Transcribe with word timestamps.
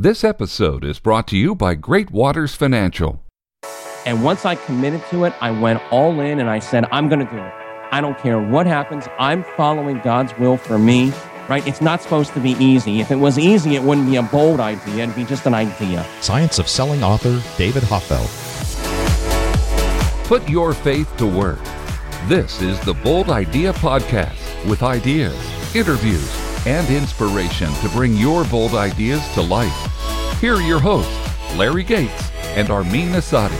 This 0.00 0.22
episode 0.22 0.84
is 0.84 1.00
brought 1.00 1.26
to 1.26 1.36
you 1.36 1.56
by 1.56 1.74
Great 1.74 2.12
Waters 2.12 2.54
Financial. 2.54 3.24
And 4.06 4.22
once 4.22 4.44
I 4.44 4.54
committed 4.54 5.02
to 5.10 5.24
it, 5.24 5.34
I 5.40 5.50
went 5.50 5.82
all 5.90 6.20
in 6.20 6.38
and 6.38 6.48
I 6.48 6.60
said, 6.60 6.84
I'm 6.92 7.08
going 7.08 7.26
to 7.26 7.32
do 7.32 7.36
it. 7.36 7.52
I 7.90 8.00
don't 8.00 8.16
care 8.16 8.40
what 8.40 8.64
happens. 8.64 9.08
I'm 9.18 9.42
following 9.56 9.98
God's 10.04 10.38
will 10.38 10.56
for 10.56 10.78
me, 10.78 11.12
right? 11.48 11.66
It's 11.66 11.80
not 11.80 12.00
supposed 12.00 12.32
to 12.34 12.38
be 12.38 12.52
easy. 12.64 13.00
If 13.00 13.10
it 13.10 13.16
was 13.16 13.40
easy, 13.40 13.74
it 13.74 13.82
wouldn't 13.82 14.08
be 14.08 14.14
a 14.14 14.22
bold 14.22 14.60
idea. 14.60 15.02
It'd 15.02 15.16
be 15.16 15.24
just 15.24 15.46
an 15.46 15.54
idea. 15.54 16.06
Science 16.20 16.60
of 16.60 16.68
Selling 16.68 17.02
author 17.02 17.42
David 17.58 17.82
Hoffeld. 17.82 18.28
Put 20.28 20.48
your 20.48 20.74
faith 20.74 21.12
to 21.16 21.26
work. 21.26 21.58
This 22.28 22.62
is 22.62 22.78
the 22.82 22.94
Bold 22.94 23.30
Idea 23.30 23.72
Podcast 23.72 24.64
with 24.70 24.84
ideas, 24.84 25.34
interviews, 25.74 26.47
and 26.66 26.88
inspiration 26.90 27.72
to 27.74 27.88
bring 27.90 28.14
your 28.16 28.44
bold 28.44 28.74
ideas 28.74 29.26
to 29.34 29.42
life. 29.42 30.40
Here 30.40 30.54
are 30.54 30.62
your 30.62 30.80
hosts, 30.80 31.12
Larry 31.56 31.84
Gates 31.84 32.30
and 32.56 32.70
Armin 32.70 33.10
Asadi. 33.10 33.56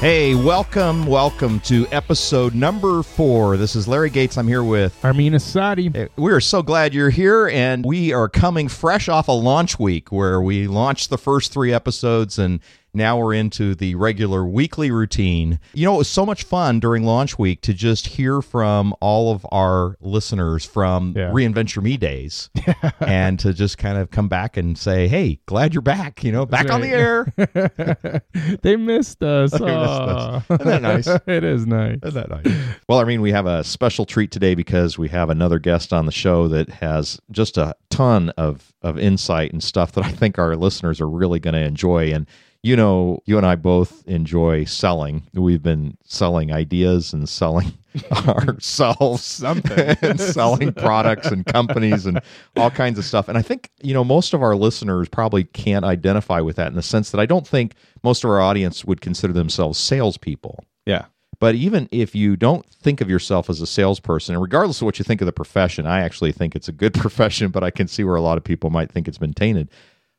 Hey, 0.00 0.34
welcome, 0.34 1.06
welcome 1.06 1.60
to 1.60 1.86
episode 1.92 2.56
number 2.56 3.04
four. 3.04 3.56
This 3.56 3.76
is 3.76 3.86
Larry 3.86 4.10
Gates. 4.10 4.36
I'm 4.36 4.48
here 4.48 4.64
with 4.64 4.98
Armin 5.04 5.34
Asadi. 5.34 5.94
Hey, 5.94 6.08
We 6.16 6.32
are 6.32 6.40
so 6.40 6.60
glad 6.60 6.92
you're 6.92 7.10
here, 7.10 7.46
and 7.46 7.84
we 7.84 8.12
are 8.12 8.28
coming 8.28 8.66
fresh 8.66 9.08
off 9.08 9.28
a 9.28 9.32
launch 9.32 9.78
week 9.78 10.10
where 10.10 10.42
we 10.42 10.66
launched 10.66 11.08
the 11.08 11.18
first 11.18 11.52
three 11.52 11.72
episodes 11.72 12.36
and 12.36 12.58
now 12.94 13.18
we're 13.18 13.32
into 13.32 13.74
the 13.74 13.94
regular 13.94 14.44
weekly 14.44 14.90
routine. 14.90 15.58
You 15.72 15.86
know, 15.86 15.94
it 15.94 15.98
was 15.98 16.10
so 16.10 16.26
much 16.26 16.44
fun 16.44 16.78
during 16.78 17.04
launch 17.04 17.38
week 17.38 17.62
to 17.62 17.72
just 17.72 18.06
hear 18.06 18.42
from 18.42 18.94
all 19.00 19.32
of 19.32 19.46
our 19.50 19.96
listeners 20.00 20.64
from 20.64 21.14
Yeah. 21.16 21.30
Reinvent 21.30 21.74
Your 21.74 21.82
Me 21.82 21.96
days 21.96 22.50
and 23.00 23.38
to 23.40 23.54
just 23.54 23.78
kind 23.78 23.96
of 23.96 24.10
come 24.10 24.28
back 24.28 24.56
and 24.56 24.76
say, 24.76 25.08
hey, 25.08 25.40
glad 25.46 25.72
you're 25.72 25.80
back, 25.80 26.22
you 26.22 26.32
know, 26.32 26.44
back 26.44 26.70
on 26.70 26.82
the 26.82 26.88
air. 26.88 27.32
they 28.62 28.76
missed 28.76 29.22
us. 29.22 29.52
They 29.62 29.66
missed 29.66 30.00
us. 30.00 30.44
Isn't 30.50 30.66
that 30.66 30.84
ah. 30.84 30.92
nice? 30.92 31.06
it 31.26 31.44
is 31.44 31.66
nice. 31.66 31.98
Isn't 32.02 32.14
that 32.14 32.44
nice? 32.44 32.56
Well, 32.88 32.98
I 32.98 33.04
mean, 33.04 33.20
we 33.20 33.30
have 33.30 33.46
a 33.46 33.62
special 33.62 34.04
treat 34.04 34.30
today 34.30 34.54
because 34.54 34.98
we 34.98 35.08
have 35.08 35.30
another 35.30 35.58
guest 35.58 35.92
on 35.92 36.06
the 36.06 36.12
show 36.12 36.48
that 36.48 36.68
has 36.68 37.20
just 37.30 37.56
a 37.56 37.74
ton 37.90 38.30
of, 38.30 38.72
of 38.82 38.98
insight 38.98 39.52
and 39.52 39.62
stuff 39.62 39.92
that 39.92 40.04
I 40.04 40.10
think 40.10 40.38
our 40.38 40.56
listeners 40.56 41.00
are 41.00 41.08
really 41.08 41.38
going 41.38 41.54
to 41.54 41.60
enjoy. 41.60 42.12
And, 42.12 42.26
you 42.62 42.76
know, 42.76 43.20
you 43.26 43.36
and 43.36 43.46
I 43.46 43.56
both 43.56 44.06
enjoy 44.06 44.64
selling. 44.64 45.24
We've 45.34 45.62
been 45.62 45.96
selling 46.04 46.52
ideas 46.52 47.12
and 47.12 47.28
selling 47.28 47.72
ourselves 48.12 49.22
Something. 49.22 49.96
and 50.02 50.20
selling 50.20 50.72
products 50.72 51.26
and 51.26 51.44
companies 51.44 52.06
and 52.06 52.20
all 52.56 52.70
kinds 52.70 52.98
of 52.98 53.04
stuff. 53.04 53.28
And 53.28 53.36
I 53.36 53.42
think, 53.42 53.70
you 53.82 53.92
know, 53.92 54.04
most 54.04 54.32
of 54.32 54.42
our 54.42 54.54
listeners 54.54 55.08
probably 55.08 55.42
can't 55.44 55.84
identify 55.84 56.40
with 56.40 56.56
that 56.56 56.68
in 56.68 56.74
the 56.74 56.82
sense 56.82 57.10
that 57.10 57.20
I 57.20 57.26
don't 57.26 57.46
think 57.46 57.74
most 58.04 58.22
of 58.22 58.30
our 58.30 58.40
audience 58.40 58.84
would 58.84 59.00
consider 59.00 59.32
themselves 59.32 59.78
salespeople. 59.78 60.64
Yeah. 60.86 61.06
But 61.40 61.56
even 61.56 61.88
if 61.90 62.14
you 62.14 62.36
don't 62.36 62.64
think 62.66 63.00
of 63.00 63.10
yourself 63.10 63.50
as 63.50 63.60
a 63.60 63.66
salesperson, 63.66 64.36
and 64.36 64.42
regardless 64.42 64.80
of 64.80 64.84
what 64.84 65.00
you 65.00 65.04
think 65.04 65.20
of 65.20 65.26
the 65.26 65.32
profession, 65.32 65.86
I 65.86 66.02
actually 66.02 66.30
think 66.30 66.54
it's 66.54 66.68
a 66.68 66.72
good 66.72 66.94
profession, 67.00 67.50
but 67.50 67.64
I 67.64 67.72
can 67.72 67.88
see 67.88 68.04
where 68.04 68.14
a 68.14 68.20
lot 68.20 68.38
of 68.38 68.44
people 68.44 68.70
might 68.70 68.92
think 68.92 69.08
it's 69.08 69.18
been 69.18 69.34
tainted. 69.34 69.68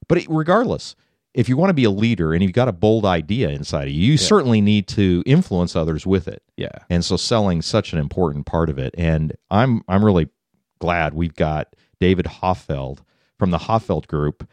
But 0.09 0.25
regardless, 0.27 0.97
if 1.33 1.49
you 1.49 1.57
want 1.57 1.69
to 1.71 1.73
be 1.73 1.83
a 1.83 1.89
leader 1.89 2.33
and 2.33 2.43
you've 2.43 2.53
got 2.53 2.67
a 2.67 2.73
bold 2.73 3.05
idea 3.05 3.49
inside 3.49 3.87
of 3.87 3.93
you, 3.93 4.11
you 4.11 4.17
certainly 4.17 4.61
need 4.61 4.87
to 4.89 5.23
influence 5.25 5.75
others 5.75 6.05
with 6.05 6.27
it. 6.27 6.43
Yeah. 6.57 6.77
And 6.89 7.03
so 7.03 7.17
selling's 7.17 7.65
such 7.65 7.91
an 7.93 7.99
important 7.99 8.45
part 8.45 8.69
of 8.69 8.77
it. 8.77 8.93
And 8.97 9.33
I'm 9.49 9.83
I'm 9.87 10.05
really 10.05 10.29
glad 10.79 11.13
we've 11.13 11.33
got 11.33 11.75
David 11.99 12.25
Hoffeld 12.25 12.99
from 13.39 13.51
the 13.51 13.57
Hoffeld 13.57 14.07
Group 14.07 14.47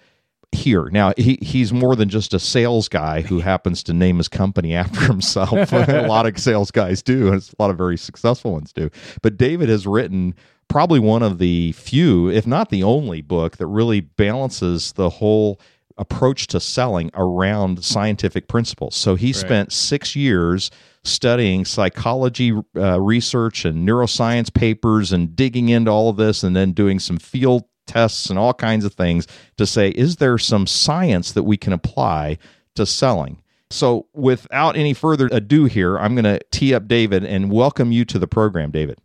here. 0.52 0.88
Now 0.90 1.12
he 1.16 1.38
he's 1.42 1.72
more 1.72 1.94
than 1.94 2.08
just 2.08 2.32
a 2.32 2.38
sales 2.38 2.88
guy 2.88 3.20
who 3.20 3.40
happens 3.40 3.82
to 3.84 3.92
name 3.92 4.16
his 4.16 4.28
company 4.28 4.74
after 4.74 5.00
himself. 5.00 5.52
a 5.72 6.06
lot 6.08 6.26
of 6.26 6.38
sales 6.38 6.70
guys 6.70 7.02
do, 7.02 7.32
and 7.32 7.42
a 7.42 7.62
lot 7.62 7.70
of 7.70 7.76
very 7.76 7.98
successful 7.98 8.52
ones 8.52 8.72
do. 8.72 8.90
But 9.22 9.36
David 9.36 9.68
has 9.68 9.86
written 9.86 10.34
probably 10.68 11.00
one 11.00 11.22
of 11.22 11.38
the 11.38 11.72
few, 11.72 12.30
if 12.30 12.46
not 12.46 12.70
the 12.70 12.84
only 12.84 13.20
book 13.20 13.58
that 13.58 13.66
really 13.66 14.00
balances 14.00 14.92
the 14.92 15.10
whole 15.10 15.60
approach 16.00 16.48
to 16.48 16.58
selling 16.58 17.10
around 17.14 17.84
scientific 17.84 18.48
principles. 18.48 18.96
So 18.96 19.14
he 19.14 19.32
spent 19.32 19.72
6 19.72 20.16
years 20.16 20.70
studying 21.04 21.64
psychology 21.64 22.52
uh, 22.76 23.00
research 23.00 23.64
and 23.64 23.86
neuroscience 23.86 24.52
papers 24.52 25.12
and 25.12 25.36
digging 25.36 25.68
into 25.68 25.90
all 25.90 26.08
of 26.08 26.16
this 26.16 26.42
and 26.42 26.56
then 26.56 26.72
doing 26.72 26.98
some 26.98 27.18
field 27.18 27.64
tests 27.86 28.30
and 28.30 28.38
all 28.38 28.54
kinds 28.54 28.84
of 28.84 28.94
things 28.94 29.26
to 29.56 29.66
say 29.66 29.90
is 29.90 30.16
there 30.16 30.38
some 30.38 30.66
science 30.66 31.32
that 31.32 31.42
we 31.42 31.56
can 31.56 31.72
apply 31.72 32.38
to 32.74 32.86
selling? 32.86 33.42
So 33.70 34.06
without 34.12 34.76
any 34.76 34.94
further 34.94 35.28
ado 35.30 35.66
here 35.66 35.96
i'm 35.96 36.14
going 36.14 36.24
to 36.24 36.40
tee 36.50 36.74
up 36.74 36.88
david 36.88 37.24
and 37.24 37.52
welcome 37.52 37.92
you 37.92 38.04
to 38.04 38.18
the 38.18 38.26
program 38.26 38.70
david 38.72 38.98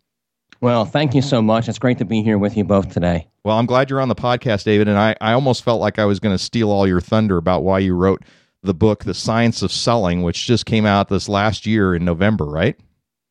Well, 0.65 0.83
thank 0.83 1.13
you 1.13 1.21
so 1.21 1.43
much. 1.43 1.69
It's 1.69 1.77
great 1.77 1.99
to 1.99 2.05
be 2.05 2.23
here 2.23 2.39
with 2.39 2.57
you 2.57 2.63
both 2.63 2.91
today. 2.91 3.27
well 3.43 3.59
i'm 3.59 3.67
glad 3.67 3.87
you're 3.87 4.01
on 4.01 4.07
the 4.09 4.15
podcast 4.15 4.63
david 4.63 4.87
and 4.87 4.97
i, 4.97 5.15
I 5.21 5.33
almost 5.33 5.63
felt 5.63 5.79
like 5.79 5.99
i 5.99 6.05
was 6.05 6.19
going 6.19 6.33
to 6.35 6.43
steal 6.43 6.71
all 6.71 6.87
your 6.87 6.99
thunder 7.01 7.37
about 7.37 7.61
why 7.63 7.77
you 7.77 7.93
wrote 7.93 8.23
the 8.63 8.73
book 8.73 9.03
the 9.03 9.13
science 9.13 9.61
of 9.61 9.71
selling 9.71 10.23
which 10.23 10.47
just 10.47 10.65
came 10.65 10.87
out 10.87 11.07
this 11.09 11.29
last 11.29 11.67
year 11.67 11.93
in 11.93 12.03
november 12.03 12.45
right 12.45 12.75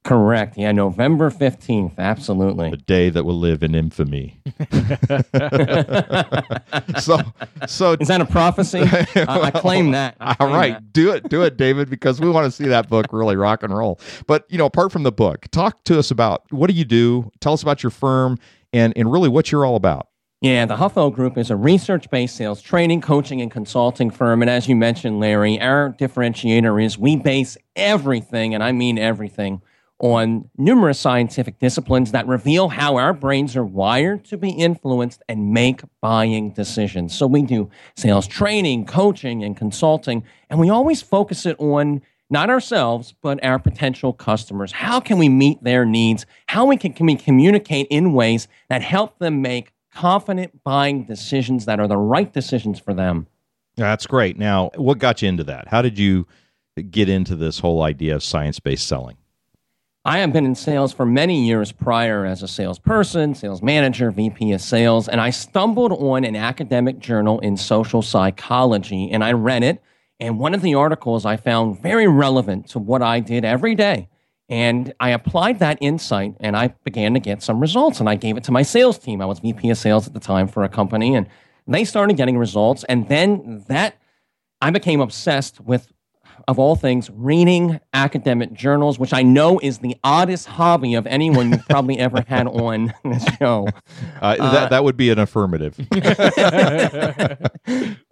Correct. 0.04 0.58
Yeah, 0.58 0.72
November 0.72 1.30
15th. 1.30 1.98
Absolutely. 1.98 2.70
the 2.70 2.76
day 2.76 3.08
that 3.08 3.24
will 3.24 3.38
live 3.38 3.62
in 3.62 3.74
infamy 3.74 4.38
so 7.00 7.18
so 7.66 7.92
Is 7.98 8.08
that 8.08 8.20
a 8.20 8.26
prophecy? 8.26 8.80
I, 8.82 9.06
I 9.16 9.50
claim 9.50 9.92
that. 9.92 10.16
I 10.20 10.34
claim 10.34 10.52
right, 10.52 10.74
that. 10.74 10.92
do 10.92 11.10
it, 11.12 11.30
do 11.30 11.42
it, 11.42 11.56
David, 11.56 11.88
because 11.88 12.20
we 12.20 12.28
want 12.28 12.44
to 12.44 12.50
see 12.50 12.68
that 12.68 12.90
book 12.90 13.06
really 13.12 13.36
rock 13.36 13.62
and 13.62 13.74
roll. 13.74 13.98
But 14.26 14.44
you 14.50 14.58
know, 14.58 14.66
apart 14.66 14.92
from 14.92 15.04
the 15.04 15.12
book, 15.12 15.48
talk 15.50 15.82
to 15.84 15.98
us 15.98 16.10
about 16.10 16.44
what 16.50 16.68
do 16.68 16.76
you 16.76 16.84
do? 16.84 17.30
Tell 17.40 17.54
us 17.54 17.62
about 17.62 17.82
your 17.82 17.90
firm 17.90 18.38
and 18.74 18.92
and 18.96 19.10
really 19.10 19.30
what 19.30 19.50
you're 19.50 19.64
all 19.64 19.76
about. 19.76 20.08
Yeah, 20.42 20.66
the 20.66 20.76
Hoffeld 20.76 21.14
Group 21.14 21.38
is 21.38 21.50
a 21.50 21.56
research 21.56 22.10
based 22.10 22.36
sales 22.36 22.60
training, 22.60 23.00
coaching, 23.00 23.40
and 23.40 23.50
consulting 23.50 24.10
firm. 24.10 24.42
And 24.42 24.50
as 24.50 24.68
you 24.68 24.76
mentioned, 24.76 25.18
Larry, 25.18 25.58
our 25.58 25.94
differentiator 25.98 26.84
is 26.84 26.98
we 26.98 27.16
base 27.16 27.56
everything, 27.76 28.54
and 28.54 28.62
I 28.62 28.72
mean 28.72 28.98
everything, 28.98 29.62
on 30.00 30.50
numerous 30.58 30.98
scientific 30.98 31.58
disciplines 31.58 32.12
that 32.12 32.26
reveal 32.26 32.68
how 32.68 32.96
our 32.96 33.12
brains 33.12 33.56
are 33.56 33.64
wired 33.64 34.24
to 34.24 34.36
be 34.36 34.50
influenced 34.50 35.22
and 35.28 35.52
make 35.52 35.82
buying 36.00 36.50
decisions. 36.50 37.16
So 37.16 37.26
we 37.26 37.42
do 37.42 37.70
sales 37.96 38.26
training, 38.26 38.86
coaching, 38.86 39.44
and 39.44 39.56
consulting, 39.56 40.24
and 40.50 40.58
we 40.58 40.68
always 40.68 41.00
focus 41.00 41.46
it 41.46 41.58
on 41.58 42.02
not 42.30 42.50
ourselves, 42.50 43.14
but 43.22 43.42
our 43.44 43.58
potential 43.58 44.12
customers. 44.12 44.72
How 44.72 44.98
can 44.98 45.18
we 45.18 45.28
meet 45.28 45.62
their 45.62 45.84
needs? 45.84 46.26
How 46.46 46.64
we 46.64 46.76
can, 46.76 46.92
can 46.92 47.06
we 47.06 47.16
communicate 47.16 47.86
in 47.90 48.12
ways 48.12 48.48
that 48.68 48.82
help 48.82 49.18
them 49.18 49.42
make 49.42 49.72
confident 49.92 50.64
buying 50.64 51.04
decisions 51.04 51.66
that 51.66 51.78
are 51.78 51.86
the 51.86 51.96
right 51.96 52.32
decisions 52.32 52.80
for 52.80 52.94
them? 52.94 53.28
That's 53.76 54.06
great. 54.06 54.38
Now, 54.38 54.70
what 54.74 54.98
got 54.98 55.22
you 55.22 55.28
into 55.28 55.44
that? 55.44 55.68
How 55.68 55.82
did 55.82 55.98
you 55.98 56.26
get 56.90 57.08
into 57.08 57.36
this 57.36 57.60
whole 57.60 57.82
idea 57.82 58.16
of 58.16 58.22
science-based 58.22 58.86
selling? 58.86 59.16
I 60.06 60.18
have 60.18 60.34
been 60.34 60.44
in 60.44 60.54
sales 60.54 60.92
for 60.92 61.06
many 61.06 61.46
years 61.46 61.72
prior 61.72 62.26
as 62.26 62.42
a 62.42 62.48
salesperson, 62.48 63.34
sales 63.34 63.62
manager, 63.62 64.10
VP 64.10 64.52
of 64.52 64.60
sales, 64.60 65.08
and 65.08 65.18
I 65.18 65.30
stumbled 65.30 65.92
on 65.92 66.24
an 66.24 66.36
academic 66.36 66.98
journal 66.98 67.38
in 67.38 67.56
social 67.56 68.02
psychology 68.02 69.10
and 69.10 69.24
I 69.24 69.32
read 69.32 69.62
it. 69.62 69.82
And 70.20 70.38
one 70.38 70.52
of 70.52 70.60
the 70.60 70.74
articles 70.74 71.24
I 71.24 71.38
found 71.38 71.80
very 71.80 72.06
relevant 72.06 72.68
to 72.68 72.78
what 72.78 73.00
I 73.00 73.20
did 73.20 73.46
every 73.46 73.74
day. 73.74 74.10
And 74.50 74.92
I 75.00 75.08
applied 75.08 75.60
that 75.60 75.78
insight 75.80 76.34
and 76.38 76.54
I 76.54 76.74
began 76.84 77.14
to 77.14 77.20
get 77.20 77.42
some 77.42 77.58
results. 77.58 77.98
And 77.98 78.06
I 78.06 78.16
gave 78.16 78.36
it 78.36 78.44
to 78.44 78.52
my 78.52 78.62
sales 78.62 78.98
team. 78.98 79.22
I 79.22 79.26
was 79.26 79.38
VP 79.38 79.70
of 79.70 79.78
sales 79.78 80.06
at 80.06 80.12
the 80.12 80.20
time 80.20 80.48
for 80.48 80.64
a 80.64 80.68
company 80.68 81.14
and 81.14 81.26
they 81.66 81.86
started 81.86 82.18
getting 82.18 82.36
results. 82.36 82.84
And 82.90 83.08
then 83.08 83.64
that, 83.68 83.96
I 84.60 84.70
became 84.70 85.00
obsessed 85.00 85.60
with 85.60 85.93
of 86.46 86.58
all 86.58 86.76
things, 86.76 87.10
reading 87.10 87.80
academic 87.92 88.52
journals, 88.52 88.98
which 88.98 89.12
I 89.12 89.22
know 89.22 89.58
is 89.60 89.78
the 89.78 89.96
oddest 90.04 90.46
hobby 90.46 90.94
of 90.94 91.06
anyone 91.06 91.52
you've 91.52 91.68
probably 91.68 91.98
ever 91.98 92.24
had 92.26 92.46
on 92.46 92.92
the 93.04 93.36
show. 93.38 93.68
Uh, 94.20 94.36
that 94.36 94.70
that 94.70 94.84
would 94.84 94.96
be 94.96 95.10
an 95.10 95.18
affirmative. 95.18 95.76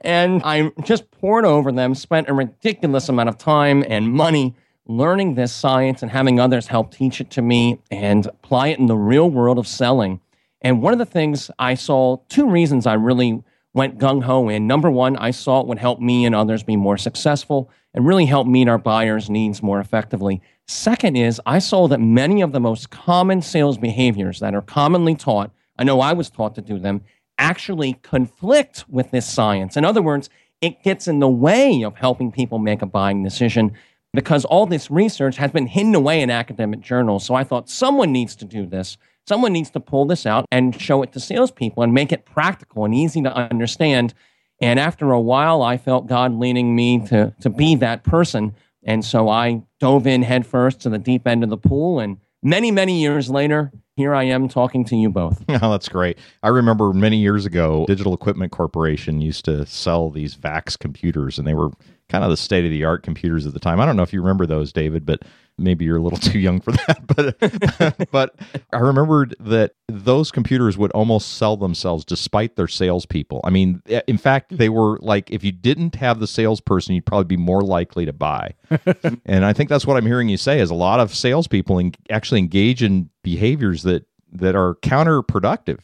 and 0.00 0.42
I 0.44 0.70
just 0.84 1.10
poured 1.10 1.44
over 1.44 1.72
them, 1.72 1.94
spent 1.94 2.28
a 2.28 2.34
ridiculous 2.34 3.08
amount 3.08 3.28
of 3.28 3.38
time 3.38 3.84
and 3.86 4.12
money 4.12 4.54
learning 4.86 5.34
this 5.34 5.52
science 5.52 6.02
and 6.02 6.10
having 6.10 6.40
others 6.40 6.66
help 6.66 6.92
teach 6.92 7.20
it 7.20 7.30
to 7.30 7.42
me 7.42 7.80
and 7.90 8.26
apply 8.26 8.68
it 8.68 8.78
in 8.78 8.86
the 8.86 8.96
real 8.96 9.30
world 9.30 9.58
of 9.58 9.66
selling. 9.66 10.20
And 10.60 10.82
one 10.82 10.92
of 10.92 10.98
the 10.98 11.06
things 11.06 11.50
I 11.58 11.74
saw, 11.74 12.18
two 12.28 12.48
reasons 12.48 12.86
I 12.86 12.94
really 12.94 13.42
went 13.74 13.98
gung 13.98 14.22
ho 14.22 14.48
in. 14.48 14.66
Number 14.66 14.90
one, 14.90 15.16
I 15.16 15.30
saw 15.30 15.60
it 15.60 15.66
would 15.66 15.78
help 15.78 16.00
me 16.00 16.24
and 16.24 16.34
others 16.34 16.62
be 16.62 16.76
more 16.76 16.98
successful 16.98 17.70
and 17.94 18.06
really 18.06 18.26
help 18.26 18.46
meet 18.46 18.68
our 18.68 18.78
buyers' 18.78 19.30
needs 19.30 19.62
more 19.62 19.80
effectively. 19.80 20.40
Second 20.66 21.16
is, 21.16 21.40
I 21.46 21.58
saw 21.58 21.88
that 21.88 22.00
many 22.00 22.40
of 22.40 22.52
the 22.52 22.60
most 22.60 22.90
common 22.90 23.42
sales 23.42 23.78
behaviors 23.78 24.40
that 24.40 24.54
are 24.54 24.62
commonly 24.62 25.14
taught, 25.14 25.50
I 25.78 25.84
know 25.84 26.00
I 26.00 26.12
was 26.12 26.30
taught 26.30 26.54
to 26.56 26.62
do 26.62 26.78
them, 26.78 27.02
actually 27.38 27.94
conflict 27.94 28.84
with 28.88 29.10
this 29.10 29.28
science. 29.28 29.76
In 29.76 29.84
other 29.84 30.02
words, 30.02 30.30
it 30.60 30.82
gets 30.82 31.08
in 31.08 31.18
the 31.18 31.28
way 31.28 31.82
of 31.82 31.96
helping 31.96 32.30
people 32.30 32.58
make 32.58 32.82
a 32.82 32.86
buying 32.86 33.22
decision 33.22 33.72
because 34.14 34.44
all 34.44 34.66
this 34.66 34.90
research 34.90 35.36
has 35.38 35.50
been 35.50 35.66
hidden 35.66 35.94
away 35.94 36.20
in 36.20 36.30
academic 36.30 36.80
journals. 36.80 37.24
So 37.24 37.34
I 37.34 37.44
thought 37.44 37.68
someone 37.68 38.12
needs 38.12 38.36
to 38.36 38.44
do 38.44 38.66
this. 38.66 38.96
Someone 39.26 39.52
needs 39.52 39.70
to 39.70 39.80
pull 39.80 40.04
this 40.04 40.26
out 40.26 40.46
and 40.50 40.78
show 40.80 41.02
it 41.02 41.12
to 41.12 41.20
salespeople 41.20 41.82
and 41.82 41.94
make 41.94 42.12
it 42.12 42.24
practical 42.24 42.84
and 42.84 42.94
easy 42.94 43.22
to 43.22 43.32
understand. 43.32 44.14
And 44.60 44.80
after 44.80 45.12
a 45.12 45.20
while, 45.20 45.62
I 45.62 45.76
felt 45.76 46.06
God 46.06 46.34
leading 46.34 46.74
me 46.74 47.06
to, 47.06 47.34
to 47.40 47.50
be 47.50 47.76
that 47.76 48.04
person. 48.04 48.54
And 48.84 49.04
so 49.04 49.28
I 49.28 49.62
dove 49.78 50.06
in 50.06 50.22
headfirst 50.22 50.80
to 50.80 50.88
the 50.88 50.98
deep 50.98 51.26
end 51.26 51.44
of 51.44 51.50
the 51.50 51.56
pool. 51.56 52.00
And 52.00 52.18
many, 52.42 52.70
many 52.70 53.00
years 53.00 53.30
later, 53.30 53.72
here 53.96 54.14
I 54.14 54.24
am 54.24 54.48
talking 54.48 54.84
to 54.86 54.96
you 54.96 55.10
both. 55.10 55.44
Oh, 55.62 55.70
that's 55.70 55.88
great. 55.88 56.18
I 56.42 56.48
remember 56.48 56.92
many 56.92 57.18
years 57.18 57.46
ago, 57.46 57.84
Digital 57.86 58.14
Equipment 58.14 58.50
Corporation 58.50 59.20
used 59.20 59.44
to 59.44 59.64
sell 59.66 60.10
these 60.10 60.34
VAX 60.34 60.76
computers, 60.76 61.38
and 61.38 61.46
they 61.46 61.54
were 61.54 61.70
kind 62.08 62.24
of 62.24 62.30
the 62.30 62.36
state 62.36 62.64
of 62.64 62.70
the 62.70 62.84
art 62.84 63.02
computers 63.02 63.46
at 63.46 63.52
the 63.52 63.60
time. 63.60 63.80
I 63.80 63.86
don't 63.86 63.96
know 63.96 64.02
if 64.02 64.12
you 64.12 64.20
remember 64.20 64.46
those, 64.46 64.72
David, 64.72 65.06
but 65.06 65.22
maybe 65.58 65.84
you're 65.84 65.96
a 65.96 66.02
little 66.02 66.18
too 66.30 66.38
young 66.38 66.60
for 66.60 66.72
that. 66.72 67.06
But 67.06 68.10
but 68.10 68.34
I 68.72 68.78
remembered 68.78 69.34
that 69.40 69.74
those 69.88 70.30
computers 70.30 70.76
would 70.78 70.90
almost 70.92 71.36
sell 71.36 71.56
themselves 71.56 72.04
despite 72.04 72.56
their 72.56 72.68
salespeople. 72.68 73.40
I 73.44 73.50
mean, 73.50 73.82
in 74.06 74.18
fact, 74.18 74.56
they 74.56 74.68
were 74.68 74.98
like 75.00 75.30
if 75.30 75.44
you 75.44 75.52
didn't 75.52 75.96
have 75.96 76.20
the 76.20 76.26
salesperson, 76.26 76.94
you'd 76.94 77.06
probably 77.06 77.36
be 77.36 77.36
more 77.36 77.62
likely 77.62 78.06
to 78.06 78.12
buy. 78.12 78.54
and 79.24 79.44
I 79.44 79.52
think 79.52 79.68
that's 79.68 79.86
what 79.86 79.96
I'm 79.96 80.06
hearing 80.06 80.28
you 80.28 80.36
say 80.36 80.60
is 80.60 80.70
a 80.70 80.74
lot 80.74 81.00
of 81.00 81.14
salespeople 81.14 81.78
en- 81.78 81.94
actually 82.10 82.40
engage 82.40 82.82
in 82.82 83.10
behaviors 83.22 83.82
that 83.82 84.06
that 84.32 84.56
are 84.56 84.76
counterproductive. 84.76 85.80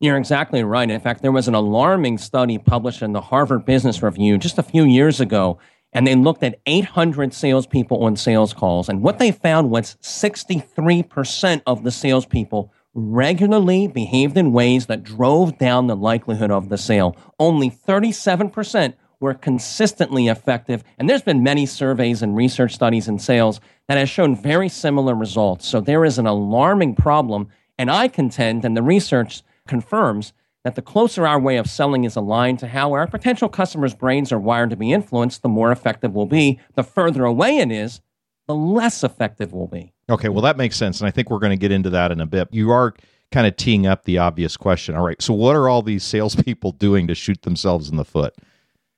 You're 0.00 0.16
exactly 0.16 0.64
right. 0.64 0.90
In 0.90 0.98
fact, 0.98 1.20
there 1.20 1.30
was 1.30 1.46
an 1.46 1.54
alarming 1.54 2.16
study 2.16 2.56
published 2.56 3.02
in 3.02 3.12
the 3.12 3.20
Harvard 3.20 3.66
Business 3.66 4.02
Review 4.02 4.38
just 4.38 4.56
a 4.56 4.62
few 4.62 4.84
years 4.84 5.20
ago, 5.20 5.58
and 5.92 6.06
they 6.06 6.14
looked 6.14 6.42
at 6.42 6.60
800 6.66 7.34
salespeople 7.34 8.04
on 8.04 8.16
sales 8.16 8.52
calls. 8.52 8.88
And 8.88 9.02
what 9.02 9.18
they 9.18 9.32
found 9.32 9.70
was 9.70 9.96
63% 10.02 11.62
of 11.66 11.82
the 11.82 11.90
salespeople 11.90 12.72
regularly 12.94 13.86
behaved 13.86 14.36
in 14.36 14.52
ways 14.52 14.86
that 14.86 15.02
drove 15.02 15.58
down 15.58 15.86
the 15.86 15.96
likelihood 15.96 16.50
of 16.50 16.68
the 16.68 16.78
sale. 16.78 17.16
Only 17.38 17.70
37% 17.70 18.94
were 19.20 19.34
consistently 19.34 20.28
effective. 20.28 20.82
And 20.98 21.08
there's 21.08 21.22
been 21.22 21.42
many 21.42 21.66
surveys 21.66 22.22
and 22.22 22.36
research 22.36 22.74
studies 22.74 23.06
in 23.06 23.18
sales 23.18 23.60
that 23.86 23.98
has 23.98 24.08
shown 24.08 24.34
very 24.34 24.68
similar 24.68 25.14
results. 25.14 25.68
So 25.68 25.80
there 25.80 26.04
is 26.04 26.18
an 26.18 26.26
alarming 26.26 26.96
problem. 26.96 27.48
And 27.78 27.90
I 27.90 28.08
contend, 28.08 28.64
and 28.64 28.76
the 28.76 28.82
research 28.82 29.42
confirms, 29.68 30.32
that 30.64 30.74
the 30.74 30.82
closer 30.82 31.26
our 31.26 31.40
way 31.40 31.56
of 31.56 31.68
selling 31.68 32.04
is 32.04 32.16
aligned 32.16 32.58
to 32.58 32.68
how 32.68 32.92
our 32.92 33.06
potential 33.06 33.48
customers' 33.48 33.94
brains 33.94 34.30
are 34.30 34.38
wired 34.38 34.70
to 34.70 34.76
be 34.76 34.92
influenced, 34.92 35.42
the 35.42 35.48
more 35.48 35.72
effective 35.72 36.14
we'll 36.14 36.26
be. 36.26 36.60
The 36.74 36.82
further 36.82 37.24
away 37.24 37.58
it 37.58 37.72
is, 37.72 38.00
the 38.46 38.54
less 38.54 39.02
effective 39.02 39.52
we'll 39.52 39.68
be. 39.68 39.92
Okay, 40.10 40.28
well, 40.28 40.42
that 40.42 40.56
makes 40.56 40.76
sense. 40.76 41.00
And 41.00 41.08
I 41.08 41.10
think 41.10 41.30
we're 41.30 41.38
going 41.38 41.50
to 41.50 41.56
get 41.56 41.72
into 41.72 41.90
that 41.90 42.12
in 42.12 42.20
a 42.20 42.26
bit. 42.26 42.48
You 42.50 42.70
are 42.70 42.94
kind 43.30 43.46
of 43.46 43.56
teeing 43.56 43.86
up 43.86 44.04
the 44.04 44.18
obvious 44.18 44.56
question. 44.56 44.96
All 44.96 45.04
right, 45.04 45.20
so 45.22 45.32
what 45.32 45.56
are 45.56 45.68
all 45.68 45.82
these 45.82 46.04
salespeople 46.04 46.72
doing 46.78 47.06
to 47.06 47.14
shoot 47.14 47.42
themselves 47.42 47.88
in 47.88 47.96
the 47.96 48.04
foot? 48.04 48.34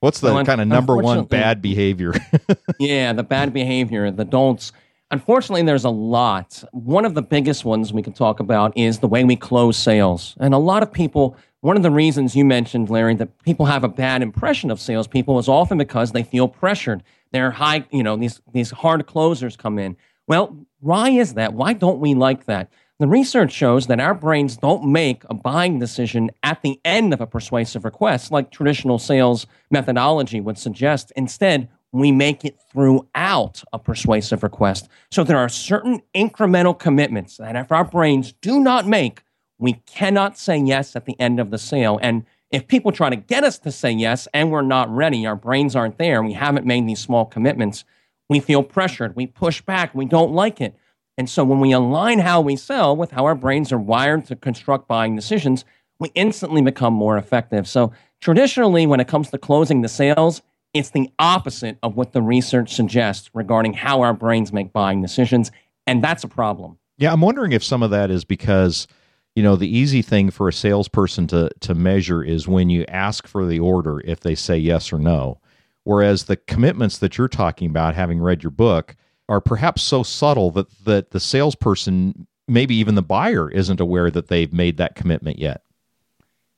What's 0.01 0.19
the 0.19 0.35
Well, 0.35 0.45
kind 0.45 0.61
of 0.61 0.67
number 0.67 0.97
one 0.97 1.27
bad 1.27 1.63
behavior? 1.63 2.13
yeah, 2.81 3.13
the 3.13 3.23
bad 3.23 3.53
behavior, 3.53 4.11
the 4.11 4.25
don'ts. 4.25 4.73
Unfortunately, 5.13 5.63
there's 5.63 5.85
a 5.85 5.91
lot. 5.91 6.65
One 6.73 7.05
of 7.05 7.15
the 7.15 7.23
biggest 7.23 7.65
ones 7.65 7.93
we 7.93 8.03
can 8.03 8.13
talk 8.13 8.41
about 8.41 8.77
is 8.77 8.99
the 8.99 9.07
way 9.07 9.23
we 9.23 9.37
close 9.37 9.77
sales. 9.77 10.35
And 10.41 10.55
a 10.55 10.59
lot 10.59 10.83
of 10.83 10.93
people, 10.93 11.37
one 11.63 11.77
of 11.77 11.85
the 11.85 11.93
reasons 11.93 12.35
you 12.35 12.45
mentioned, 12.45 12.91
Larry, 12.91 13.15
that 13.15 13.41
people 13.45 13.67
have 13.67 13.85
a 13.85 13.89
bad 13.89 14.21
impression 14.21 14.71
of 14.71 14.81
salespeople 14.81 15.39
is 15.39 15.49
often 15.49 15.79
because 15.79 16.11
they 16.11 16.25
feel 16.25 16.49
pressured. 16.49 17.05
They're 17.31 17.53
high, 17.53 17.87
you 17.93 18.03
know, 18.03 18.17
these, 18.17 18.41
these 18.53 18.73
hard 18.73 19.07
closers 19.07 19.57
come 19.57 19.79
in. 19.79 19.97
Well, 20.27 20.67
why 20.81 21.11
is 21.11 21.35
that? 21.35 21.55
Why 21.55 21.73
don't 21.73 22.01
we 22.01 22.15
like 22.15 22.47
that? 22.47 22.73
The 22.99 23.07
research 23.07 23.53
shows 23.53 23.87
that 23.87 24.01
our 24.01 24.13
brains 24.13 24.57
don't 24.57 24.91
make 24.91 25.23
a 25.31 25.35
buying 25.35 25.79
decision 25.79 26.31
at 26.43 26.63
the 26.63 26.81
end 26.85 27.15
of 27.15 27.21
a 27.21 27.29
persuasive 27.29 27.85
request, 27.85 28.33
like 28.33 28.51
traditional 28.51 28.99
sales 28.99 29.47
methodology 29.71 30.41
would 30.41 30.59
suggest. 30.59 31.13
Instead, 31.15 31.69
we 31.93 32.11
make 32.11 32.45
it 32.45 32.59
throughout 32.73 33.63
a 33.73 33.79
persuasive 33.79 34.43
request. 34.43 34.89
So 35.13 35.23
there 35.23 35.39
are 35.39 35.49
certain 35.49 36.03
incremental 36.13 36.77
commitments 36.77 37.37
that 37.37 37.55
if 37.55 37.71
our 37.71 37.85
brains 37.85 38.33
do 38.41 38.59
not 38.59 38.89
make, 38.89 39.23
we 39.63 39.75
cannot 39.87 40.37
say 40.37 40.59
yes 40.59 40.97
at 40.97 41.05
the 41.05 41.19
end 41.21 41.39
of 41.39 41.53
the 41.53 41.59
sale. 41.59 42.01
And 42.03 42.27
if 42.51 42.67
people 42.67 42.91
try 42.91 43.11
to 43.11 43.17
get 43.17 43.45
us 43.45 43.61
to 43.61 43.71
say 43.71 43.93
yes 43.93 44.27
and 44.35 44.51
we're 44.51 44.61
not 44.61 44.93
ready, 44.93 45.25
our 45.25 45.37
brains 45.37 45.77
aren't 45.77 45.99
there, 45.99 46.21
we 46.21 46.33
haven't 46.33 46.67
made 46.67 46.89
these 46.89 46.99
small 46.99 47.25
commitments, 47.25 47.85
we 48.29 48.41
feel 48.41 48.65
pressured, 48.65 49.15
we 49.15 49.29
push 49.29 49.63
back, 49.63 49.95
we 49.95 50.05
don't 50.05 50.33
like 50.33 50.61
it. 50.61 50.75
And 51.17 51.31
so 51.31 51.45
when 51.45 51.61
we 51.61 51.71
align 51.71 52.19
how 52.19 52.41
we 52.41 52.57
sell 52.57 52.97
with 52.97 53.13
how 53.13 53.25
our 53.25 53.37
brains 53.37 53.71
are 53.71 53.79
wired 53.79 54.27
to 54.27 54.37
construct 54.37 54.89
buying 54.89 55.15
decisions, 55.15 55.65
we 56.01 56.11
instantly 56.17 56.61
become 56.61 56.93
more 56.93 57.17
effective. 57.17 57.69
So 57.69 57.93
traditionally, 58.21 58.85
when 58.85 58.99
it 58.99 59.07
comes 59.07 59.31
to 59.31 59.39
closing 59.39 59.83
the 59.83 59.89
sales, 59.89 60.43
it's 60.75 60.91
the 60.91 61.09
opposite 61.21 61.79
of 61.85 61.95
what 61.95 62.13
the 62.13 62.23
research 62.23 62.75
suggests 62.75 63.31
regarding 63.33 63.75
how 63.75 64.01
our 64.01 64.13
brains 64.13 64.53
make 64.53 64.73
buying 64.73 65.03
decisions. 65.03 65.53
And 65.87 66.03
that's 66.03 66.25
a 66.25 66.29
problem. 66.29 66.79
yeah, 66.99 67.13
I'm 67.13 67.21
wondering 67.21 67.53
if 67.53 67.63
some 67.63 67.85
of 67.85 67.91
that 67.91 68.11
is 68.11 68.25
because 68.25 68.89
you 69.35 69.43
know 69.43 69.57
the 69.57 69.69
easy 69.69 70.03
thing 70.03 70.31
for 70.31 70.49
a 70.49 70.53
salesperson 70.53 71.27
to 71.29 71.51
to 71.61 71.75
measure 71.75 72.23
is 72.23 72.49
when 72.49 72.71
you 72.71 72.85
ask 72.89 73.27
for 73.27 73.47
the 73.47 73.59
order 73.59 74.01
if 74.01 74.21
they 74.21 74.35
say 74.35 74.57
yes 74.57 74.93
or 74.93 74.99
no. 74.99 75.39
Whereas 75.85 76.25
the 76.25 76.37
commitments 76.37 76.99
that 76.99 77.19
you're 77.19 77.29
talking 77.29 77.69
about, 77.69 77.97
having 77.97 78.21
read 78.21 78.45
your 78.45 78.51
book, 78.51 78.95
are 79.29 79.41
perhaps 79.41 79.83
so 79.83 80.03
subtle 80.03 80.51
that 80.53 80.85
that 80.85 81.11
the 81.11 81.21
salesperson, 81.21 82.27
maybe 82.47 82.75
even 82.77 82.95
the 82.95 83.03
buyer, 83.03 83.51
isn't 83.51 83.81
aware 83.81 84.11
that 84.11 84.29
they've 84.29 84.53
made 84.53 84.77
that 84.77 84.95
commitment 84.95 85.39
yet. 85.39 85.63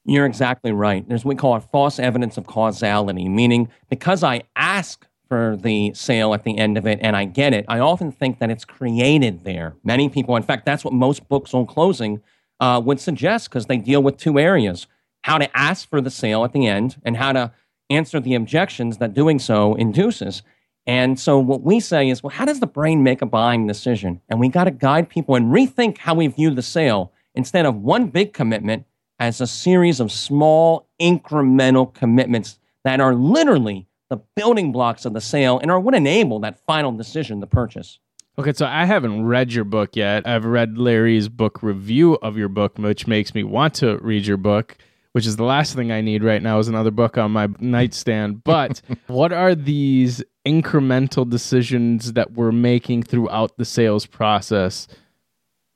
You're 0.04 0.26
exactly 0.26 0.72
right. 0.72 1.08
There's 1.08 1.24
what 1.24 1.36
we 1.36 1.38
call 1.38 1.54
a 1.54 1.60
false 1.60 1.98
evidence 1.98 2.36
of 2.36 2.46
causality, 2.46 3.28
meaning 3.28 3.68
because 3.88 4.22
I 4.22 4.42
ask 4.56 5.06
for 5.28 5.56
the 5.56 5.94
sale 5.94 6.34
at 6.34 6.44
the 6.44 6.58
end 6.58 6.76
of 6.76 6.86
it 6.86 6.98
and 7.00 7.16
I 7.16 7.24
get 7.24 7.54
it, 7.54 7.64
I 7.68 7.78
often 7.78 8.12
think 8.12 8.38
that 8.40 8.50
it's 8.50 8.64
created 8.64 9.44
there. 9.44 9.74
Many 9.82 10.10
people, 10.10 10.36
in 10.36 10.42
fact, 10.42 10.66
that's 10.66 10.84
what 10.84 10.92
most 10.92 11.26
books 11.28 11.54
on 11.54 11.64
closing 11.66 12.20
uh, 12.64 12.80
would 12.80 12.98
suggest 12.98 13.50
because 13.50 13.66
they 13.66 13.76
deal 13.76 14.02
with 14.02 14.16
two 14.16 14.38
areas 14.38 14.86
how 15.22 15.36
to 15.36 15.54
ask 15.56 15.88
for 15.90 16.00
the 16.00 16.10
sale 16.10 16.44
at 16.44 16.52
the 16.54 16.66
end 16.66 16.96
and 17.04 17.16
how 17.16 17.30
to 17.30 17.52
answer 17.90 18.20
the 18.20 18.34
objections 18.34 18.96
that 18.98 19.12
doing 19.12 19.38
so 19.38 19.74
induces. 19.74 20.42
And 20.86 21.20
so 21.20 21.38
what 21.38 21.60
we 21.60 21.78
say 21.78 22.08
is, 22.08 22.22
well, 22.22 22.30
how 22.30 22.46
does 22.46 22.60
the 22.60 22.66
brain 22.66 23.02
make 23.02 23.20
a 23.20 23.26
buying 23.26 23.66
decision? 23.66 24.20
And 24.30 24.40
we 24.40 24.48
got 24.48 24.64
to 24.64 24.70
guide 24.70 25.10
people 25.10 25.34
and 25.34 25.52
rethink 25.52 25.98
how 25.98 26.14
we 26.14 26.26
view 26.26 26.50
the 26.50 26.62
sale 26.62 27.12
instead 27.34 27.66
of 27.66 27.76
one 27.76 28.06
big 28.08 28.32
commitment 28.32 28.86
as 29.18 29.42
a 29.42 29.46
series 29.46 30.00
of 30.00 30.10
small 30.10 30.88
incremental 30.98 31.92
commitments 31.92 32.58
that 32.84 33.00
are 33.00 33.14
literally 33.14 33.86
the 34.08 34.16
building 34.36 34.72
blocks 34.72 35.04
of 35.04 35.12
the 35.12 35.20
sale 35.20 35.58
and 35.58 35.70
are 35.70 35.80
what 35.80 35.94
enable 35.94 36.38
that 36.40 36.64
final 36.66 36.92
decision 36.92 37.40
to 37.40 37.46
purchase. 37.46 37.98
Okay, 38.36 38.52
so 38.52 38.66
I 38.66 38.84
haven't 38.84 39.24
read 39.24 39.52
your 39.52 39.64
book 39.64 39.94
yet. 39.94 40.26
I've 40.26 40.44
read 40.44 40.76
Larry's 40.76 41.28
book 41.28 41.62
review 41.62 42.14
of 42.14 42.36
your 42.36 42.48
book, 42.48 42.76
which 42.78 43.06
makes 43.06 43.32
me 43.32 43.44
want 43.44 43.74
to 43.74 43.98
read 43.98 44.26
your 44.26 44.36
book, 44.36 44.76
which 45.12 45.24
is 45.24 45.36
the 45.36 45.44
last 45.44 45.76
thing 45.76 45.92
I 45.92 46.00
need 46.00 46.24
right 46.24 46.42
now 46.42 46.58
is 46.58 46.66
another 46.66 46.90
book 46.90 47.16
on 47.16 47.30
my 47.30 47.48
nightstand. 47.60 48.42
But 48.44 48.82
what 49.06 49.32
are 49.32 49.54
these 49.54 50.24
incremental 50.44 51.30
decisions 51.30 52.14
that 52.14 52.32
we're 52.32 52.50
making 52.50 53.04
throughout 53.04 53.56
the 53.56 53.64
sales 53.64 54.04
process? 54.04 54.88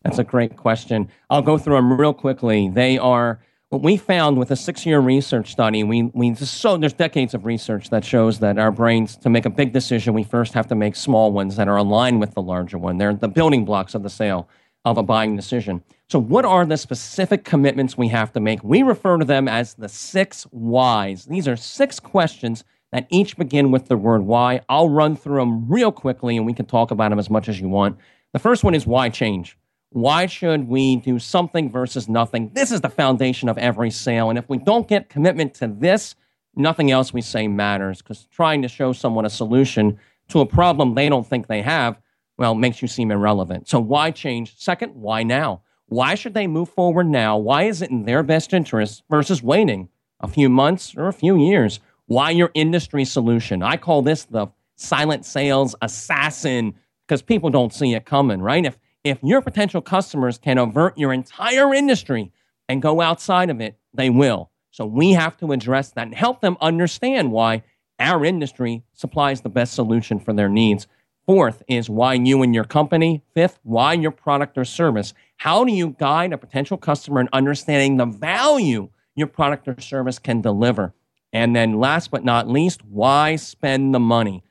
That's 0.03 0.19
a 0.19 0.25
great 0.25 0.57
question. 0.57 1.11
I'll 1.31 1.43
go 1.43 1.59
through 1.59 1.77
them 1.77 1.93
real 1.93 2.13
quickly. 2.13 2.71
They 2.71 2.99
are 2.99 3.41
what 3.71 3.83
we 3.83 3.97
found 3.99 4.39
with 4.39 4.51
a 4.51 4.57
six-year 4.57 4.99
research 4.99 5.53
study. 5.53 5.85
We 5.85 6.05
we 6.15 6.35
so 6.35 6.77
there's 6.77 6.95
decades 6.95 7.35
of 7.35 7.45
research 7.45 7.91
that 7.91 8.05
shows 8.05 8.39
that 8.39 8.59
our 8.59 8.71
brains 8.71 9.17
to 9.19 9.29
make 9.29 9.45
a 9.45 9.51
big 9.51 9.73
decision, 9.73 10.15
we 10.15 10.25
first 10.25 10.55
have 10.55 10.67
to 10.69 10.75
make 10.75 10.97
small 10.97 11.33
ones 11.33 11.57
that 11.57 11.69
are 11.69 11.77
aligned 11.77 12.21
with 12.21 12.35
the 12.35 12.43
larger 12.43 12.79
one. 12.79 12.99
They're 12.99 13.15
the 13.15 13.29
building 13.29 13.65
blocks 13.65 13.95
of 13.95 14.03
the 14.03 14.11
sale 14.11 14.49
of 14.85 14.97
a 14.97 15.03
buying 15.03 15.37
decision. 15.37 15.83
So, 16.09 16.19
what 16.19 16.47
are 16.47 16.65
the 16.65 16.79
specific 16.79 17.45
commitments 17.45 17.99
we 17.99 18.09
have 18.09 18.33
to 18.33 18.41
make? 18.41 18.65
We 18.65 18.83
refer 18.83 19.19
to 19.19 19.25
them 19.25 19.49
as 19.49 19.75
the 19.75 19.89
six 19.89 20.45
whys. 20.45 21.27
These 21.27 21.47
are 21.47 21.57
six 21.57 22.01
questions 22.01 22.65
that 22.91 23.07
each 23.11 23.37
begin 23.37 23.71
with 23.71 23.89
the 23.89 23.99
word 23.99 24.23
why. 24.23 24.63
I'll 24.71 24.89
run 24.89 25.15
through 25.15 25.41
them 25.41 25.69
real 25.69 25.93
quickly 25.93 26.39
and 26.39 26.47
we 26.47 26.55
can 26.55 26.65
talk 26.65 26.91
about 26.91 27.11
them 27.11 27.19
as 27.19 27.29
much 27.29 27.51
as 27.51 27.61
you 27.61 27.69
want. 27.69 27.99
The 28.33 28.39
first 28.39 28.65
one 28.65 28.75
is 28.75 28.87
why 28.87 29.11
change? 29.11 29.59
Why 29.91 30.27
should 30.27 30.69
we 30.69 30.97
do 30.97 31.19
something 31.19 31.73
versus 31.73 32.09
nothing? 32.09 32.51
This 32.53 32.71
is 32.71 32.83
the 32.83 32.91
foundation 32.91 33.49
of 33.49 33.57
every 33.57 33.91
sale. 33.91 34.29
And 34.29 34.39
if 34.39 34.49
we 34.49 34.59
don't 34.59 34.87
get 34.87 35.09
commitment 35.09 35.55
to 35.55 35.67
this, 35.67 36.15
nothing 36.55 36.91
else 36.91 37.13
we 37.13 37.23
say 37.23 37.49
matters 37.49 38.03
because 38.03 38.27
trying 38.27 38.63
to 38.63 38.69
show 38.69 38.93
someone 38.93 39.25
a 39.25 39.31
solution 39.31 39.99
to 40.29 40.41
a 40.41 40.47
problem 40.47 40.95
they 40.95 41.09
don't 41.09 41.27
think 41.27 41.47
they 41.47 41.63
have, 41.63 41.99
well, 42.37 42.55
makes 42.55 42.83
you 42.83 42.89
seem 42.89 43.11
irrelevant. 43.11 43.69
So 43.69 43.81
why 43.81 44.11
change? 44.11 44.59
Second, 44.59 44.95
why 44.95 45.23
now? 45.23 45.63
Why 45.87 46.15
should 46.15 46.35
they 46.35 46.47
move 46.47 46.69
forward 46.69 47.07
now? 47.07 47.39
Why 47.39 47.63
is 47.63 47.81
it 47.81 47.91
in 47.91 48.05
their 48.05 48.23
best 48.23 48.53
interest 48.53 49.03
versus 49.09 49.43
waiting 49.43 49.89
a 50.21 50.29
few 50.29 50.51
months 50.51 50.95
or 50.97 51.09
a 51.09 51.15
few 51.15 51.43
years? 51.43 51.81
Why 52.07 52.31
your 52.31 52.51
industry 52.53 53.07
solution? 53.07 53.63
I 53.63 53.79
call 53.79 54.03
this 54.03 54.25
the 54.25 54.49
silent 54.77 55.25
sales 55.25 55.75
assassin 55.81 56.75
because 57.07 57.23
people 57.23 57.49
don't 57.49 57.73
see 57.73 57.95
it 57.95 58.05
coming, 58.05 58.43
right? 58.43 58.67
If 58.67 58.79
if 59.09 59.19
your 59.23 59.43
potential 59.43 59.81
customers 59.81 60.39
can 60.39 60.59
avert 60.59 60.99
your 60.99 61.13
entire 61.13 61.75
industry 61.75 62.33
and 62.69 62.83
go 62.83 63.01
outside 63.01 63.51
of 63.51 63.61
it, 63.61 63.79
they 63.95 64.11
will. 64.11 64.51
So 64.71 64.87
we 64.87 65.13
have 65.13 65.37
to 65.39 65.53
address 65.53 65.91
that 65.93 66.07
and 66.07 66.15
help 66.15 66.41
them 66.41 66.57
understand 66.61 67.33
why 67.33 67.63
our 67.99 68.25
industry 68.25 68.85
supplies 68.93 69.41
the 69.41 69.49
best 69.49 69.75
solution 69.75 70.21
for 70.21 70.33
their 70.33 70.49
needs. 70.49 70.87
Fourth 71.27 71.63
is 71.69 71.91
why 71.91 72.15
you 72.15 72.43
and 72.43 72.55
your 72.55 72.65
company. 72.65 73.23
Fifth, 73.35 73.59
why 73.63 73.95
your 73.95 74.11
product 74.11 74.57
or 74.57 74.65
service. 74.65 75.15
How 75.37 75.65
do 75.65 75.73
you 75.73 75.97
guide 75.99 76.33
a 76.33 76.39
potential 76.39 76.77
customer 76.77 77.21
in 77.21 77.29
understanding 77.33 77.97
the 77.97 78.07
value 78.07 78.89
your 79.15 79.27
product 79.27 79.69
or 79.69 79.81
service 79.81 80.19
can 80.19 80.41
deliver? 80.41 80.95
And 81.33 81.55
then 81.55 81.79
last 81.79 82.11
but 82.11 82.25
not 82.25 82.49
least, 82.49 82.85
why 82.85 83.37
spend 83.37 83.95
the 83.95 84.01
money? 84.01 84.43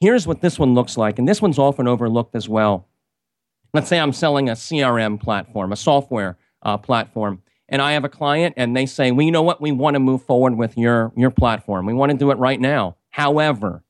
Here's 0.00 0.26
what 0.26 0.40
this 0.40 0.58
one 0.58 0.74
looks 0.74 0.96
like, 0.96 1.18
and 1.18 1.26
this 1.26 1.40
one's 1.40 1.58
often 1.58 1.88
overlooked 1.88 2.34
as 2.34 2.48
well. 2.48 2.86
Let's 3.74 3.88
say 3.88 3.98
I'm 3.98 4.12
selling 4.12 4.48
a 4.48 4.52
CRM 4.52 5.20
platform, 5.20 5.72
a 5.72 5.76
software 5.76 6.38
uh, 6.62 6.78
platform, 6.78 7.42
and 7.68 7.82
I 7.82 7.92
have 7.92 8.04
a 8.04 8.08
client 8.08 8.54
and 8.56 8.76
they 8.76 8.86
say, 8.86 9.10
well, 9.10 9.26
you 9.26 9.32
know 9.32 9.42
what? 9.42 9.60
We 9.60 9.72
want 9.72 9.94
to 9.94 10.00
move 10.00 10.22
forward 10.22 10.56
with 10.56 10.78
your, 10.78 11.12
your 11.16 11.30
platform. 11.30 11.86
We 11.86 11.92
want 11.92 12.12
to 12.12 12.18
do 12.18 12.30
it 12.30 12.38
right 12.38 12.60
now. 12.60 12.96
However, 13.10 13.82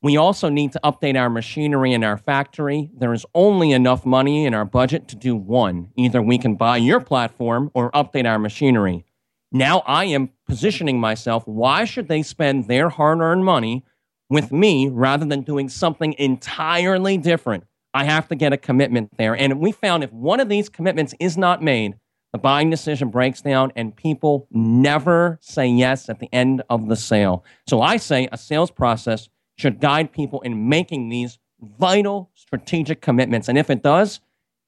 we 0.00 0.16
also 0.16 0.48
need 0.48 0.72
to 0.72 0.80
update 0.84 1.18
our 1.18 1.28
machinery 1.28 1.92
in 1.92 2.04
our 2.04 2.16
factory. 2.16 2.88
There 2.96 3.12
is 3.12 3.26
only 3.34 3.72
enough 3.72 4.06
money 4.06 4.46
in 4.46 4.54
our 4.54 4.64
budget 4.64 5.08
to 5.08 5.16
do 5.16 5.34
one. 5.34 5.90
Either 5.96 6.22
we 6.22 6.38
can 6.38 6.54
buy 6.54 6.76
your 6.76 7.00
platform 7.00 7.70
or 7.74 7.90
update 7.90 8.24
our 8.24 8.38
machinery. 8.38 9.04
Now 9.50 9.80
I 9.80 10.04
am 10.04 10.30
positioning 10.46 11.00
myself. 11.00 11.46
Why 11.46 11.84
should 11.84 12.08
they 12.08 12.22
spend 12.22 12.68
their 12.68 12.88
hard 12.90 13.18
earned 13.20 13.44
money 13.44 13.84
with 14.30 14.52
me 14.52 14.88
rather 14.88 15.24
than 15.24 15.42
doing 15.42 15.68
something 15.68 16.14
entirely 16.14 17.18
different? 17.18 17.64
I 17.98 18.04
have 18.04 18.28
to 18.28 18.36
get 18.36 18.52
a 18.52 18.56
commitment 18.56 19.16
there. 19.18 19.34
And 19.34 19.58
we 19.58 19.72
found 19.72 20.04
if 20.04 20.12
one 20.12 20.38
of 20.38 20.48
these 20.48 20.68
commitments 20.68 21.14
is 21.18 21.36
not 21.36 21.64
made, 21.64 21.96
the 22.32 22.38
buying 22.38 22.70
decision 22.70 23.08
breaks 23.08 23.42
down 23.42 23.72
and 23.74 23.96
people 23.96 24.46
never 24.52 25.36
say 25.42 25.66
yes 25.66 26.08
at 26.08 26.20
the 26.20 26.28
end 26.32 26.62
of 26.70 26.88
the 26.88 26.94
sale. 26.94 27.44
So 27.66 27.82
I 27.82 27.96
say 27.96 28.28
a 28.30 28.38
sales 28.38 28.70
process 28.70 29.28
should 29.56 29.80
guide 29.80 30.12
people 30.12 30.40
in 30.42 30.68
making 30.68 31.08
these 31.08 31.40
vital 31.60 32.30
strategic 32.34 33.00
commitments. 33.00 33.48
And 33.48 33.58
if 33.58 33.68
it 33.68 33.82
does, 33.82 34.20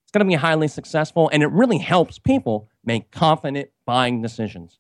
it's 0.03 0.11
going 0.11 0.27
to 0.27 0.29
be 0.29 0.35
highly 0.35 0.67
successful 0.67 1.31
and 1.33 1.45
it 1.45 1.53
really 1.53 1.79
helps 1.79 2.19
people 2.19 2.69
make 2.85 3.13
confident 3.13 3.71
buying 3.87 4.23
decisions. 4.23 4.80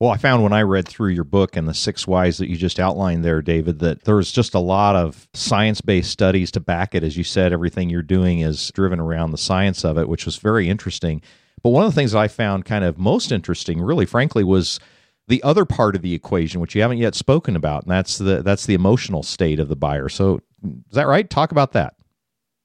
Well, 0.00 0.10
I 0.10 0.16
found 0.16 0.44
when 0.44 0.52
I 0.52 0.62
read 0.62 0.86
through 0.86 1.10
your 1.10 1.24
book 1.24 1.56
and 1.56 1.66
the 1.66 1.74
six 1.74 2.06
whys 2.06 2.38
that 2.38 2.48
you 2.48 2.56
just 2.56 2.78
outlined 2.78 3.24
there, 3.24 3.42
David, 3.42 3.80
that 3.80 4.04
there's 4.04 4.30
just 4.30 4.54
a 4.54 4.60
lot 4.60 4.94
of 4.94 5.28
science 5.34 5.80
based 5.80 6.12
studies 6.12 6.52
to 6.52 6.60
back 6.60 6.94
it. 6.94 7.02
As 7.02 7.16
you 7.16 7.24
said, 7.24 7.52
everything 7.52 7.90
you're 7.90 8.02
doing 8.02 8.40
is 8.40 8.70
driven 8.72 9.00
around 9.00 9.32
the 9.32 9.38
science 9.38 9.84
of 9.84 9.98
it, 9.98 10.08
which 10.08 10.24
was 10.24 10.36
very 10.36 10.68
interesting. 10.68 11.20
But 11.64 11.70
one 11.70 11.84
of 11.84 11.92
the 11.92 11.96
things 11.96 12.12
that 12.12 12.20
I 12.20 12.28
found 12.28 12.64
kind 12.64 12.84
of 12.84 12.96
most 12.96 13.32
interesting, 13.32 13.80
really, 13.80 14.06
frankly, 14.06 14.44
was 14.44 14.78
the 15.26 15.42
other 15.42 15.64
part 15.64 15.96
of 15.96 16.02
the 16.02 16.14
equation, 16.14 16.60
which 16.60 16.76
you 16.76 16.82
haven't 16.82 16.98
yet 16.98 17.16
spoken 17.16 17.56
about, 17.56 17.82
and 17.82 17.90
that's 17.90 18.18
the 18.18 18.42
that's 18.42 18.66
the 18.66 18.74
emotional 18.74 19.24
state 19.24 19.58
of 19.58 19.68
the 19.68 19.76
buyer. 19.76 20.08
So, 20.08 20.40
is 20.64 20.94
that 20.94 21.08
right? 21.08 21.28
Talk 21.28 21.50
about 21.50 21.72
that. 21.72 21.94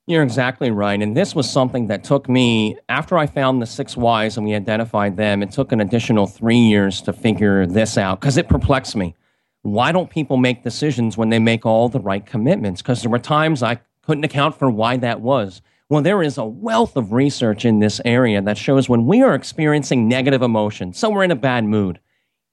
You're 0.05 0.23
exactly 0.23 0.69
right. 0.69 1.01
And 1.01 1.15
this 1.15 1.33
was 1.33 1.49
something 1.49 1.87
that 1.87 2.03
took 2.03 2.27
me, 2.27 2.75
after 2.89 3.17
I 3.17 3.25
found 3.25 3.61
the 3.61 3.65
six 3.65 3.95
whys 3.95 4.35
and 4.35 4.45
we 4.45 4.53
identified 4.53 5.15
them, 5.15 5.41
it 5.41 5.51
took 5.51 5.71
an 5.71 5.79
additional 5.79 6.27
three 6.27 6.57
years 6.57 7.01
to 7.03 7.13
figure 7.13 7.65
this 7.65 7.97
out 7.97 8.19
because 8.19 8.35
it 8.35 8.49
perplexed 8.49 8.97
me. 8.97 9.15
Why 9.61 9.93
don't 9.93 10.09
people 10.09 10.35
make 10.35 10.61
decisions 10.61 11.17
when 11.17 11.29
they 11.29 11.39
make 11.39 11.65
all 11.65 11.87
the 11.87 12.01
right 12.01 12.25
commitments? 12.25 12.81
Because 12.81 13.01
there 13.01 13.11
were 13.11 13.19
times 13.19 13.63
I 13.63 13.79
couldn't 14.01 14.25
account 14.25 14.59
for 14.59 14.69
why 14.69 14.97
that 14.97 15.21
was. 15.21 15.61
Well, 15.87 16.01
there 16.01 16.21
is 16.21 16.37
a 16.37 16.43
wealth 16.43 16.97
of 16.97 17.13
research 17.13 17.63
in 17.63 17.79
this 17.79 18.01
area 18.03 18.41
that 18.41 18.57
shows 18.57 18.89
when 18.89 19.05
we 19.05 19.21
are 19.21 19.35
experiencing 19.35 20.09
negative 20.09 20.41
emotions, 20.41 20.97
so 20.97 21.09
we're 21.09 21.23
in 21.23 21.31
a 21.31 21.35
bad 21.35 21.63
mood, 21.63 21.99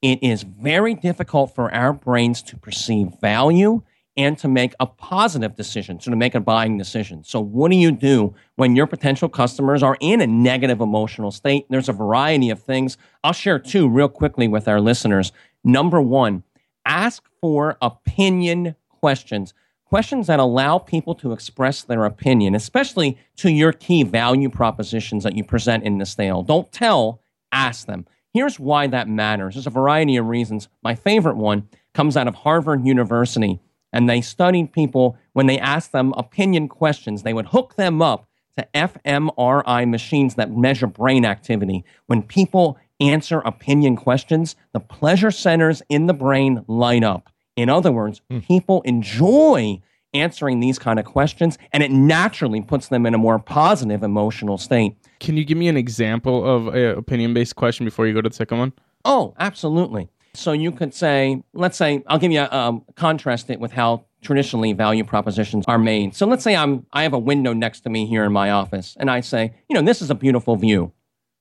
it 0.01 0.23
is 0.23 0.43
very 0.43 0.95
difficult 0.95 1.53
for 1.53 1.73
our 1.73 1.91
brains 1.91 2.41
to 2.43 2.57
perceive 2.57 3.19
value 3.19 3.81
and 4.17 4.37
to 4.39 4.47
make 4.47 4.73
a 4.79 4.85
positive 4.85 5.55
decision, 5.55 5.99
so 5.99 6.11
to 6.11 6.17
make 6.17 6.35
a 6.35 6.39
buying 6.39 6.77
decision. 6.77 7.23
So, 7.23 7.39
what 7.39 7.71
do 7.71 7.77
you 7.77 7.91
do 7.91 8.33
when 8.55 8.75
your 8.75 8.87
potential 8.87 9.29
customers 9.29 9.83
are 9.83 9.97
in 9.99 10.21
a 10.21 10.27
negative 10.27 10.81
emotional 10.81 11.31
state? 11.31 11.65
There's 11.69 11.89
a 11.89 11.93
variety 11.93 12.49
of 12.49 12.61
things. 12.61 12.97
I'll 13.23 13.33
share 13.33 13.59
two 13.59 13.87
real 13.87 14.09
quickly 14.09 14.47
with 14.47 14.67
our 14.67 14.81
listeners. 14.81 15.31
Number 15.63 16.01
one, 16.01 16.43
ask 16.85 17.23
for 17.39 17.77
opinion 17.81 18.75
questions. 18.89 19.53
Questions 19.85 20.27
that 20.27 20.39
allow 20.39 20.77
people 20.77 21.15
to 21.15 21.33
express 21.33 21.83
their 21.83 22.05
opinion, 22.05 22.55
especially 22.55 23.17
to 23.37 23.51
your 23.51 23.73
key 23.73 24.03
value 24.03 24.49
propositions 24.49 25.23
that 25.23 25.35
you 25.35 25.43
present 25.43 25.83
in 25.83 25.97
the 25.97 26.05
sale. 26.05 26.43
Don't 26.43 26.71
tell, 26.71 27.21
ask 27.51 27.87
them. 27.87 28.05
Here's 28.33 28.57
why 28.57 28.87
that 28.87 29.09
matters. 29.09 29.55
There's 29.55 29.67
a 29.67 29.71
variety 29.71 30.15
of 30.15 30.27
reasons. 30.27 30.69
My 30.81 30.95
favorite 30.95 31.35
one 31.35 31.67
comes 31.93 32.15
out 32.15 32.29
of 32.29 32.35
Harvard 32.35 32.85
University 32.87 33.59
and 33.93 34.09
they 34.09 34.21
studied 34.21 34.71
people 34.71 35.17
when 35.33 35.47
they 35.47 35.59
asked 35.59 35.91
them 35.91 36.13
opinion 36.17 36.67
questions. 36.67 37.23
They 37.23 37.33
would 37.33 37.47
hook 37.47 37.75
them 37.75 38.01
up 38.01 38.27
to 38.57 38.67
fMRI 38.73 39.89
machines 39.89 40.35
that 40.35 40.51
measure 40.51 40.87
brain 40.87 41.25
activity. 41.25 41.83
When 42.07 42.21
people 42.21 42.77
answer 42.99 43.39
opinion 43.39 43.95
questions, 43.95 44.55
the 44.73 44.79
pleasure 44.79 45.31
centers 45.31 45.81
in 45.89 46.07
the 46.07 46.13
brain 46.13 46.63
light 46.67 47.03
up. 47.03 47.29
In 47.55 47.69
other 47.69 47.91
words, 47.91 48.21
mm. 48.29 48.45
people 48.45 48.81
enjoy 48.83 49.81
answering 50.13 50.59
these 50.59 50.77
kind 50.77 50.99
of 50.99 51.05
questions 51.05 51.57
and 51.71 51.83
it 51.83 51.91
naturally 51.91 52.61
puts 52.61 52.89
them 52.89 53.05
in 53.05 53.13
a 53.13 53.17
more 53.17 53.39
positive 53.39 54.03
emotional 54.03 54.57
state. 54.57 54.95
Can 55.19 55.37
you 55.37 55.45
give 55.45 55.57
me 55.57 55.67
an 55.67 55.77
example 55.77 56.45
of 56.45 56.73
an 56.73 56.97
opinion 56.97 57.33
based 57.33 57.55
question 57.55 57.85
before 57.85 58.07
you 58.07 58.13
go 58.13 58.21
to 58.21 58.29
the 58.29 58.35
second 58.35 58.57
one? 58.57 58.73
Oh, 59.05 59.33
absolutely. 59.39 60.09
So 60.33 60.53
you 60.53 60.71
could 60.71 60.93
say, 60.93 61.43
let's 61.53 61.77
say, 61.77 62.03
I'll 62.07 62.17
give 62.17 62.31
you 62.31 62.41
a 62.41 62.55
um, 62.55 62.85
contrast 62.95 63.49
it 63.49 63.59
with 63.59 63.71
how 63.71 64.05
traditionally 64.21 64.73
value 64.73 65.03
propositions 65.03 65.65
are 65.67 65.77
made. 65.77 66.15
So 66.15 66.25
let's 66.25 66.43
say 66.43 66.55
I'm 66.55 66.85
I 66.93 67.03
have 67.03 67.13
a 67.13 67.19
window 67.19 67.53
next 67.53 67.81
to 67.81 67.89
me 67.89 68.05
here 68.05 68.23
in 68.23 68.31
my 68.31 68.51
office, 68.51 68.95
and 68.99 69.09
I 69.09 69.21
say, 69.21 69.53
you 69.67 69.73
know, 69.73 69.81
this 69.81 70.01
is 70.01 70.09
a 70.09 70.15
beautiful 70.15 70.55
view. 70.55 70.93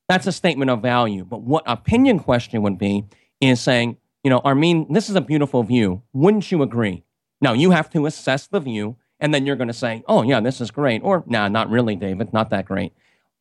That's 0.08 0.26
a 0.26 0.32
statement 0.32 0.70
of 0.70 0.82
value. 0.82 1.24
But 1.24 1.42
what 1.42 1.62
opinion 1.66 2.18
question 2.18 2.62
would 2.62 2.78
be 2.78 3.04
is 3.40 3.60
saying, 3.60 3.96
you 4.24 4.30
know, 4.30 4.40
Armin, 4.40 4.86
this 4.90 5.08
is 5.08 5.14
a 5.14 5.20
beautiful 5.20 5.62
view. 5.62 6.02
Wouldn't 6.12 6.50
you 6.50 6.62
agree? 6.62 7.04
Now 7.40 7.52
you 7.52 7.70
have 7.70 7.90
to 7.90 8.06
assess 8.06 8.46
the 8.46 8.60
view, 8.60 8.96
and 9.20 9.32
then 9.32 9.46
you're 9.46 9.56
going 9.56 9.68
to 9.68 9.74
say, 9.74 10.02
oh 10.08 10.22
yeah, 10.22 10.40
this 10.40 10.60
is 10.60 10.70
great, 10.70 11.02
or 11.04 11.22
nah, 11.26 11.48
not 11.48 11.70
really, 11.70 11.94
David, 11.94 12.32
not 12.32 12.50
that 12.50 12.66
great. 12.66 12.92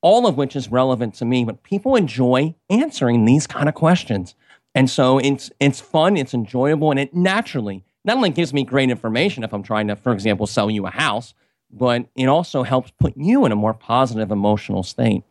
All 0.01 0.27
of 0.27 0.37
which 0.37 0.55
is 0.55 0.71
relevant 0.71 1.15
to 1.15 1.25
me, 1.25 1.43
but 1.43 1.63
people 1.63 1.95
enjoy 1.95 2.55
answering 2.69 3.25
these 3.25 3.47
kind 3.47 3.67
of 3.67 3.75
questions. 3.75 4.35
And 4.75 4.89
so 4.89 5.17
it's 5.17 5.51
it's 5.59 5.79
fun, 5.79 6.17
it's 6.17 6.33
enjoyable, 6.33 6.91
and 6.91 6.99
it 6.99 7.13
naturally 7.13 7.83
not 8.05 8.17
only 8.17 8.29
gives 8.29 8.53
me 8.53 8.63
great 8.63 8.89
information 8.89 9.43
if 9.43 9.53
I'm 9.53 9.63
trying 9.63 9.87
to, 9.87 9.95
for 9.95 10.13
example, 10.13 10.47
sell 10.47 10.69
you 10.69 10.85
a 10.85 10.91
house, 10.91 11.33
but 11.71 12.07
it 12.15 12.27
also 12.27 12.63
helps 12.63 12.91
put 12.91 13.15
you 13.17 13.45
in 13.45 13.51
a 13.51 13.55
more 13.55 13.73
positive 13.73 14.31
emotional 14.31 14.83
state. 14.83 15.23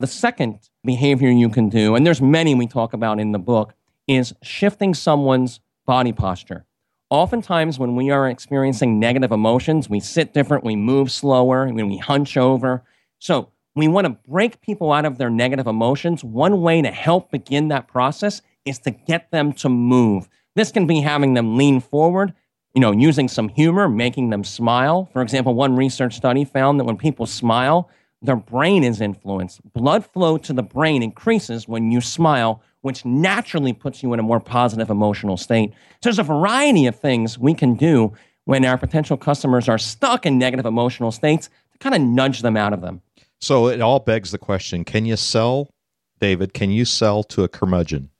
The 0.00 0.06
second 0.06 0.68
behavior 0.84 1.30
you 1.30 1.48
can 1.48 1.68
do, 1.68 1.94
and 1.94 2.06
there's 2.06 2.22
many 2.22 2.54
we 2.54 2.66
talk 2.66 2.92
about 2.92 3.20
in 3.20 3.32
the 3.32 3.38
book, 3.38 3.74
is 4.08 4.34
shifting 4.42 4.94
someone's 4.94 5.60
body 5.86 6.12
posture. 6.12 6.64
Oftentimes, 7.10 7.78
when 7.78 7.94
we 7.94 8.10
are 8.10 8.28
experiencing 8.28 8.98
negative 8.98 9.30
emotions, 9.30 9.88
we 9.88 10.00
sit 10.00 10.32
different, 10.34 10.64
we 10.64 10.74
move 10.74 11.12
slower, 11.12 11.68
we 11.68 11.98
hunch 11.98 12.36
over. 12.36 12.82
So, 13.18 13.50
we 13.76 13.88
want 13.88 14.06
to 14.06 14.16
break 14.28 14.60
people 14.60 14.92
out 14.92 15.04
of 15.04 15.18
their 15.18 15.30
negative 15.30 15.66
emotions. 15.66 16.22
One 16.24 16.62
way 16.62 16.80
to 16.80 16.90
help 16.90 17.30
begin 17.30 17.68
that 17.68 17.88
process 17.88 18.40
is 18.64 18.78
to 18.80 18.90
get 18.90 19.30
them 19.30 19.52
to 19.54 19.68
move. 19.68 20.28
This 20.56 20.70
can 20.70 20.86
be 20.86 21.00
having 21.00 21.34
them 21.34 21.56
lean 21.56 21.80
forward, 21.80 22.32
you 22.74 22.80
know, 22.80 22.92
using 22.92 23.28
some 23.28 23.48
humor, 23.48 23.88
making 23.88 24.30
them 24.30 24.44
smile. 24.44 25.08
For 25.12 25.22
example, 25.22 25.54
one 25.54 25.76
research 25.76 26.16
study 26.16 26.44
found 26.44 26.78
that 26.78 26.84
when 26.84 26.96
people 26.96 27.26
smile, 27.26 27.90
their 28.22 28.36
brain 28.36 28.84
is 28.84 29.00
influenced. 29.00 29.60
Blood 29.72 30.06
flow 30.06 30.38
to 30.38 30.52
the 30.52 30.62
brain 30.62 31.02
increases 31.02 31.68
when 31.68 31.90
you 31.90 32.00
smile, 32.00 32.62
which 32.80 33.04
naturally 33.04 33.72
puts 33.72 34.02
you 34.02 34.12
in 34.12 34.20
a 34.20 34.22
more 34.22 34.40
positive 34.40 34.90
emotional 34.90 35.36
state. 35.36 35.70
So 35.72 35.76
there's 36.04 36.18
a 36.18 36.22
variety 36.22 36.86
of 36.86 36.98
things 36.98 37.38
we 37.38 37.54
can 37.54 37.74
do 37.74 38.14
when 38.44 38.64
our 38.64 38.78
potential 38.78 39.16
customers 39.16 39.68
are 39.68 39.78
stuck 39.78 40.26
in 40.26 40.38
negative 40.38 40.66
emotional 40.66 41.12
states 41.12 41.48
to 41.72 41.78
kind 41.78 41.94
of 41.94 42.00
nudge 42.00 42.42
them 42.42 42.56
out 42.56 42.72
of 42.72 42.80
them. 42.80 43.02
So 43.40 43.68
it 43.68 43.80
all 43.80 44.00
begs 44.00 44.30
the 44.30 44.38
question 44.38 44.84
can 44.84 45.04
you 45.04 45.16
sell, 45.16 45.68
David, 46.20 46.54
can 46.54 46.70
you 46.70 46.84
sell 46.84 47.22
to 47.24 47.44
a 47.44 47.48
curmudgeon? 47.48 48.10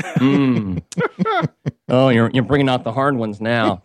Mm. 0.00 0.82
oh, 1.88 2.08
you're 2.08 2.30
you're 2.32 2.44
bringing 2.44 2.68
out 2.68 2.84
the 2.84 2.92
hard 2.92 3.16
ones 3.16 3.40
now. 3.40 3.80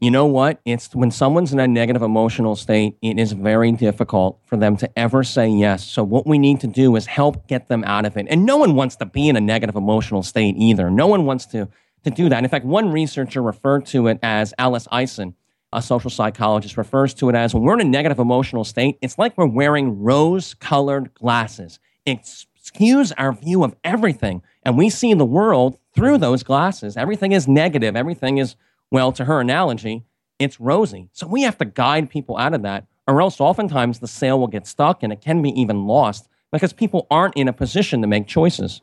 you 0.00 0.10
know 0.10 0.26
what? 0.26 0.60
It's 0.64 0.94
when 0.94 1.10
someone's 1.10 1.52
in 1.52 1.60
a 1.60 1.68
negative 1.68 2.02
emotional 2.02 2.56
state, 2.56 2.96
it 3.02 3.18
is 3.18 3.32
very 3.32 3.72
difficult 3.72 4.40
for 4.46 4.56
them 4.56 4.76
to 4.78 4.98
ever 4.98 5.22
say 5.22 5.48
yes. 5.48 5.84
So, 5.84 6.02
what 6.02 6.26
we 6.26 6.38
need 6.38 6.60
to 6.60 6.66
do 6.66 6.96
is 6.96 7.06
help 7.06 7.46
get 7.46 7.68
them 7.68 7.84
out 7.84 8.04
of 8.04 8.16
it. 8.16 8.26
And 8.28 8.44
no 8.44 8.56
one 8.56 8.74
wants 8.74 8.96
to 8.96 9.06
be 9.06 9.28
in 9.28 9.36
a 9.36 9.40
negative 9.40 9.76
emotional 9.76 10.22
state 10.22 10.56
either. 10.58 10.90
No 10.90 11.06
one 11.06 11.24
wants 11.24 11.46
to, 11.46 11.68
to 12.04 12.10
do 12.10 12.28
that. 12.28 12.42
In 12.42 12.50
fact, 12.50 12.64
one 12.64 12.90
researcher 12.90 13.42
referred 13.42 13.86
to 13.86 14.08
it 14.08 14.18
as 14.22 14.52
Alice 14.58 14.88
Isen, 14.90 15.34
a 15.72 15.80
social 15.80 16.10
psychologist, 16.10 16.76
refers 16.76 17.14
to 17.14 17.28
it 17.28 17.34
as 17.34 17.54
when 17.54 17.62
we're 17.62 17.74
in 17.74 17.86
a 17.86 17.90
negative 17.90 18.18
emotional 18.18 18.64
state, 18.64 18.98
it's 19.02 19.18
like 19.18 19.38
we're 19.38 19.46
wearing 19.46 20.02
rose 20.02 20.54
colored 20.54 21.14
glasses. 21.14 21.78
It 22.04 22.26
skews 22.62 23.12
our 23.18 23.32
view 23.32 23.64
of 23.64 23.74
everything. 23.84 24.42
And 24.62 24.78
we 24.78 24.90
see 24.90 25.14
the 25.14 25.24
world 25.24 25.78
through 25.94 26.18
those 26.18 26.42
glasses. 26.42 26.96
Everything 26.96 27.32
is 27.32 27.48
negative, 27.48 27.96
everything 27.96 28.38
is 28.38 28.56
well, 28.90 29.10
to 29.12 29.24
her 29.24 29.40
analogy, 29.40 30.04
it's 30.38 30.60
rosy. 30.60 31.08
So 31.12 31.26
we 31.26 31.42
have 31.42 31.56
to 31.58 31.64
guide 31.64 32.10
people 32.10 32.36
out 32.36 32.52
of 32.52 32.62
that, 32.62 32.86
or 33.08 33.22
else 33.22 33.40
oftentimes 33.40 33.98
the 33.98 34.06
sale 34.06 34.38
will 34.38 34.48
get 34.48 34.66
stuck 34.66 35.02
and 35.02 35.12
it 35.12 35.22
can 35.22 35.40
be 35.40 35.48
even 35.58 35.86
lost 35.86 36.28
because 36.52 36.74
people 36.74 37.06
aren't 37.10 37.34
in 37.34 37.48
a 37.48 37.52
position 37.54 38.02
to 38.02 38.06
make 38.06 38.26
choices. 38.26 38.82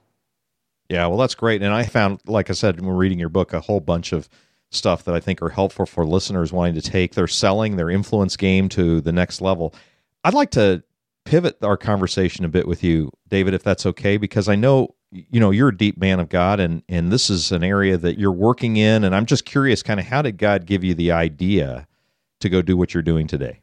Yeah, 0.89 1.05
well, 1.05 1.17
that's 1.19 1.35
great. 1.35 1.61
And 1.61 1.71
I 1.71 1.83
found, 1.83 2.21
like 2.25 2.49
I 2.49 2.53
said, 2.53 2.81
when 2.81 2.95
reading 2.95 3.19
your 3.19 3.29
book, 3.29 3.53
a 3.53 3.59
whole 3.59 3.79
bunch 3.79 4.11
of 4.11 4.27
stuff 4.71 5.03
that 5.03 5.13
I 5.13 5.19
think 5.19 5.41
are 5.43 5.49
helpful 5.49 5.85
for 5.85 6.05
listeners 6.05 6.51
wanting 6.51 6.73
to 6.75 6.81
take 6.81 7.13
their 7.13 7.27
selling, 7.27 7.75
their 7.75 7.91
influence 7.91 8.35
game 8.35 8.67
to 8.69 8.99
the 9.01 9.11
next 9.11 9.41
level. 9.41 9.75
I'd 10.23 10.33
like 10.33 10.51
to 10.51 10.83
pivot 11.29 11.57
our 11.63 11.77
conversation 11.77 12.43
a 12.43 12.49
bit 12.49 12.67
with 12.67 12.83
you, 12.83 13.11
David, 13.27 13.53
if 13.53 13.61
that's 13.61 13.85
okay, 13.85 14.17
because 14.17 14.49
I 14.49 14.55
know 14.55 14.95
you 15.11 15.39
know 15.39 15.51
you're 15.51 15.69
a 15.69 15.75
deep 15.75 15.97
man 15.97 16.19
of 16.19 16.29
god 16.29 16.59
and 16.59 16.83
and 16.87 17.11
this 17.11 17.31
is 17.31 17.51
an 17.51 17.63
area 17.63 17.97
that 17.97 18.19
you're 18.19 18.31
working 18.31 18.77
in 18.77 19.03
and 19.03 19.15
i'm 19.15 19.25
just 19.25 19.43
curious 19.43 19.81
kind 19.81 19.99
of 19.99 20.05
how 20.05 20.21
did 20.21 20.37
god 20.37 20.67
give 20.67 20.83
you 20.83 20.93
the 20.93 21.11
idea 21.11 21.87
to 22.39 22.47
go 22.47 22.61
do 22.61 22.77
what 22.77 22.93
you're 22.93 23.03
doing 23.03 23.25
today? 23.27 23.61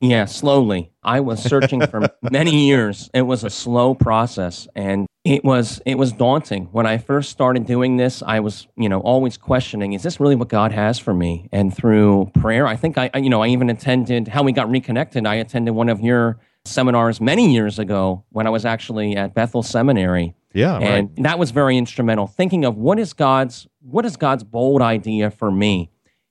Yeah 0.00 0.24
slowly. 0.24 0.92
I 1.02 1.20
was 1.20 1.42
searching 1.42 1.86
for 1.86 2.08
many 2.22 2.66
years. 2.66 3.10
It 3.14 3.22
was 3.22 3.44
a 3.44 3.50
slow 3.50 3.94
process 3.94 4.66
and 4.74 5.06
it 5.24 5.44
was 5.44 5.80
it 5.86 5.96
was 5.96 6.12
daunting. 6.12 6.66
When 6.66 6.86
i 6.86 6.98
first 6.98 7.30
started 7.30 7.66
doing 7.66 7.96
this 7.96 8.22
i 8.22 8.40
was 8.40 8.66
you 8.76 8.88
know 8.88 9.00
always 9.00 9.36
questioning 9.36 9.92
is 9.92 10.02
this 10.02 10.20
really 10.20 10.36
what 10.36 10.48
god 10.48 10.72
has 10.72 10.98
for 10.98 11.14
me? 11.14 11.48
And 11.52 11.74
through 11.74 12.30
prayer 12.34 12.66
i 12.66 12.76
think 12.76 12.98
i 12.98 13.10
you 13.14 13.30
know 13.30 13.42
i 13.42 13.48
even 13.48 13.70
attended 13.70 14.28
how 14.28 14.42
we 14.42 14.52
got 14.52 14.70
reconnected 14.70 15.26
i 15.26 15.34
attended 15.34 15.74
one 15.74 15.88
of 15.88 16.00
your 16.00 16.38
seminars 16.64 17.20
many 17.20 17.52
years 17.52 17.78
ago 17.78 18.24
when 18.30 18.46
i 18.46 18.50
was 18.50 18.64
actually 18.64 19.16
at 19.16 19.34
bethel 19.34 19.62
seminary 19.62 20.34
yeah, 20.54 20.78
and 20.78 21.08
right. 21.08 21.22
that 21.22 21.38
was 21.38 21.50
very 21.50 21.76
instrumental. 21.76 22.26
Thinking 22.26 22.64
of 22.64 22.76
what 22.76 22.98
is 22.98 23.12
God's 23.12 23.66
what 23.80 24.04
is 24.04 24.16
God's 24.16 24.44
bold 24.44 24.82
idea 24.82 25.30
for 25.30 25.50
me, 25.50 25.90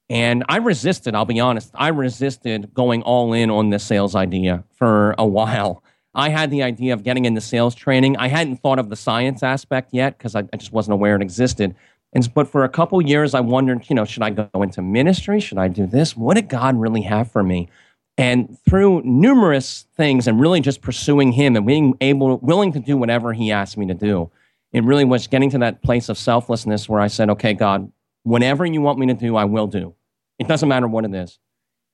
and 0.09 0.43
I 0.47 0.57
resisted. 0.57 1.15
I'll 1.15 1.25
be 1.25 1.39
honest. 1.39 1.71
I 1.73 1.89
resisted 1.89 2.73
going 2.73 3.01
all 3.03 3.33
in 3.33 3.49
on 3.49 3.69
this 3.69 3.83
sales 3.83 4.15
idea 4.15 4.63
for 4.71 5.15
a 5.17 5.25
while. 5.25 5.83
I 6.13 6.29
had 6.29 6.51
the 6.51 6.61
idea 6.61 6.93
of 6.93 7.03
getting 7.03 7.25
into 7.25 7.41
sales 7.41 7.73
training. 7.73 8.17
I 8.17 8.27
hadn't 8.27 8.57
thought 8.57 8.79
of 8.79 8.89
the 8.89 8.97
science 8.97 9.43
aspect 9.43 9.93
yet 9.93 10.17
because 10.17 10.35
I, 10.35 10.43
I, 10.51 10.57
just 10.57 10.73
wasn't 10.73 10.93
aware 10.93 11.15
it 11.15 11.21
existed. 11.21 11.73
And 12.11 12.33
but 12.33 12.49
for 12.49 12.65
a 12.65 12.69
couple 12.69 13.01
years, 13.01 13.33
I 13.33 13.39
wondered, 13.39 13.89
you 13.89 13.95
know, 13.95 14.03
should 14.03 14.21
I 14.21 14.31
go 14.31 14.49
into 14.61 14.81
ministry? 14.81 15.39
Should 15.39 15.57
I 15.57 15.69
do 15.69 15.87
this? 15.87 16.15
What 16.17 16.33
did 16.33 16.49
God 16.49 16.77
really 16.77 17.03
have 17.03 17.31
for 17.31 17.43
me? 17.43 17.69
And 18.17 18.57
through 18.67 19.01
numerous 19.03 19.85
things 19.95 20.27
and 20.27 20.39
really 20.39 20.61
just 20.61 20.81
pursuing 20.81 21.31
him 21.31 21.55
and 21.55 21.65
being 21.65 21.95
able, 22.01 22.37
willing 22.37 22.71
to 22.73 22.79
do 22.79 22.97
whatever 22.97 23.33
he 23.33 23.51
asked 23.51 23.77
me 23.77 23.87
to 23.87 23.93
do, 23.93 24.29
it 24.73 24.83
really 24.83 25.05
was 25.05 25.27
getting 25.27 25.49
to 25.51 25.57
that 25.59 25.81
place 25.81 26.09
of 26.09 26.17
selflessness 26.17 26.87
where 26.87 27.01
I 27.01 27.07
said, 27.07 27.29
okay, 27.31 27.53
God, 27.53 27.91
whatever 28.23 28.65
you 28.65 28.81
want 28.81 28.99
me 28.99 29.07
to 29.07 29.13
do, 29.13 29.35
I 29.35 29.45
will 29.45 29.67
do. 29.67 29.95
It 30.39 30.47
doesn't 30.47 30.69
matter 30.69 30.87
what 30.87 31.05
it 31.05 31.13
is. 31.13 31.39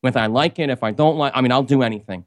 If 0.04 0.16
I 0.16 0.28
like 0.28 0.60
it, 0.60 0.70
if 0.70 0.84
I 0.84 0.92
don't 0.92 1.18
like, 1.18 1.34
I 1.36 1.42
mean, 1.42 1.52
I'll 1.52 1.64
do 1.64 1.82
anything. 1.82 2.26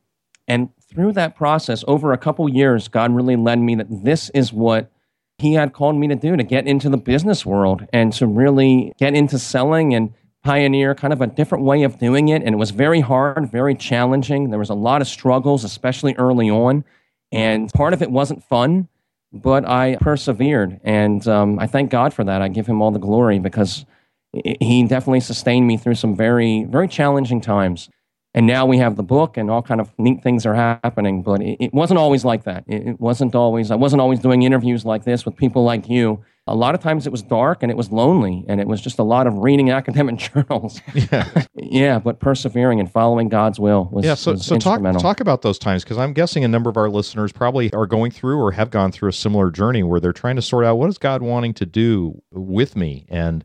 And 0.49 0.71
through 0.81 1.13
that 1.13 1.37
process, 1.37 1.85
over 1.87 2.13
a 2.13 2.19
couple 2.19 2.49
years, 2.49 2.89
God 2.89 3.15
really 3.15 3.37
led 3.37 3.61
me 3.61 3.77
that 3.77 3.87
this 3.89 4.31
is 4.31 4.53
what 4.53 4.91
He 5.39 5.55
had 5.55 5.73
called 5.73 5.97
me 5.97 6.09
to 6.09 6.17
do 6.17 6.37
to 6.37 6.43
get 6.43 6.67
into 6.67 6.89
the 6.89 6.97
business 6.97 7.47
world 7.47 7.87
and 7.93 8.13
to 8.15 8.27
really 8.27 8.93
get 8.99 9.15
into 9.15 9.39
selling 9.39 9.95
and 9.95 10.13
pioneer 10.43 10.95
kind 10.95 11.13
of 11.13 11.21
a 11.21 11.27
different 11.27 11.65
way 11.65 11.83
of 11.83 11.99
doing 11.99 12.29
it. 12.29 12.43
And 12.43 12.55
it 12.55 12.59
was 12.59 12.71
very 12.71 13.01
hard, 13.01 13.51
very 13.51 13.75
challenging. 13.75 14.51
There 14.51 14.59
was 14.59 14.71
a 14.71 14.75
lot 14.75 15.01
of 15.01 15.09
struggles, 15.09 15.65
especially 15.65 16.15
early 16.17 16.51
on. 16.51 16.85
And 17.33 17.71
part 17.73 17.93
of 17.93 18.03
it 18.03 18.11
wasn't 18.11 18.43
fun, 18.45 18.89
but 19.33 19.69
I 19.69 19.97
persevered. 20.01 20.81
And 20.83 21.27
um, 21.29 21.59
I 21.59 21.67
thank 21.67 21.91
God 21.91 22.15
for 22.15 22.25
that. 22.25 22.43
I 22.43 22.49
give 22.49 22.67
him 22.67 22.83
all 22.83 22.91
the 22.91 22.99
glory 22.99 23.39
because 23.39 23.85
he 24.33 24.85
definitely 24.85 25.21
sustained 25.21 25.67
me 25.67 25.77
through 25.77 25.97
some 25.97 26.17
very, 26.17 26.65
very 26.65 26.89
challenging 26.89 27.41
times. 27.41 27.91
And 28.33 28.47
now 28.47 28.65
we 28.65 28.79
have 28.79 28.95
the 28.97 29.03
book 29.03 29.37
and 29.37 29.51
all 29.51 29.63
kind 29.63 29.81
of 29.81 29.93
neat 29.99 30.23
things 30.23 30.47
are 30.47 30.55
happening, 30.55 31.23
but 31.23 31.43
it, 31.43 31.57
it 31.61 31.75
wasn't 31.75 31.99
always 31.99 32.25
like 32.25 32.45
that. 32.45 32.65
It, 32.69 32.87
it 32.87 33.01
wasn't 33.01 33.35
always, 33.35 33.71
I 33.71 33.75
wasn't 33.75 34.01
always 34.01 34.21
doing 34.21 34.43
interviews 34.43 34.85
like 34.85 35.05
this 35.05 35.25
with 35.25 35.37
people 35.37 35.65
like 35.65 35.89
you 35.89 36.23
a 36.51 36.55
lot 36.55 36.75
of 36.75 36.81
times 36.81 37.07
it 37.07 37.11
was 37.11 37.23
dark 37.23 37.63
and 37.63 37.71
it 37.71 37.77
was 37.77 37.93
lonely 37.93 38.45
and 38.49 38.61
it 38.61 38.67
was 38.67 38.81
just 38.81 38.99
a 38.99 39.03
lot 39.03 39.27
of 39.27 39.39
reading 39.39 39.71
academic 39.81 40.17
journals. 40.17 40.81
Yeah, 40.95 41.45
yeah, 41.55 41.99
but 41.99 42.19
persevering 42.21 42.81
and 42.81 42.91
following 42.91 43.29
God's 43.29 43.61
will 43.61 43.89
was 43.93 44.05
yeah. 44.05 44.15
So, 44.15 44.33
was 44.33 44.45
so 44.45 44.59
talk 44.59 44.83
talk 44.99 45.21
about 45.21 45.43
those 45.43 45.59
times 45.59 45.85
because 45.85 45.99
I'm 45.99 46.13
guessing 46.13 46.45
a 46.45 46.49
number 46.49 46.69
of 46.69 46.77
our 46.77 46.91
listeners 46.91 47.33
probably 47.33 47.73
are 47.73 47.87
going 47.87 48.11
through 48.11 48.39
or 48.39 48.53
have 48.53 48.71
gone 48.71 48.91
through 48.91 49.11
a 49.11 49.13
similar 49.13 49.51
journey 49.51 49.83
where 49.83 50.01
they're 50.01 50.13
trying 50.13 50.37
to 50.37 50.43
sort 50.43 50.65
out 50.65 50.77
what 50.77 50.89
is 50.89 50.99
God 50.99 51.23
wanting 51.23 51.55
to 51.55 51.67
do 51.67 52.21
with 52.33 52.77
me, 52.77 53.07
and 53.09 53.45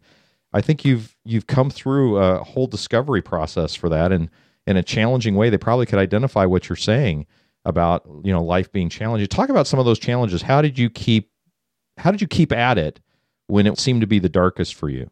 I 0.51 0.61
think 0.61 0.83
you've 0.83 1.15
you've 1.23 1.47
come 1.47 1.69
through 1.69 2.17
a 2.17 2.43
whole 2.43 2.67
discovery 2.67 3.21
process 3.21 3.75
for 3.75 3.89
that, 3.89 4.11
and 4.11 4.29
in 4.67 4.77
a 4.77 4.83
challenging 4.83 5.35
way, 5.35 5.49
they 5.49 5.57
probably 5.57 5.85
could 5.85 5.99
identify 5.99 6.45
what 6.45 6.69
you're 6.69 6.75
saying 6.75 7.25
about 7.65 8.07
you 8.23 8.31
know 8.31 8.43
life 8.43 8.71
being 8.71 8.89
challenging. 8.89 9.27
Talk 9.27 9.49
about 9.49 9.67
some 9.67 9.79
of 9.79 9.85
those 9.85 9.99
challenges. 9.99 10.41
How 10.41 10.61
did 10.61 10.77
you 10.77 10.89
keep 10.89 11.31
how 11.97 12.11
did 12.11 12.21
you 12.21 12.27
keep 12.27 12.51
at 12.51 12.77
it 12.77 12.99
when 13.47 13.67
it 13.67 13.79
seemed 13.79 14.01
to 14.01 14.07
be 14.07 14.19
the 14.19 14.29
darkest 14.29 14.75
for 14.75 14.89
you? 14.89 15.09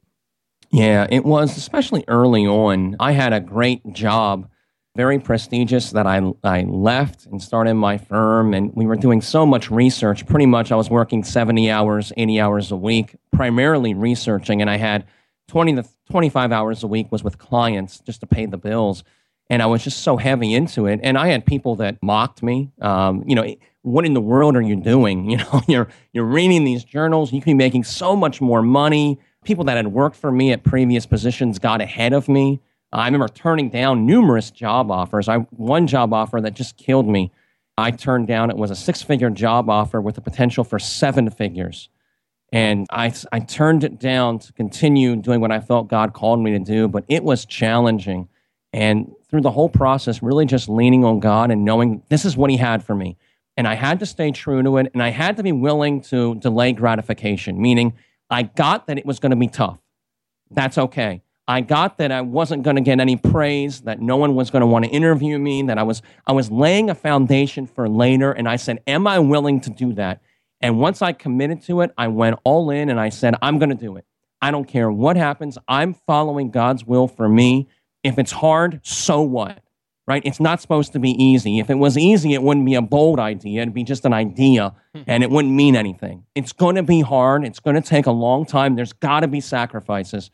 Yeah, 0.72 1.06
it 1.10 1.24
was, 1.24 1.56
especially 1.56 2.04
early 2.08 2.48
on. 2.48 2.96
I 3.00 3.12
had 3.12 3.32
a 3.32 3.40
great 3.40 3.94
job, 3.94 4.50
very 4.96 5.20
prestigious, 5.20 5.92
that 5.92 6.08
I, 6.08 6.20
I 6.44 6.62
left 6.62 7.28
and 7.28 7.42
started 7.42 7.76
my 7.76 8.00
firm. 8.00 8.56
And 8.56 8.74
we 8.74 8.88
were 8.88 8.96
doing 8.96 9.22
so 9.22 9.46
much 9.46 9.70
research. 9.70 10.26
Pretty 10.26 10.48
much, 10.48 10.72
I 10.72 10.76
was 10.76 10.90
working 10.90 11.24
70 11.24 11.70
hours, 11.70 12.12
80 12.18 12.42
hours 12.42 12.72
a 12.72 12.76
week, 12.76 13.16
primarily 13.32 13.94
researching. 13.94 14.62
And 14.62 14.70
I 14.70 14.78
had 14.78 15.06
20 15.48 15.76
to 15.76 15.86
25 16.10 16.52
hours 16.52 16.82
a 16.82 16.88
week 16.88 17.12
was 17.12 17.24
with 17.24 17.38
clients 17.38 18.00
just 18.00 18.22
to 18.22 18.28
pay 18.28 18.48
the 18.48 18.58
bills. 18.58 19.04
And 19.50 19.62
I 19.62 19.66
was 19.66 19.84
just 19.84 20.02
so 20.02 20.18
heavy 20.18 20.54
into 20.54 20.88
it. 20.88 21.00
And 21.04 21.18
I 21.18 21.28
had 21.28 21.46
people 21.46 21.76
that 21.78 22.02
mocked 22.02 22.42
me. 22.42 22.72
Um, 22.82 23.24
you 23.28 23.36
know, 23.36 23.56
what 23.84 24.06
in 24.06 24.14
the 24.14 24.22
world 24.22 24.56
are 24.56 24.62
you 24.62 24.76
doing? 24.76 25.30
You 25.30 25.38
know, 25.38 25.62
you're 25.68 25.88
you're 26.12 26.26
reading 26.26 26.64
these 26.64 26.84
journals. 26.84 27.32
You 27.32 27.42
could 27.42 27.48
be 27.48 27.54
making 27.54 27.84
so 27.84 28.16
much 28.16 28.42
more 28.42 28.62
money. 28.62 29.20
People 29.44 29.66
that 29.66 29.78
had 29.78 29.88
worked 29.88 30.16
for 30.16 30.32
me 30.32 30.52
at 30.52 30.64
previous 30.64 31.06
positions 31.06 31.60
got 31.60 31.82
ahead 31.82 32.14
of 32.14 32.30
me. 32.30 32.62
I 32.94 33.06
remember 33.06 33.28
turning 33.28 33.70
down 33.70 34.06
numerous 34.06 34.52
job 34.52 34.92
offers. 34.92 35.28
I 35.28 35.38
one 35.38 35.88
job 35.88 36.14
offer 36.14 36.40
that 36.42 36.54
just 36.54 36.78
killed 36.78 37.08
me. 37.08 37.32
I 37.78 37.90
turned 37.92 38.28
down. 38.28 38.52
It 38.52 38.58
was 38.58 38.70
a 38.70 38.76
six-figure 38.76 39.32
job 39.32 39.70
offer 39.70 40.00
with 40.00 40.16
the 40.16 40.22
potential 40.22 40.64
for 40.64 40.78
seven 40.78 41.30
figures, 41.32 41.90
and 42.52 42.86
I 42.92 43.12
I 43.32 43.40
turned 43.40 43.84
it 43.84 44.00
down 44.00 44.40
to 44.40 44.54
continue 44.54 45.16
doing 45.16 45.42
what 45.42 45.52
I 45.52 45.60
felt 45.60 45.88
God 45.88 46.14
called 46.14 46.40
me 46.40 46.52
to 46.52 46.60
do. 46.60 46.88
But 46.88 47.04
it 47.08 47.24
was 47.24 47.46
challenging, 47.46 48.30
and 48.74 49.14
through 49.30 49.42
the 49.42 49.52
whole 49.52 49.70
process, 49.70 50.22
really 50.22 50.46
just 50.46 50.68
leaning 50.68 51.06
on 51.06 51.20
God 51.20 51.52
and 51.52 51.64
knowing 51.64 52.04
this 52.10 52.26
is 52.26 52.36
what 52.36 52.50
He 52.50 52.58
had 52.58 52.84
for 52.84 52.96
me 52.96 53.18
and 53.56 53.68
I 53.68 53.76
had 53.76 54.00
to 54.00 54.06
stay 54.06 54.32
true 54.32 54.64
to 54.64 54.78
it, 54.78 54.92
and 54.94 55.04
I 55.04 55.10
had 55.10 55.38
to 55.38 55.44
be 55.44 55.52
willing 55.52 56.02
to 56.04 56.36
delay 56.36 56.74
gratification, 56.74 57.62
meaning 57.62 57.94
I 58.30 58.44
got 58.44 58.88
that 58.88 58.98
it 58.98 59.06
was 59.06 59.20
going 59.20 59.30
to 59.30 59.36
be 59.36 59.48
tough. 59.48 59.78
That's 60.50 60.78
okay. 60.78 61.22
I 61.48 61.62
got 61.62 61.98
that 61.98 62.12
I 62.12 62.22
wasn't 62.22 62.64
going 62.64 62.78
to 62.78 62.82
get 62.82 63.00
any 63.00 63.18
praise, 63.18 63.82
that 63.82 64.02
no 64.02 64.16
one 64.16 64.34
was 64.34 64.50
going 64.50 64.62
to 64.62 64.66
want 64.66 64.86
to 64.86 64.92
interview 64.92 65.38
me, 65.38 65.62
that 65.64 65.78
I 65.78 65.84
was 65.84 66.02
I 66.26 66.32
was 66.32 66.50
laying 66.50 66.90
a 66.90 66.96
foundation 66.96 67.68
for 67.68 67.90
later 67.90 68.32
and 68.32 68.48
I 68.48 68.56
said, 68.56 68.82
"Am 68.88 69.06
I 69.06 69.20
willing 69.20 69.60
to 69.62 69.70
do 69.70 69.94
that?" 69.94 70.22
And 70.62 70.80
once 70.80 71.02
I 71.02 71.12
committed 71.12 71.62
to 71.64 71.82
it, 71.82 71.92
I 71.98 72.08
went 72.08 72.40
all 72.46 72.70
in 72.70 72.90
and 72.90 73.00
I 73.00 73.10
said, 73.10 73.36
"I'm 73.42 73.60
going 73.60 73.70
to 73.70 73.76
do 73.76 73.98
it. 73.98 74.06
I 74.42 74.52
don't 74.52 74.66
care 74.66 74.90
what 74.90 75.18
happens. 75.18 75.58
I'm 75.68 75.94
following 75.94 76.50
God's 76.50 76.86
will 76.86 77.08
for 77.10 77.28
me. 77.28 77.68
If 78.04 78.20
it's 78.20 78.32
hard, 78.32 78.82
so 78.84 79.22
what? 79.22 79.64
right? 80.06 80.22
It's 80.26 80.40
not 80.40 80.62
supposed 80.62 80.94
to 80.94 81.00
be 81.00 81.12
easy. 81.12 81.60
If 81.60 81.70
it 81.70 81.76
was 81.76 81.98
easy, 81.98 82.34
it 82.34 82.44
wouldn't 82.44 82.66
be 82.66 82.76
a 82.76 82.82
bold 82.82 83.20
idea. 83.20 83.62
It'd 83.62 83.74
be 83.74 83.84
just 83.84 84.06
an 84.06 84.14
idea 84.14 84.74
hmm. 84.94 85.02
and 85.08 85.24
it 85.24 85.30
wouldn't 85.30 85.54
mean 85.54 85.76
anything. 85.76 86.26
It's 86.36 86.52
going 86.52 86.76
to 86.76 86.84
be 86.84 87.02
hard. 87.02 87.46
It's 87.46 87.60
going 87.60 87.76
to 87.76 87.82
take 87.82 88.06
a 88.06 88.12
long 88.12 88.46
time. 88.46 88.76
There's 88.76 88.94
got 88.94 89.22
to 89.22 89.28
be 89.28 89.40
sacrifices. 89.40 90.30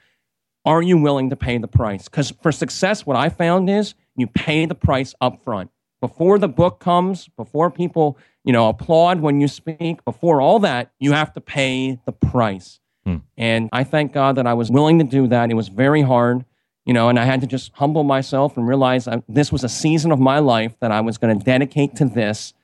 Are 0.65 0.81
you 0.81 0.97
willing 0.97 1.29
to 1.29 1.35
pay 1.35 1.57
the 1.57 1.67
price? 1.67 2.05
Because 2.05 2.31
for 2.41 2.51
success, 2.51 3.05
what 3.05 3.15
I 3.15 3.29
found 3.29 3.69
is 3.69 3.93
you 4.15 4.27
pay 4.27 4.65
the 4.65 4.75
price 4.75 5.13
up 5.21 5.43
front. 5.43 5.71
Before 6.01 6.39
the 6.39 6.47
book 6.47 6.79
comes, 6.79 7.27
before 7.37 7.69
people, 7.69 8.17
you 8.43 8.53
know, 8.53 8.69
applaud 8.69 9.19
when 9.19 9.41
you 9.41 9.47
speak, 9.47 10.03
before 10.05 10.41
all 10.41 10.59
that, 10.59 10.91
you 10.99 11.11
have 11.11 11.33
to 11.33 11.41
pay 11.41 11.99
the 12.05 12.11
price. 12.11 12.79
Hmm. 13.05 13.17
And 13.37 13.69
I 13.71 13.83
thank 13.83 14.13
God 14.13 14.35
that 14.35 14.47
I 14.47 14.53
was 14.53 14.71
willing 14.71 14.99
to 14.99 15.05
do 15.05 15.27
that. 15.27 15.51
It 15.51 15.55
was 15.55 15.67
very 15.67 16.01
hard 16.01 16.45
you 16.89 16.93
know, 16.93 17.07
and 17.07 17.19
I 17.19 17.23
had 17.23 17.41
to 17.41 17.45
just 17.45 17.71
humble 17.75 18.03
myself 18.03 18.57
and 18.57 18.67
realize 18.67 19.07
I, 19.07 19.21
this 19.29 19.51
was 19.51 19.63
a 19.63 19.69
season 19.69 20.11
of 20.11 20.19
my 20.19 20.39
life 20.39 20.75
that 20.79 20.91
I 20.91 21.01
was 21.01 21.19
going 21.19 21.37
to 21.37 21.45
dedicate 21.45 21.97
to 21.97 22.05
this. 22.05 22.55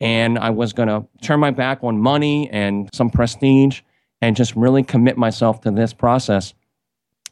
And 0.00 0.36
I 0.36 0.50
was 0.50 0.72
going 0.72 0.88
to 0.88 1.06
turn 1.22 1.38
my 1.38 1.52
back 1.52 1.84
on 1.84 1.96
money 1.96 2.50
and 2.50 2.90
some 2.92 3.08
prestige 3.08 3.82
and 4.20 4.34
just 4.34 4.56
really 4.56 4.82
commit 4.82 5.16
myself 5.16 5.60
to 5.60 5.70
this 5.70 5.92
process. 5.92 6.54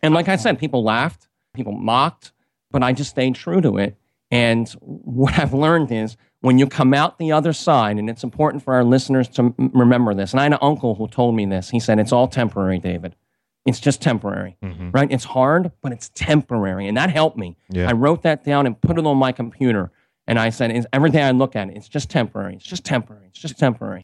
And 0.04 0.14
like 0.14 0.28
I 0.28 0.36
said, 0.36 0.60
people 0.60 0.84
laughed, 0.84 1.26
people 1.52 1.72
mocked, 1.72 2.30
but 2.70 2.80
I 2.80 2.92
just 2.92 3.10
stayed 3.10 3.34
true 3.34 3.60
to 3.60 3.78
it. 3.78 3.96
And 4.30 4.68
what 4.80 5.36
I've 5.40 5.52
learned 5.52 5.90
is 5.90 6.16
when 6.42 6.60
you 6.60 6.68
come 6.68 6.94
out 6.94 7.18
the 7.18 7.32
other 7.32 7.52
side, 7.52 7.96
and 7.96 8.08
it's 8.08 8.22
important 8.22 8.62
for 8.62 8.72
our 8.74 8.84
listeners 8.84 9.26
to 9.30 9.52
remember 9.58 10.14
this. 10.14 10.30
And 10.30 10.38
I 10.38 10.44
had 10.44 10.52
an 10.52 10.58
uncle 10.62 10.94
who 10.94 11.08
told 11.08 11.34
me 11.34 11.44
this. 11.44 11.70
He 11.70 11.80
said, 11.80 11.98
It's 11.98 12.12
all 12.12 12.28
temporary, 12.28 12.78
David. 12.78 13.16
It's 13.66 13.80
just 13.80 14.00
temporary, 14.00 14.56
mm-hmm. 14.62 14.92
right? 14.92 15.10
It's 15.10 15.24
hard, 15.24 15.72
but 15.82 15.90
it's 15.90 16.08
temporary. 16.14 16.86
And 16.86 16.96
that 16.96 17.10
helped 17.10 17.36
me. 17.36 17.56
Yeah. 17.68 17.88
I 17.88 17.92
wrote 17.92 18.22
that 18.22 18.44
down 18.44 18.64
and 18.64 18.80
put 18.80 18.96
it 18.96 19.04
on 19.04 19.16
my 19.18 19.32
computer. 19.32 19.90
And 20.28 20.38
I 20.38 20.50
said, 20.50 20.86
every 20.92 21.10
day 21.10 21.22
I 21.22 21.32
look 21.32 21.56
at 21.56 21.68
it, 21.68 21.76
it's 21.76 21.88
just 21.88 22.08
temporary. 22.08 22.54
It's 22.54 22.64
just 22.64 22.84
temporary. 22.84 23.26
It's 23.26 23.40
just 23.40 23.58
temporary. 23.58 24.02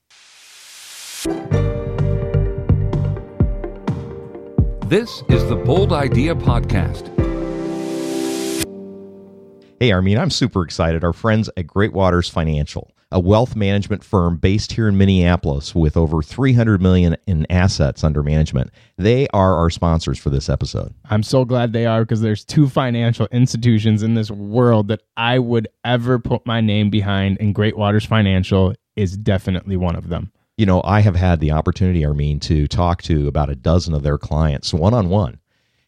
This 4.89 5.23
is 5.29 5.49
the 5.49 5.63
Bold 5.65 5.93
Idea 5.93 6.35
Podcast. 6.35 7.09
Hey, 9.79 9.91
Armin, 9.91 10.19
I'm 10.19 10.31
super 10.31 10.63
excited. 10.63 11.03
Our 11.03 11.13
friends 11.13 11.51
at 11.57 11.67
Great 11.67 11.93
Waters 11.93 12.29
Financial, 12.29 12.92
a 13.13 13.21
wealth 13.21 13.55
management 13.55 14.03
firm 14.03 14.37
based 14.37 14.73
here 14.73 14.89
in 14.89 14.97
Minneapolis 14.97 15.75
with 15.75 15.97
over 15.97 16.23
300 16.23 16.81
million 16.81 17.17
in 17.27 17.47
assets 17.51 18.03
under 18.03 18.23
management. 18.23 18.71
They 18.97 19.29
are 19.29 19.55
our 19.57 19.71
sponsors 19.71 20.19
for 20.19 20.31
this 20.31 20.49
episode. 20.49 20.95
I'm 21.11 21.23
so 21.23 21.45
glad 21.45 21.73
they 21.73 21.87
are 21.87 22.03
because 22.03 22.21
there's 22.21 22.45
two 22.45 22.69
financial 22.69 23.29
institutions 23.31 24.03
in 24.03 24.15
this 24.15 24.31
world 24.31 24.89
that 24.89 25.03
I 25.17 25.39
would 25.39 25.69
ever 25.85 26.19
put 26.19 26.47
my 26.47 26.61
name 26.61 26.91
behind, 26.91 27.37
and 27.41 27.55
Great 27.55 27.77
Waters 27.77 28.05
Financial 28.05 28.75
is 28.97 29.17
definitely 29.17 29.77
one 29.77 29.97
of 29.97 30.09
them. 30.09 30.33
You 30.57 30.67
know, 30.67 30.83
I 30.85 31.01
have 31.01 31.17
had 31.17 31.41
the 31.41 31.53
opportunity, 31.53 32.05
Armin, 32.05 32.41
to 32.41 32.69
talk 32.69 33.03
to 33.03 33.27
about 33.27 33.51
a 33.51 33.57
dozen 33.57 33.95
of 33.95 34.03
their 34.03 34.19
clients 34.19 34.75
one 34.75 34.95
on 34.95 35.09
one 35.09 35.39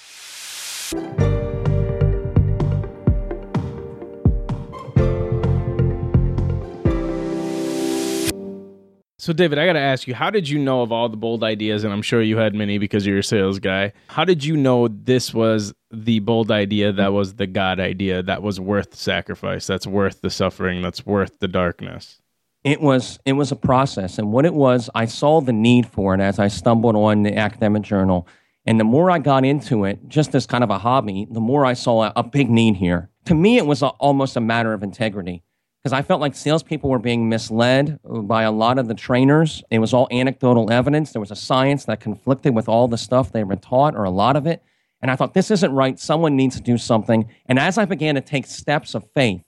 So, 9.22 9.32
David, 9.32 9.56
I 9.56 9.66
got 9.66 9.74
to 9.74 9.78
ask 9.78 10.08
you, 10.08 10.16
how 10.16 10.30
did 10.30 10.48
you 10.48 10.58
know 10.58 10.82
of 10.82 10.90
all 10.90 11.08
the 11.08 11.16
bold 11.16 11.44
ideas? 11.44 11.84
And 11.84 11.92
I'm 11.92 12.02
sure 12.02 12.20
you 12.20 12.38
had 12.38 12.56
many 12.56 12.78
because 12.78 13.06
you're 13.06 13.20
a 13.20 13.22
sales 13.22 13.60
guy. 13.60 13.92
How 14.08 14.24
did 14.24 14.42
you 14.42 14.56
know 14.56 14.88
this 14.88 15.32
was 15.32 15.72
the 15.92 16.18
bold 16.18 16.50
idea 16.50 16.90
that 16.90 17.12
was 17.12 17.34
the 17.34 17.46
God 17.46 17.78
idea 17.78 18.24
that 18.24 18.42
was 18.42 18.58
worth 18.58 18.96
sacrifice, 18.96 19.64
that's 19.64 19.86
worth 19.86 20.22
the 20.22 20.30
suffering, 20.30 20.82
that's 20.82 21.06
worth 21.06 21.38
the 21.38 21.46
darkness? 21.46 22.20
It 22.64 22.80
was 22.80 23.20
it 23.24 23.34
was 23.34 23.52
a 23.52 23.56
process, 23.56 24.18
and 24.18 24.32
what 24.32 24.44
it 24.44 24.54
was, 24.54 24.90
I 24.92 25.04
saw 25.04 25.40
the 25.40 25.52
need 25.52 25.86
for 25.86 26.16
it 26.16 26.20
as 26.20 26.40
I 26.40 26.48
stumbled 26.48 26.96
on 26.96 27.22
the 27.22 27.36
academic 27.36 27.84
journal, 27.84 28.26
and 28.66 28.80
the 28.80 28.84
more 28.84 29.08
I 29.08 29.20
got 29.20 29.44
into 29.44 29.84
it, 29.84 30.00
just 30.08 30.34
as 30.34 30.46
kind 30.48 30.64
of 30.64 30.70
a 30.70 30.78
hobby, 30.78 31.28
the 31.30 31.40
more 31.40 31.64
I 31.64 31.74
saw 31.74 32.06
a, 32.06 32.12
a 32.16 32.22
big 32.24 32.50
need 32.50 32.74
here. 32.74 33.08
To 33.26 33.36
me, 33.36 33.56
it 33.56 33.66
was 33.66 33.82
a, 33.82 33.88
almost 34.00 34.36
a 34.36 34.40
matter 34.40 34.72
of 34.72 34.82
integrity 34.82 35.44
because 35.82 35.92
I 35.92 36.02
felt 36.02 36.20
like 36.20 36.36
salespeople 36.36 36.88
were 36.88 37.00
being 37.00 37.28
misled 37.28 37.98
by 38.04 38.44
a 38.44 38.52
lot 38.52 38.78
of 38.78 38.86
the 38.86 38.94
trainers. 38.94 39.64
It 39.68 39.80
was 39.80 39.92
all 39.92 40.06
anecdotal 40.12 40.70
evidence. 40.70 41.12
There 41.12 41.20
was 41.20 41.32
a 41.32 41.36
science 41.36 41.86
that 41.86 41.98
conflicted 41.98 42.54
with 42.54 42.68
all 42.68 42.86
the 42.86 42.98
stuff 42.98 43.32
they 43.32 43.42
were 43.42 43.56
taught, 43.56 43.96
or 43.96 44.04
a 44.04 44.10
lot 44.10 44.36
of 44.36 44.46
it. 44.46 44.62
And 45.00 45.10
I 45.10 45.16
thought, 45.16 45.34
this 45.34 45.50
isn't 45.50 45.72
right. 45.72 45.98
Someone 45.98 46.36
needs 46.36 46.54
to 46.54 46.62
do 46.62 46.78
something. 46.78 47.28
And 47.46 47.58
as 47.58 47.78
I 47.78 47.84
began 47.84 48.14
to 48.14 48.20
take 48.20 48.46
steps 48.46 48.94
of 48.94 49.04
faith, 49.12 49.42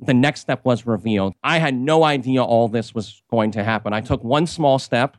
the 0.00 0.14
next 0.14 0.40
step 0.40 0.64
was 0.64 0.84
revealed. 0.84 1.34
I 1.44 1.58
had 1.58 1.76
no 1.76 2.02
idea 2.02 2.42
all 2.42 2.66
this 2.66 2.92
was 2.92 3.22
going 3.30 3.52
to 3.52 3.62
happen. 3.62 3.92
I 3.92 4.00
took 4.00 4.24
one 4.24 4.48
small 4.48 4.80
step, 4.80 5.16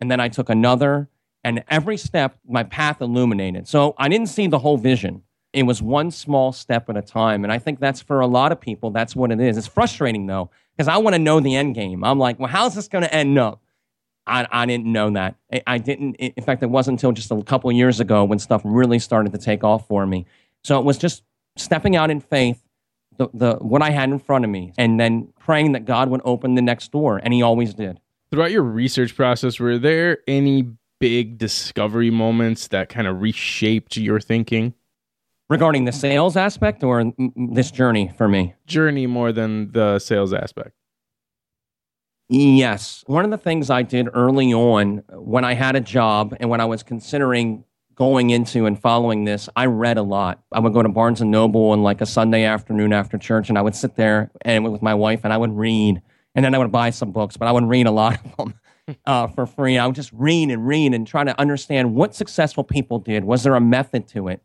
and 0.00 0.10
then 0.10 0.18
I 0.18 0.28
took 0.28 0.48
another, 0.48 1.08
and 1.44 1.62
every 1.68 1.96
step, 1.96 2.36
my 2.44 2.64
path 2.64 3.00
illuminated. 3.00 3.68
So 3.68 3.94
I 3.96 4.08
didn't 4.08 4.26
see 4.26 4.48
the 4.48 4.58
whole 4.58 4.76
vision. 4.76 5.22
It 5.54 5.62
was 5.62 5.80
one 5.80 6.10
small 6.10 6.52
step 6.52 6.90
at 6.90 6.96
a 6.96 7.02
time. 7.02 7.44
And 7.44 7.52
I 7.52 7.58
think 7.58 7.78
that's 7.78 8.02
for 8.02 8.20
a 8.20 8.26
lot 8.26 8.52
of 8.52 8.60
people, 8.60 8.90
that's 8.90 9.14
what 9.14 9.30
it 9.30 9.40
is. 9.40 9.56
It's 9.56 9.66
frustrating 9.66 10.26
though, 10.26 10.50
because 10.76 10.88
I 10.88 10.96
want 10.98 11.14
to 11.14 11.18
know 11.18 11.40
the 11.40 11.54
end 11.54 11.74
game. 11.74 12.02
I'm 12.02 12.18
like, 12.18 12.38
well, 12.38 12.48
how's 12.48 12.74
this 12.74 12.88
going 12.88 13.04
to 13.04 13.14
end 13.14 13.38
up? 13.38 13.60
I, 14.26 14.46
I 14.50 14.66
didn't 14.66 14.86
know 14.86 15.10
that. 15.10 15.36
I, 15.52 15.62
I 15.66 15.78
didn't, 15.78 16.14
in 16.14 16.44
fact, 16.44 16.62
it 16.62 16.70
wasn't 16.70 16.98
until 16.98 17.12
just 17.12 17.30
a 17.30 17.42
couple 17.42 17.70
years 17.72 18.00
ago 18.00 18.24
when 18.24 18.38
stuff 18.38 18.62
really 18.64 18.98
started 18.98 19.32
to 19.32 19.38
take 19.38 19.62
off 19.62 19.86
for 19.86 20.06
me. 20.06 20.26
So 20.62 20.78
it 20.78 20.84
was 20.84 20.98
just 20.98 21.22
stepping 21.56 21.94
out 21.94 22.10
in 22.10 22.20
faith, 22.20 22.62
the, 23.16 23.28
the, 23.32 23.54
what 23.56 23.82
I 23.82 23.90
had 23.90 24.08
in 24.08 24.18
front 24.18 24.44
of 24.44 24.50
me, 24.50 24.72
and 24.76 24.98
then 24.98 25.32
praying 25.38 25.72
that 25.72 25.84
God 25.84 26.08
would 26.08 26.22
open 26.24 26.54
the 26.54 26.62
next 26.62 26.90
door. 26.90 27.20
And 27.22 27.32
He 27.32 27.42
always 27.42 27.74
did. 27.74 28.00
Throughout 28.30 28.50
your 28.50 28.62
research 28.62 29.14
process, 29.14 29.60
were 29.60 29.78
there 29.78 30.18
any 30.26 30.70
big 30.98 31.38
discovery 31.38 32.10
moments 32.10 32.68
that 32.68 32.88
kind 32.88 33.06
of 33.06 33.20
reshaped 33.20 33.96
your 33.96 34.20
thinking? 34.20 34.74
Regarding 35.48 35.84
the 35.84 35.92
sales 35.92 36.36
aspect 36.36 36.82
or 36.82 37.12
this 37.36 37.70
journey 37.70 38.12
for 38.16 38.28
me? 38.28 38.54
Journey 38.66 39.06
more 39.06 39.32
than 39.32 39.72
the 39.72 39.98
sales 39.98 40.32
aspect. 40.32 40.72
Yes. 42.28 43.04
One 43.06 43.24
of 43.24 43.30
the 43.30 43.38
things 43.38 43.68
I 43.68 43.82
did 43.82 44.08
early 44.14 44.52
on 44.52 45.02
when 45.10 45.44
I 45.44 45.54
had 45.54 45.76
a 45.76 45.80
job 45.80 46.34
and 46.40 46.48
when 46.48 46.60
I 46.60 46.64
was 46.64 46.82
considering 46.82 47.64
going 47.94 48.30
into 48.30 48.66
and 48.66 48.80
following 48.80 49.24
this, 49.24 49.48
I 49.54 49.66
read 49.66 49.98
a 49.98 50.02
lot. 50.02 50.42
I 50.50 50.60
would 50.60 50.72
go 50.72 50.82
to 50.82 50.88
Barnes 50.88 51.20
and 51.20 51.30
Noble 51.30 51.70
on 51.70 51.82
like 51.82 52.00
a 52.00 52.06
Sunday 52.06 52.44
afternoon 52.44 52.92
after 52.92 53.18
church 53.18 53.50
and 53.50 53.58
I 53.58 53.62
would 53.62 53.76
sit 53.76 53.96
there 53.96 54.30
and 54.42 54.70
with 54.70 54.82
my 54.82 54.94
wife 54.94 55.20
and 55.24 55.32
I 55.32 55.36
would 55.36 55.52
read. 55.52 56.00
And 56.34 56.44
then 56.44 56.54
I 56.54 56.58
would 56.58 56.72
buy 56.72 56.90
some 56.90 57.12
books, 57.12 57.36
but 57.36 57.46
I 57.46 57.52
would 57.52 57.64
read 57.64 57.86
a 57.86 57.92
lot 57.92 58.18
of 58.24 58.36
them. 58.36 58.54
Uh, 59.06 59.26
for 59.28 59.46
free. 59.46 59.78
I 59.78 59.86
would 59.86 59.94
just 59.94 60.12
read 60.12 60.50
and 60.50 60.66
read 60.66 60.92
and 60.92 61.06
try 61.06 61.24
to 61.24 61.40
understand 61.40 61.94
what 61.94 62.14
successful 62.14 62.62
people 62.62 62.98
did. 62.98 63.24
Was 63.24 63.42
there 63.42 63.54
a 63.54 63.60
method 63.60 64.06
to 64.08 64.28
it? 64.28 64.42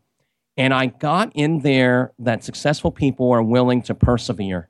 And 0.56 0.74
I 0.74 0.86
got 0.86 1.32
in 1.34 1.60
there 1.60 2.12
that 2.18 2.44
successful 2.44 2.90
people 2.90 3.30
are 3.30 3.42
willing 3.42 3.82
to 3.82 3.94
persevere, 3.94 4.68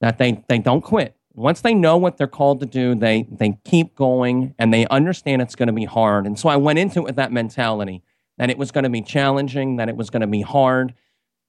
that 0.00 0.18
they, 0.18 0.44
they 0.48 0.58
don't 0.58 0.82
quit. 0.82 1.16
Once 1.34 1.62
they 1.62 1.72
know 1.72 1.96
what 1.96 2.18
they're 2.18 2.26
called 2.26 2.60
to 2.60 2.66
do, 2.66 2.94
they, 2.94 3.26
they 3.30 3.58
keep 3.64 3.94
going 3.94 4.54
and 4.58 4.72
they 4.72 4.86
understand 4.88 5.40
it's 5.40 5.54
going 5.54 5.68
to 5.68 5.72
be 5.72 5.86
hard. 5.86 6.26
And 6.26 6.38
so 6.38 6.48
I 6.48 6.56
went 6.56 6.78
into 6.78 6.98
it 6.98 7.04
with 7.04 7.16
that 7.16 7.32
mentality 7.32 8.02
that 8.36 8.50
it 8.50 8.58
was 8.58 8.70
going 8.70 8.84
to 8.84 8.90
be 8.90 9.02
challenging, 9.02 9.76
that 9.76 9.88
it 9.88 9.96
was 9.96 10.10
going 10.10 10.20
to 10.20 10.26
be 10.26 10.42
hard, 10.42 10.94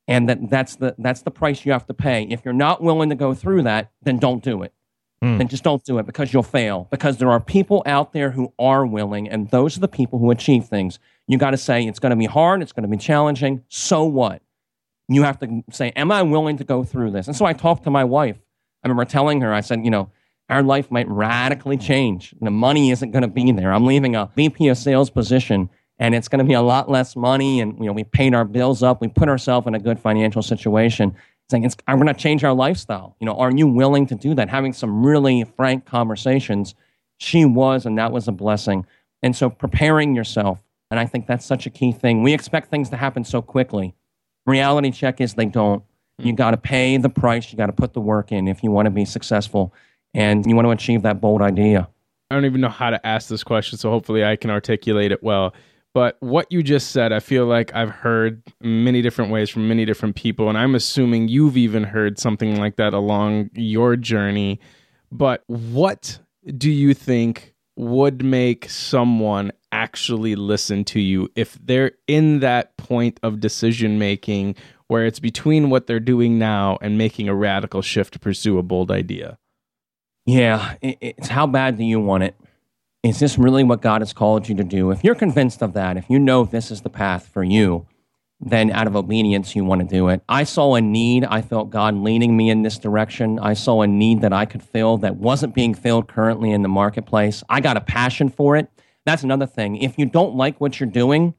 and 0.07 0.29
that 0.29 0.49
that's 0.49 0.75
the, 0.77 0.95
that's 0.97 1.21
the 1.21 1.31
price 1.31 1.65
you 1.65 1.71
have 1.71 1.85
to 1.87 1.93
pay. 1.93 2.23
If 2.23 2.45
you're 2.45 2.53
not 2.53 2.81
willing 2.81 3.09
to 3.09 3.15
go 3.15 3.33
through 3.33 3.63
that, 3.63 3.91
then 4.01 4.17
don't 4.17 4.43
do 4.43 4.63
it. 4.63 4.73
Mm. 5.23 5.37
Then 5.37 5.47
just 5.47 5.63
don't 5.63 5.83
do 5.83 5.97
it 5.97 6.05
because 6.05 6.33
you'll 6.33 6.43
fail. 6.43 6.87
Because 6.91 7.17
there 7.17 7.31
are 7.31 7.39
people 7.39 7.81
out 7.85 8.11
there 8.13 8.31
who 8.31 8.53
are 8.59 8.85
willing, 8.85 9.29
and 9.29 9.49
those 9.49 9.77
are 9.77 9.79
the 9.79 9.87
people 9.87 10.19
who 10.19 10.31
achieve 10.31 10.65
things. 10.65 10.99
You 11.27 11.37
got 11.37 11.51
to 11.51 11.57
say, 11.57 11.85
it's 11.85 11.99
going 11.99 12.11
to 12.11 12.15
be 12.15 12.25
hard, 12.25 12.61
it's 12.61 12.71
going 12.71 12.83
to 12.83 12.89
be 12.89 12.97
challenging. 12.97 13.63
So 13.69 14.03
what? 14.03 14.41
You 15.07 15.23
have 15.23 15.39
to 15.39 15.63
say, 15.71 15.91
Am 15.95 16.11
I 16.11 16.21
willing 16.23 16.57
to 16.57 16.63
go 16.63 16.83
through 16.83 17.11
this? 17.11 17.27
And 17.27 17.35
so 17.35 17.45
I 17.45 17.53
talked 17.53 17.83
to 17.85 17.91
my 17.91 18.03
wife. 18.03 18.37
I 18.83 18.87
remember 18.87 19.05
telling 19.05 19.41
her, 19.41 19.53
I 19.53 19.61
said, 19.61 19.83
You 19.83 19.91
know, 19.91 20.11
our 20.49 20.63
life 20.63 20.91
might 20.91 21.07
radically 21.07 21.77
change. 21.77 22.35
The 22.41 22.51
money 22.51 22.91
isn't 22.91 23.11
going 23.11 23.21
to 23.21 23.27
be 23.27 23.51
there. 23.51 23.73
I'm 23.73 23.85
leaving 23.85 24.15
a 24.15 24.29
VP 24.35 24.67
of 24.67 24.77
sales 24.77 25.09
position 25.09 25.69
and 25.99 26.15
it's 26.15 26.27
going 26.27 26.39
to 26.39 26.45
be 26.45 26.53
a 26.53 26.61
lot 26.61 26.89
less 26.89 27.15
money. 27.15 27.59
And, 27.59 27.77
you 27.79 27.85
know, 27.85 27.93
we 27.93 28.03
paid 28.03 28.33
our 28.33 28.45
bills 28.45 28.83
up. 28.83 28.99
We 28.99 29.07
put 29.07 29.29
ourselves 29.29 29.67
in 29.67 29.75
a 29.75 29.79
good 29.79 29.99
financial 29.99 30.41
situation. 30.41 31.15
Saying, 31.49 31.65
it's, 31.65 31.75
I'm 31.87 31.97
going 31.97 32.13
to 32.13 32.19
change 32.19 32.43
our 32.43 32.53
lifestyle. 32.53 33.15
You 33.19 33.25
know, 33.25 33.35
are 33.35 33.51
you 33.51 33.67
willing 33.67 34.07
to 34.07 34.15
do 34.15 34.33
that? 34.35 34.49
Having 34.49 34.73
some 34.73 35.05
really 35.05 35.43
frank 35.43 35.85
conversations. 35.85 36.73
She 37.17 37.45
was, 37.45 37.85
and 37.85 37.97
that 37.97 38.11
was 38.11 38.27
a 38.27 38.31
blessing. 38.31 38.85
And 39.21 39.35
so 39.35 39.49
preparing 39.49 40.15
yourself 40.15 40.59
and 40.93 40.99
I 40.99 41.07
think 41.07 41.25
that's 41.25 41.43
such 41.43 41.65
a 41.65 41.71
key 41.71 41.91
thing. 41.91 42.21
We 42.21 42.35
expect 42.35 42.69
things 42.69 42.87
to 42.91 42.97
happen 42.97 43.23
so 43.23 43.41
quickly. 43.41 43.95
Reality 44.45 44.91
check 44.91 45.19
is 45.19 45.33
they 45.33 45.47
don't. 45.47 45.83
You 46.19 46.33
hmm. 46.33 46.35
got 46.35 46.51
to 46.51 46.57
pay 46.57 46.97
the 46.97 47.09
price. 47.09 47.51
You 47.51 47.57
got 47.57 47.65
to 47.65 47.73
put 47.73 47.93
the 47.93 47.99
work 47.99 48.31
in 48.31 48.47
if 48.47 48.61
you 48.61 48.69
want 48.69 48.85
to 48.85 48.91
be 48.91 49.03
successful 49.03 49.73
and 50.13 50.45
you 50.45 50.55
want 50.55 50.67
to 50.67 50.69
achieve 50.69 51.01
that 51.01 51.19
bold 51.19 51.41
idea. 51.41 51.89
I 52.29 52.35
don't 52.35 52.45
even 52.45 52.61
know 52.61 52.69
how 52.69 52.91
to 52.91 53.03
ask 53.03 53.27
this 53.27 53.43
question, 53.43 53.79
so 53.79 53.89
hopefully 53.89 54.23
I 54.23 54.35
can 54.35 54.51
articulate 54.51 55.11
it 55.11 55.23
well. 55.23 55.55
But 55.95 56.17
what 56.19 56.51
you 56.51 56.61
just 56.61 56.91
said, 56.91 57.11
I 57.11 57.19
feel 57.19 57.47
like 57.47 57.73
I've 57.73 57.89
heard 57.89 58.43
many 58.61 59.01
different 59.01 59.31
ways 59.31 59.49
from 59.49 59.67
many 59.67 59.85
different 59.85 60.15
people, 60.15 60.47
and 60.47 60.59
I'm 60.59 60.75
assuming 60.75 61.27
you've 61.27 61.57
even 61.57 61.85
heard 61.85 62.19
something 62.19 62.59
like 62.59 62.75
that 62.75 62.93
along 62.93 63.49
your 63.55 63.95
journey. 63.95 64.59
But 65.11 65.43
what 65.47 66.19
do 66.55 66.69
you 66.69 66.93
think 66.93 67.52
would 67.75 68.23
make 68.23 68.69
someone 68.69 69.51
actually 69.71 70.35
listen 70.35 70.83
to 70.85 70.99
you 70.99 71.29
if 71.35 71.57
they're 71.63 71.91
in 72.07 72.39
that 72.39 72.77
point 72.77 73.19
of 73.23 73.39
decision 73.39 73.97
making 73.97 74.55
where 74.87 75.05
it's 75.05 75.19
between 75.19 75.69
what 75.69 75.87
they're 75.87 75.99
doing 75.99 76.37
now 76.37 76.77
and 76.81 76.97
making 76.97 77.27
a 77.27 77.33
radical 77.33 77.81
shift 77.81 78.13
to 78.13 78.19
pursue 78.19 78.57
a 78.57 78.63
bold 78.63 78.91
idea? 78.91 79.37
Yeah, 80.25 80.75
it's 80.81 81.27
how 81.27 81.47
bad 81.47 81.77
do 81.77 81.83
you 81.83 81.99
want 81.99 82.23
it? 82.23 82.35
Is 83.01 83.19
this 83.19 83.37
really 83.37 83.63
what 83.63 83.81
God 83.81 84.01
has 84.01 84.13
called 84.13 84.47
you 84.47 84.55
to 84.55 84.63
do? 84.63 84.91
If 84.91 85.03
you're 85.03 85.15
convinced 85.15 85.61
of 85.61 85.73
that, 85.73 85.97
if 85.97 86.09
you 86.09 86.19
know 86.19 86.45
this 86.45 86.71
is 86.71 86.81
the 86.81 86.89
path 86.89 87.27
for 87.27 87.43
you, 87.43 87.85
then 88.45 88.71
out 88.71 88.87
of 88.87 88.95
obedience, 88.95 89.55
you 89.55 89.63
want 89.63 89.81
to 89.81 89.87
do 89.87 90.09
it. 90.09 90.21
I 90.27 90.43
saw 90.43 90.75
a 90.75 90.81
need. 90.81 91.25
I 91.25 91.41
felt 91.41 91.69
God 91.69 91.95
leading 91.95 92.35
me 92.35 92.49
in 92.49 92.61
this 92.61 92.77
direction. 92.77 93.39
I 93.39 93.53
saw 93.53 93.81
a 93.81 93.87
need 93.87 94.21
that 94.21 94.33
I 94.33 94.45
could 94.45 94.61
fill 94.61 94.97
that 94.99 95.15
wasn't 95.15 95.55
being 95.55 95.73
filled 95.73 96.07
currently 96.07 96.51
in 96.51 96.61
the 96.61 96.69
marketplace. 96.69 97.43
I 97.49 97.61
got 97.61 97.77
a 97.77 97.81
passion 97.81 98.29
for 98.29 98.57
it. 98.57 98.69
That's 99.05 99.23
another 99.23 99.45
thing. 99.47 99.77
If 99.77 99.97
you 99.97 100.05
don't 100.05 100.35
like 100.35 100.59
what 100.59 100.79
you're 100.79 100.89
doing, 100.89 101.33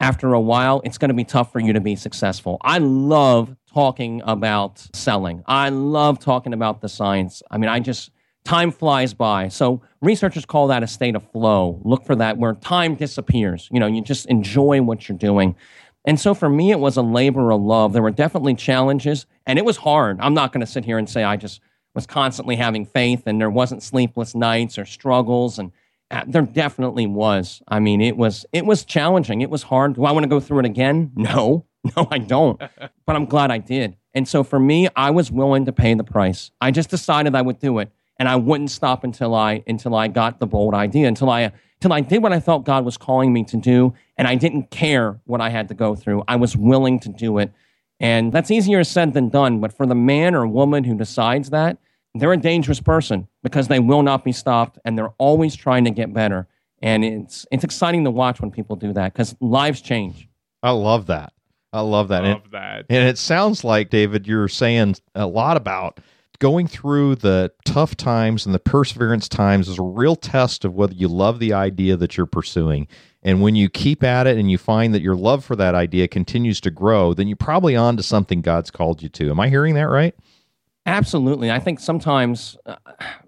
after 0.00 0.32
a 0.32 0.40
while, 0.40 0.80
it's 0.82 0.96
going 0.96 1.10
to 1.10 1.14
be 1.14 1.24
tough 1.24 1.52
for 1.52 1.60
you 1.60 1.74
to 1.74 1.80
be 1.80 1.94
successful. 1.94 2.56
I 2.62 2.78
love 2.78 3.54
talking 3.72 4.22
about 4.24 4.86
selling. 4.94 5.44
I 5.46 5.68
love 5.68 6.18
talking 6.18 6.54
about 6.54 6.80
the 6.80 6.88
science. 6.88 7.42
I 7.50 7.58
mean, 7.58 7.68
I 7.68 7.80
just, 7.80 8.10
time 8.44 8.72
flies 8.72 9.12
by. 9.12 9.48
So 9.48 9.82
researchers 10.00 10.46
call 10.46 10.68
that 10.68 10.82
a 10.82 10.86
state 10.86 11.14
of 11.14 11.30
flow. 11.30 11.80
Look 11.84 12.06
for 12.06 12.16
that 12.16 12.38
where 12.38 12.54
time 12.54 12.94
disappears. 12.94 13.68
You 13.70 13.78
know, 13.78 13.86
you 13.86 14.00
just 14.00 14.26
enjoy 14.26 14.80
what 14.80 15.08
you're 15.08 15.18
doing. 15.18 15.54
And 16.04 16.18
so 16.18 16.34
for 16.34 16.48
me, 16.48 16.70
it 16.70 16.80
was 16.80 16.96
a 16.96 17.02
labor 17.02 17.50
of 17.50 17.60
love. 17.60 17.92
There 17.92 18.02
were 18.02 18.10
definitely 18.10 18.54
challenges, 18.54 19.26
and 19.46 19.58
it 19.58 19.64
was 19.64 19.78
hard. 19.78 20.18
I'm 20.20 20.34
not 20.34 20.52
going 20.52 20.62
to 20.62 20.66
sit 20.66 20.84
here 20.84 20.98
and 20.98 21.08
say 21.08 21.24
I 21.24 21.36
just 21.36 21.60
was 21.94 22.06
constantly 22.06 22.56
having 22.56 22.86
faith 22.86 23.24
and 23.26 23.40
there 23.40 23.50
wasn't 23.50 23.82
sleepless 23.82 24.34
nights 24.34 24.78
or 24.78 24.84
struggles 24.84 25.58
and 25.58 25.72
uh, 26.10 26.24
there 26.26 26.42
definitely 26.42 27.06
was. 27.06 27.62
I 27.68 27.80
mean, 27.80 28.00
it 28.00 28.16
was 28.16 28.44
it 28.52 28.66
was 28.66 28.84
challenging. 28.84 29.40
It 29.40 29.50
was 29.50 29.64
hard. 29.64 29.94
Do 29.94 30.04
I 30.04 30.12
want 30.12 30.24
to 30.24 30.28
go 30.28 30.40
through 30.40 30.60
it 30.60 30.66
again? 30.66 31.12
No. 31.14 31.66
No, 31.96 32.06
I 32.10 32.18
don't. 32.18 32.60
but 33.06 33.16
I'm 33.16 33.24
glad 33.24 33.50
I 33.50 33.56
did. 33.56 33.96
And 34.12 34.28
so 34.28 34.44
for 34.44 34.60
me, 34.60 34.88
I 34.94 35.10
was 35.10 35.32
willing 35.32 35.64
to 35.64 35.72
pay 35.72 35.94
the 35.94 36.04
price. 36.04 36.50
I 36.60 36.72
just 36.72 36.90
decided 36.90 37.34
I 37.34 37.40
would 37.40 37.58
do 37.58 37.78
it 37.78 37.90
and 38.18 38.28
I 38.28 38.36
wouldn't 38.36 38.70
stop 38.70 39.02
until 39.02 39.34
I 39.34 39.64
until 39.66 39.94
I 39.94 40.08
got 40.08 40.40
the 40.40 40.46
bold 40.46 40.74
idea, 40.74 41.08
until 41.08 41.30
I 41.30 41.52
until 41.80 41.94
I 41.94 42.02
did 42.02 42.22
what 42.22 42.34
I 42.34 42.40
felt 42.40 42.66
God 42.66 42.84
was 42.84 42.98
calling 42.98 43.32
me 43.32 43.44
to 43.44 43.56
do 43.56 43.94
and 44.20 44.28
I 44.28 44.34
didn't 44.34 44.70
care 44.70 45.18
what 45.24 45.40
I 45.40 45.48
had 45.48 45.68
to 45.68 45.74
go 45.74 45.94
through. 45.94 46.24
I 46.28 46.36
was 46.36 46.54
willing 46.54 47.00
to 47.00 47.08
do 47.08 47.38
it. 47.38 47.54
And 48.00 48.30
that's 48.34 48.50
easier 48.50 48.84
said 48.84 49.14
than 49.14 49.30
done, 49.30 49.60
but 49.60 49.72
for 49.72 49.86
the 49.86 49.94
man 49.94 50.34
or 50.34 50.46
woman 50.46 50.84
who 50.84 50.94
decides 50.94 51.48
that, 51.50 51.78
they're 52.14 52.34
a 52.34 52.36
dangerous 52.36 52.80
person 52.80 53.28
because 53.42 53.68
they 53.68 53.78
will 53.78 54.02
not 54.02 54.22
be 54.22 54.32
stopped 54.32 54.78
and 54.84 54.98
they're 54.98 55.14
always 55.16 55.56
trying 55.56 55.86
to 55.86 55.90
get 55.90 56.12
better. 56.12 56.46
And 56.82 57.02
it's 57.02 57.46
it's 57.50 57.64
exciting 57.64 58.04
to 58.04 58.10
watch 58.10 58.42
when 58.42 58.50
people 58.50 58.76
do 58.76 58.92
that 58.92 59.14
because 59.14 59.34
lives 59.40 59.80
change. 59.80 60.28
I 60.62 60.72
love 60.72 61.06
that. 61.06 61.32
I 61.72 61.80
love 61.80 62.08
that. 62.08 62.22
Love 62.22 62.42
and, 62.44 62.52
that. 62.52 62.86
And 62.90 63.08
it 63.08 63.16
sounds 63.16 63.64
like 63.64 63.88
David, 63.88 64.26
you're 64.26 64.48
saying 64.48 64.96
a 65.14 65.26
lot 65.26 65.56
about 65.56 65.98
going 66.40 66.66
through 66.66 67.14
the 67.14 67.52
tough 67.64 67.96
times 67.96 68.44
and 68.44 68.54
the 68.54 68.58
perseverance 68.58 69.30
times 69.30 69.66
is 69.66 69.78
a 69.78 69.82
real 69.82 70.16
test 70.16 70.66
of 70.66 70.74
whether 70.74 70.94
you 70.94 71.08
love 71.08 71.38
the 71.38 71.54
idea 71.54 71.96
that 71.96 72.18
you're 72.18 72.26
pursuing. 72.26 72.86
And 73.22 73.42
when 73.42 73.54
you 73.54 73.68
keep 73.68 74.02
at 74.02 74.26
it 74.26 74.38
and 74.38 74.50
you 74.50 74.56
find 74.56 74.94
that 74.94 75.02
your 75.02 75.14
love 75.14 75.44
for 75.44 75.54
that 75.56 75.74
idea 75.74 76.08
continues 76.08 76.60
to 76.62 76.70
grow, 76.70 77.12
then 77.12 77.28
you're 77.28 77.36
probably 77.36 77.76
on 77.76 77.96
to 77.98 78.02
something 78.02 78.40
God's 78.40 78.70
called 78.70 79.02
you 79.02 79.08
to. 79.10 79.30
Am 79.30 79.38
I 79.38 79.48
hearing 79.48 79.74
that 79.74 79.88
right? 79.88 80.14
Absolutely. 80.86 81.50
I 81.50 81.58
think 81.58 81.80
sometimes 81.80 82.56
uh, 82.64 82.76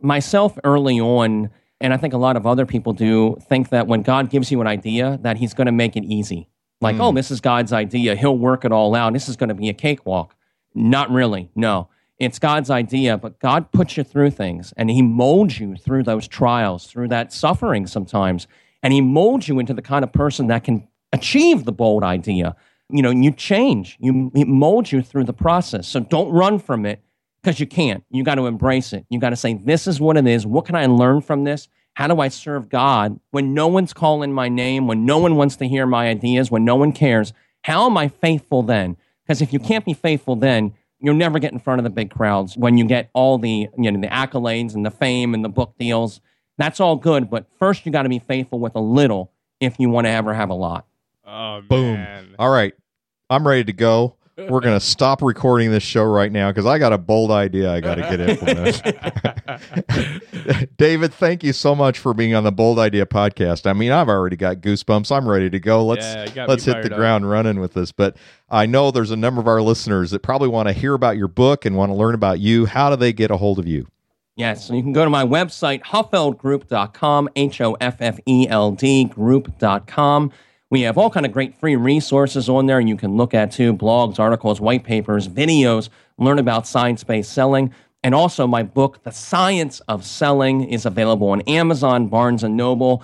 myself 0.01 0.59
early 0.65 0.99
on, 0.99 1.51
and 1.81 1.93
I 1.93 1.99
think 1.99 2.15
a 2.15 2.19
lot 2.19 2.37
of 2.37 2.47
other 2.47 2.65
people 2.65 2.95
do, 2.95 3.37
think 3.49 3.69
that 3.69 3.87
when 3.87 4.03
God 4.03 4.31
gives 4.31 4.51
you 4.51 4.61
an 4.63 4.67
idea, 4.67 5.19
that 5.23 5.37
He's 5.37 5.53
going 5.53 5.67
to 5.67 5.73
make 5.73 5.97
it 5.97 6.05
easy. 6.05 6.49
Like, 6.81 6.97
mm. 6.97 7.01
oh, 7.01 7.13
this 7.13 7.31
is 7.31 7.41
God's 7.41 7.73
idea. 7.73 8.17
He'll 8.17 8.39
work 8.39 8.65
it 8.65 8.73
all 8.73 8.95
out. 8.95 9.13
This 9.13 9.29
is 9.29 9.37
going 9.37 9.51
to 9.51 9.55
be 9.55 9.69
a 9.69 9.75
cakewalk. 9.75 10.35
Not 10.75 11.11
really. 11.11 11.51
No. 11.55 11.89
It's 12.19 12.39
God's 12.39 12.71
idea, 12.71 13.19
but 13.19 13.39
God 13.41 13.73
puts 13.73 13.97
you 13.97 14.05
through 14.05 14.31
things 14.31 14.73
and 14.77 14.91
He 14.91 15.03
molds 15.03 15.61
you 15.61 15.77
through 15.77 16.05
those 16.05 16.27
trials, 16.27 16.87
through 16.87 17.09
that 17.09 17.33
suffering 17.33 17.87
sometimes. 17.87 18.47
And 18.83 18.93
He 18.93 19.01
molds 19.01 19.49
you 19.49 19.59
into 19.59 19.75
the 19.75 19.83
kind 19.83 20.05
of 20.05 20.13
person 20.13 20.49
that 20.49 20.65
can 20.65 20.89
achieve 21.13 21.65
the 21.65 21.73
bold 21.73 22.03
idea. 22.03 22.57
You 22.89 23.03
know, 23.03 23.11
you 23.11 23.31
change, 23.33 23.97
you, 24.01 24.31
it 24.35 24.49
molds 24.49 24.93
you 24.93 25.03
through 25.03 25.25
the 25.25 25.33
process. 25.33 25.89
So 25.89 26.01
don't 26.01 26.31
run 26.31 26.59
from 26.59 26.85
it 26.85 27.03
because 27.43 27.59
you 27.59 27.67
can't. 27.67 28.05
You 28.11 28.23
got 28.23 28.37
to 28.37 28.47
embrace 28.47 28.93
it. 28.93 29.07
You 29.09 29.19
got 29.19 29.31
to 29.31 29.37
say, 29.37 29.55
this 29.55 29.87
is 29.87 30.01
what 30.01 30.17
it 30.17 30.27
is. 30.27 30.47
What 30.47 30.67
can 30.67 30.75
I 30.75 30.87
learn 30.87 31.21
from 31.21 31.45
this? 31.45 31.69
How 31.95 32.07
do 32.07 32.21
I 32.21 32.29
serve 32.29 32.69
God 32.69 33.19
when 33.31 33.55
no 33.55 33.67
one's 33.67 33.93
calling 33.93 34.33
my 34.33 34.49
name, 34.49 34.87
when 34.87 35.05
no 35.05 35.19
one 35.19 35.37
wants 35.37 35.57
to 35.57 35.69
hear 35.69 35.87
my 35.87 36.09
ideas, 36.09 36.51
when 36.51 36.65
no 36.65 36.77
one 36.77 36.93
cares? 36.93 37.33
How 37.65 37.87
am 37.87 37.97
I 37.97 38.09
faithful 38.09 38.63
then? 38.63 38.97
Because 39.25 39.43
if 39.43 39.53
you 39.53 39.59
can't 39.59 39.85
be 39.85 39.95
faithful 39.95 40.37
then, 40.37 40.75
you'll 41.01 41.15
never 41.15 41.39
get 41.39 41.53
in 41.53 41.59
front 41.59 41.81
of 41.81 41.85
the 41.85 41.91
big 41.91 42.11
crowds 42.11 42.57
when 42.57 42.79
you 42.79 42.85
get 42.85 43.11
all 43.13 43.39
the, 43.39 43.69
you 43.77 43.91
know, 43.91 44.01
the 44.01 44.07
accolades 44.07 44.75
and 44.75 44.87
the 44.87 44.91
fame 44.91 45.35
and 45.35 45.45
the 45.45 45.49
book 45.49 45.75
deals. 45.79 46.21
That's 46.59 46.81
all 46.81 46.97
good, 46.97 47.31
but 47.31 47.47
first 47.59 47.87
you 47.87 47.93
got 47.93 48.03
to 48.03 48.09
be 48.09 48.19
faithful 48.19 48.59
with 48.59 48.75
a 48.75 48.81
little 48.81 49.33
if 49.61 49.79
you 49.79 49.89
want 49.89 50.07
to 50.07 50.11
ever 50.11 50.35
have 50.35 50.51
a 50.51 50.55
lot. 50.55 50.87
Oh, 51.27 51.63
Boom. 51.63 52.35
All 52.39 52.51
right. 52.51 52.75
I'm 53.31 53.47
ready 53.47 53.65
to 53.65 53.73
go 53.73 54.17
we're 54.37 54.61
going 54.61 54.79
to 54.81 54.85
stop 54.85 55.23
recording 55.23 55.71
this 55.71 55.83
show 55.83 56.05
right 56.05 56.31
now 56.33 56.51
because 56.51 56.67
I 56.67 56.79
got 56.79 56.93
a 56.93 56.99
bold 56.99 57.31
idea 57.31 57.73
I 57.73 57.81
got 57.81 57.97
to 57.97 58.03
get 58.03 58.21
implemented. 58.21 58.91
David, 60.77 61.13
thank 61.15 61.45
you 61.45 61.53
so 61.53 61.75
much 61.75 61.99
for 61.99 62.15
being 62.15 62.35
on 62.35 62.45
the 62.45 62.53
Bold 62.53 62.79
Idea 62.79 63.07
podcast. 63.07 63.67
I 63.69 63.73
mean, 63.73 63.93
I've 63.93 64.09
already 64.09 64.37
got 64.37 64.59
goosebumps. 64.59 65.15
I'm 65.15 65.29
ready 65.29 65.51
to 65.51 65.61
go. 65.61 65.85
Let's 65.85 66.35
yeah, 66.35 66.47
let's 66.47 66.65
hit 66.65 66.83
the 66.83 66.91
up. 66.91 66.97
ground 66.97 67.29
running 67.29 67.61
with 67.61 67.75
this. 67.75 67.93
But 67.93 68.17
I 68.49 68.67
know 68.67 68.91
there's 68.91 69.11
a 69.11 69.17
number 69.17 69.41
of 69.41 69.49
our 69.49 69.63
listeners 69.63 70.11
that 70.13 70.21
probably 70.23 70.49
want 70.49 70.69
to 70.69 70.73
hear 70.73 70.95
about 70.95 71.17
your 71.17 71.29
book 71.29 71.65
and 71.65 71.77
want 71.77 71.91
to 71.91 71.95
learn 71.95 72.15
about 72.15 72.41
you. 72.41 72.67
How 72.67 72.91
do 72.91 72.97
they 72.97 73.13
get 73.13 73.31
a 73.31 73.37
hold 73.37 73.59
of 73.59 73.67
you? 73.67 73.87
Yes, 74.37 74.67
so 74.67 74.75
you 74.75 74.83
can 74.83 74.93
go 74.93 75.05
to 75.05 75.11
my 75.11 75.25
website, 75.25 75.83
hoffeldgroup.com, 75.83 77.29
H 77.37 77.61
O 77.61 77.75
F 77.81 77.97
F 78.01 78.19
E 78.27 78.47
L 78.49 78.73
D 78.73 79.05
group.com. 79.05 80.33
We 80.71 80.81
have 80.83 80.97
all 80.97 81.11
kind 81.11 81.27
of 81.27 81.33
great 81.33 81.55
free 81.55 81.77
resources 81.77 82.49
on 82.49 82.65
there 82.65 82.81
you 82.81 82.97
can 82.97 83.19
look 83.19 83.35
at 83.35 83.53
too, 83.53 83.75
blogs, 83.75 84.19
articles, 84.19 84.59
white 84.59 84.85
papers, 84.85 85.29
videos, 85.29 85.91
learn 86.17 86.39
about 86.39 86.67
science-based 86.67 87.31
selling. 87.31 87.75
And 88.03 88.15
also 88.15 88.47
my 88.47 88.63
book, 88.63 89.03
The 89.03 89.11
Science 89.11 89.81
of 89.81 90.03
Selling, 90.05 90.65
is 90.65 90.87
available 90.87 91.29
on 91.29 91.43
Amazon, 91.43 92.09
Barnes 92.09 92.43
and 92.43 92.57
Noble, 92.57 93.03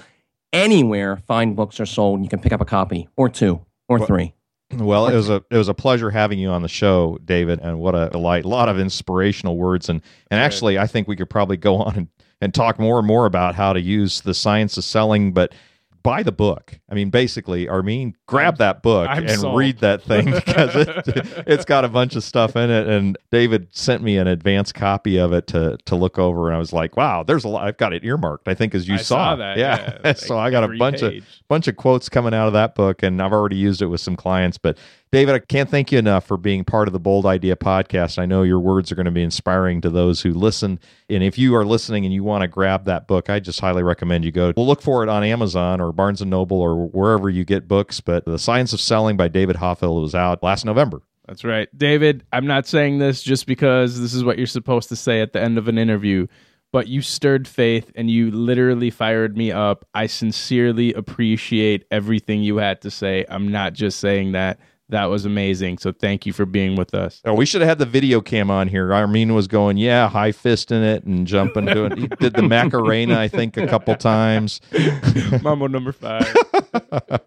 anywhere 0.53 1.19
fine 1.19 1.55
books 1.55 1.79
are 1.79 1.87
sold. 1.87 2.23
You 2.23 2.31
can 2.31 2.41
pick 2.41 2.53
up 2.53 2.63
a 2.63 2.65
copy 2.65 3.09
or 3.17 3.29
two 3.29 3.61
or 3.87 4.05
three. 4.05 4.33
Well, 4.71 5.09
it 5.09 5.15
was 5.15 5.31
a 5.31 5.43
it 5.51 5.57
was 5.57 5.69
a 5.69 5.75
pleasure 5.75 6.11
having 6.11 6.39
you 6.39 6.51
on 6.51 6.61
the 6.61 6.69
show, 6.69 7.19
David, 7.25 7.61
and 7.63 7.79
what 7.79 7.95
a 7.95 8.11
delight! 8.11 8.45
A 8.45 8.49
lot 8.49 8.69
of 8.69 8.79
inspirational 8.79 9.57
words, 9.57 9.89
and 9.89 10.03
and 10.31 10.41
actually, 10.41 10.79
I 10.79 10.87
think 10.87 11.09
we 11.09 11.17
could 11.17 11.31
probably 11.31 11.57
go 11.57 11.77
on 11.77 11.97
and, 11.97 12.09
and 12.43 12.53
talk 12.53 12.79
more 12.79 12.99
and 12.99 13.07
more 13.07 13.25
about 13.25 13.55
how 13.55 13.73
to 13.73 13.81
use 13.81 14.21
the 14.21 14.35
science 14.35 14.77
of 14.77 14.85
selling. 14.85 15.33
But 15.33 15.55
buy 16.03 16.23
the 16.23 16.33
book. 16.33 16.79
I 16.91 16.95
mean, 16.95 17.11
basically, 17.11 17.69
Armin, 17.69 18.15
grab 18.27 18.59
that 18.59 18.83
book 18.83 19.09
I'm 19.09 19.27
and 19.27 19.41
sold. 19.41 19.59
read 19.59 19.79
that 19.79 20.03
thing 20.03 20.27
because 20.33 20.75
it, 20.75 21.45
it's 21.47 21.65
got 21.65 21.85
a 21.85 21.89
bunch 21.89 22.17
of 22.17 22.25
stuff 22.25 22.57
in 22.57 22.71
it. 22.71 22.87
And 22.87 23.17
David 23.31 23.69
sent 23.71 24.03
me 24.03 24.17
an 24.19 24.27
advance 24.27 24.73
copy 24.73 25.19
of 25.19 25.33
it 25.33 25.47
to 25.49 25.77
to 25.85 25.97
look 25.97 26.19
over, 26.19 26.49
and 26.49 26.57
I 26.57 26.59
was 26.59 26.73
like, 26.73 26.97
"Wow, 26.97 27.23
there's 27.23 27.45
a 27.45 27.49
lot." 27.49 27.67
I've 27.67 27.77
got 27.77 27.93
it 27.93 28.05
earmarked. 28.05 28.49
I 28.49 28.55
think 28.55 28.75
as 28.75 28.89
you 28.89 28.95
I 28.95 28.99
saw, 28.99 29.03
saw 29.03 29.37
that, 29.37 29.59
yeah. 29.59 29.99
yeah. 30.05 30.13
so 30.17 30.39
I 30.39 30.51
got 30.51 30.65
a 30.65 30.77
bunch 30.77 31.01
page. 31.01 31.23
of 31.23 31.29
bunch 31.49 31.69
of 31.69 31.77
quotes 31.77 32.09
coming 32.09 32.35
out 32.35 32.47
of 32.47 32.53
that 32.55 32.75
book, 32.75 33.03
and 33.03 33.21
I've 33.21 33.33
already 33.33 33.57
used 33.57 33.83
it 33.83 33.87
with 33.87 34.01
some 34.01 34.17
clients. 34.17 34.59
But 34.59 34.79
David, 35.11 35.35
I 35.35 35.39
can't 35.39 35.71
thank 35.71 35.91
you 35.91 35.99
enough 35.99 36.27
for 36.27 36.37
being 36.37 36.65
part 36.65 36.87
of 36.87 36.93
the 36.93 37.01
Bold 37.01 37.25
Idea 37.25 37.57
podcast. 37.57 38.19
I 38.19 38.27
know 38.27 38.43
your 38.43 38.61
words 38.61 38.93
are 38.93 38.95
going 38.95 39.07
to 39.07 39.11
be 39.11 39.23
inspiring 39.23 39.81
to 39.81 39.89
those 39.89 40.21
who 40.21 40.35
listen. 40.35 40.79
And 41.09 41.23
if 41.23 41.39
you 41.39 41.55
are 41.55 41.65
listening 41.65 42.05
and 42.05 42.13
you 42.13 42.23
want 42.23 42.43
to 42.43 42.49
grab 42.49 42.85
that 42.85 43.09
book, 43.09 43.31
I 43.31 43.41
just 43.41 43.59
highly 43.61 43.83
recommend 43.83 44.27
you 44.27 44.33
go. 44.33 44.53
We'll 44.55 44.67
look 44.67 44.83
for 44.83 45.03
it 45.03 45.09
on 45.09 45.25
Amazon 45.25 45.81
or 45.81 45.93
Barnes 45.93 46.21
and 46.21 46.31
Noble 46.31 46.61
or 46.61 46.87
wherever 46.89 47.31
you 47.31 47.47
get 47.47 47.67
books. 47.67 48.03
But 48.03 48.27
The 48.27 48.39
Science 48.39 48.75
of 48.75 48.81
Selling 48.81 49.17
by 49.17 49.29
David 49.29 49.57
Hoffeld 49.57 50.03
was 50.03 50.15
out 50.15 50.43
last 50.43 50.67
November. 50.67 51.01
That's 51.27 51.45
right. 51.45 51.69
David, 51.77 52.25
I'm 52.31 52.47
not 52.47 52.67
saying 52.67 52.99
this 52.99 53.23
just 53.23 53.47
because 53.47 54.01
this 54.01 54.13
is 54.13 54.25
what 54.25 54.37
you're 54.37 54.47
supposed 54.47 54.91
to 54.91 54.97
say 54.97 55.23
at 55.23 55.33
the 55.33 55.41
end 55.41 55.57
of 55.57 55.69
an 55.69 55.79
interview, 55.79 56.27
but 56.71 56.87
you 56.87 57.01
stirred 57.01 57.49
faith 57.49 57.91
and 57.95 58.11
you 58.11 58.31
literally 58.31 58.91
fired 58.91 59.39
me 59.39 59.53
up. 59.53 59.87
I 59.95 60.07
sincerely 60.07 60.93
appreciate 60.93 61.87
everything 61.91 62.43
you 62.43 62.59
had 62.59 62.83
to 62.83 62.91
say. 62.91 63.25
I'm 63.29 63.49
not 63.49 63.73
just 63.73 64.01
saying 64.01 64.33
that 64.33 64.59
That 64.91 65.05
was 65.07 65.27
amazing. 65.27 65.77
So 65.79 65.93
thank 65.93 66.25
you 66.25 66.33
for 66.33 66.47
being 66.47 66.75
with 66.75 66.95
us. 66.95 67.21
Oh, 67.27 67.35
we 67.35 67.45
should 67.45 67.61
have 67.61 67.69
had 67.69 67.79
the 67.79 67.85
video 67.85 68.23
cam 68.23 68.51
on 68.51 68.69
here. 68.69 68.91
Armin 68.95 69.35
was 69.35 69.47
going, 69.47 69.77
yeah, 69.77 70.09
high 70.09 70.33
fist 70.33 70.73
in 70.73 70.83
it 70.83 71.05
and 71.05 71.27
jumping, 71.27 71.67
doing. 71.67 71.95
He 71.99 72.07
did 72.09 72.33
the 72.33 72.41
Macarena, 72.43 73.19
I 73.19 73.29
think, 73.29 73.59
a 73.59 73.67
couple 73.67 73.95
times. 73.97 74.63
Mambo 75.43 75.67
number 75.67 75.93
five. 75.93 76.35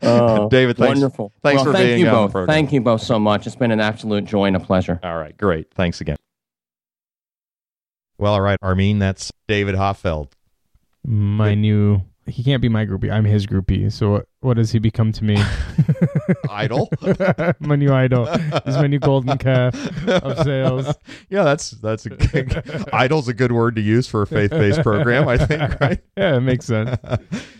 Oh, 0.01 0.49
David, 0.51 0.77
thanks- 0.77 0.99
wonderful. 0.99 1.33
thanks 1.43 1.57
Well, 1.63 1.65
for 1.71 1.77
thank 1.77 1.85
being 1.87 1.99
you 1.99 2.07
on 2.07 2.13
the 2.13 2.19
both. 2.21 2.31
program. 2.31 2.53
Thank 2.55 2.71
you 2.73 2.81
both 2.81 3.01
so 3.03 3.19
much. 3.19 3.45
It's 3.45 3.55
been 3.55 3.69
an 3.71 3.79
absolute 3.79 4.25
joy 4.25 4.45
and 4.45 4.55
a 4.55 4.59
pleasure. 4.59 4.99
All 5.03 5.17
right, 5.17 5.37
great. 5.37 5.71
Thanks 5.71 6.01
again. 6.01 6.17
Well, 8.17 8.33
all 8.33 8.41
right, 8.41 8.57
Armin, 8.61 8.97
that's 8.99 9.31
David 9.47 9.75
Hoffeld. 9.75 10.31
My 11.05 11.53
new. 11.55 12.01
He 12.27 12.43
can't 12.43 12.61
be 12.61 12.69
my 12.69 12.85
groupie. 12.85 13.11
I'm 13.11 13.25
his 13.25 13.47
groupie. 13.47 13.91
So 13.91 14.11
what, 14.11 14.27
what 14.41 14.53
does 14.55 14.71
he 14.71 14.79
become 14.79 15.11
to 15.13 15.23
me? 15.23 15.41
Idol. 16.49 16.89
my 17.59 17.75
new 17.75 17.91
idol. 17.91 18.25
He's 18.25 18.77
my 18.77 18.87
new 18.87 18.99
golden 18.99 19.37
calf 19.39 19.73
of 20.07 20.37
sales. 20.43 20.93
yeah, 21.29 21.43
that's 21.43 21.71
that's 21.71 22.05
a 22.05 22.09
good, 22.09 22.89
idol's 22.93 23.27
a 23.27 23.33
good 23.33 23.51
word 23.51 23.75
to 23.75 23.81
use 23.81 24.07
for 24.07 24.21
a 24.21 24.27
faith-based 24.27 24.83
program, 24.83 25.27
I 25.27 25.37
think, 25.37 25.79
right? 25.79 25.99
Yeah, 26.15 26.37
it 26.37 26.41
makes 26.41 26.65
sense. 26.65 26.95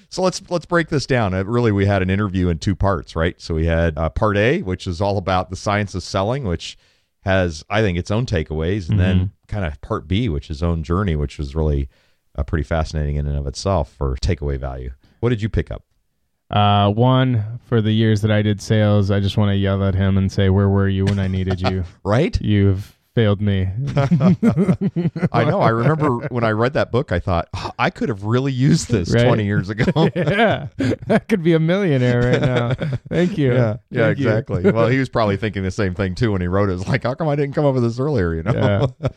so 0.10 0.22
let's 0.22 0.42
let's 0.50 0.66
break 0.66 0.90
this 0.90 1.08
down. 1.08 1.34
Uh, 1.34 1.44
really, 1.44 1.72
we 1.72 1.86
had 1.86 2.02
an 2.02 2.10
interview 2.10 2.50
in 2.50 2.60
two 2.60 2.76
parts, 2.76 3.16
right? 3.16 3.40
So 3.42 3.56
we 3.56 3.66
had 3.66 3.98
uh, 3.98 4.10
part 4.10 4.38
A, 4.38 4.62
which 4.62 4.86
is 4.86 5.02
all 5.02 5.18
about 5.18 5.50
the 5.50 5.56
science 5.56 5.96
of 5.96 6.04
selling, 6.04 6.44
which 6.44 6.78
has 7.22 7.64
I 7.70 7.82
think 7.82 7.98
its 7.98 8.12
own 8.12 8.26
takeaways, 8.26 8.90
and 8.90 9.00
then 9.00 9.32
kind 9.48 9.66
of 9.66 9.80
part 9.82 10.08
B, 10.08 10.30
which 10.30 10.50
is 10.50 10.64
own 10.64 10.84
journey, 10.84 11.16
which 11.16 11.38
was 11.38 11.56
really 11.56 11.90
uh, 12.36 12.44
pretty 12.44 12.64
fascinating 12.64 13.16
in 13.16 13.28
and 13.28 13.38
of 13.38 13.48
itself 13.48 13.94
for 13.94 14.16
takeaway 14.18 14.60
value. 14.60 14.92
What 15.20 15.30
did 15.30 15.42
you 15.42 15.50
pick 15.50 15.72
up? 15.72 15.84
Uh, 16.50 16.92
one 16.92 17.60
for 17.66 17.82
the 17.82 17.92
years 17.94 18.22
that 18.22 18.32
I 18.32 18.42
did 18.42 18.62
sales, 18.62 19.10
I 19.10 19.20
just 19.22 19.38
want 19.38 19.50
to 19.52 19.56
yell 19.56 19.84
at 19.86 19.96
him 19.96 20.18
and 20.18 20.30
say, 20.32 20.50
"Where 20.50 20.68
were 20.68 20.90
you 20.90 21.06
when 21.06 21.18
I 21.20 21.28
needed 21.28 21.62
you? 21.62 21.84
Right? 22.04 22.40
You've 22.42 22.98
failed 23.16 23.42
me." 23.42 23.70
I 25.32 25.44
know. 25.46 25.62
I 25.62 25.70
remember 25.70 26.28
when 26.28 26.44
I 26.44 26.50
read 26.52 26.74
that 26.74 26.92
book, 26.92 27.14
I 27.14 27.20
thought 27.20 27.48
"Oh, 27.54 27.72
I 27.80 27.90
could 27.90 28.10
have 28.10 28.24
really 28.26 28.52
used 28.52 28.90
this 28.90 29.14
Right. 29.14 29.24
20 29.26 29.46
years 29.46 29.70
ago. 29.70 29.86
yeah, 30.16 30.68
that 31.08 31.28
could 31.30 31.42
be 31.44 31.54
a 31.54 31.60
millionaire 31.60 32.22
right 32.32 32.42
now. 32.42 32.74
Thank 33.10 33.38
you. 33.38 33.54
Yeah, 33.54 33.78
yeah, 33.90 34.08
Thank 34.08 34.18
exactly. 34.18 34.72
well, 34.72 34.88
he 34.90 35.00
was 35.00 35.08
probably 35.08 35.38
thinking 35.38 35.64
the 35.64 35.72
same 35.72 35.94
thing 35.96 36.16
too 36.16 36.34
when 36.34 36.42
he 36.42 36.48
wrote 36.48 36.70
it. 36.70 36.74
It's 36.74 36.88
like, 36.88 37.04
how 37.04 37.14
come 37.14 37.30
I 37.30 37.36
didn't 37.36 37.56
come 37.56 37.66
up 37.66 37.76
with 37.76 37.84
this 37.84 37.98
earlier? 38.00 38.34
You 38.34 38.44
know? 38.44 38.94
Yeah. 39.02 39.08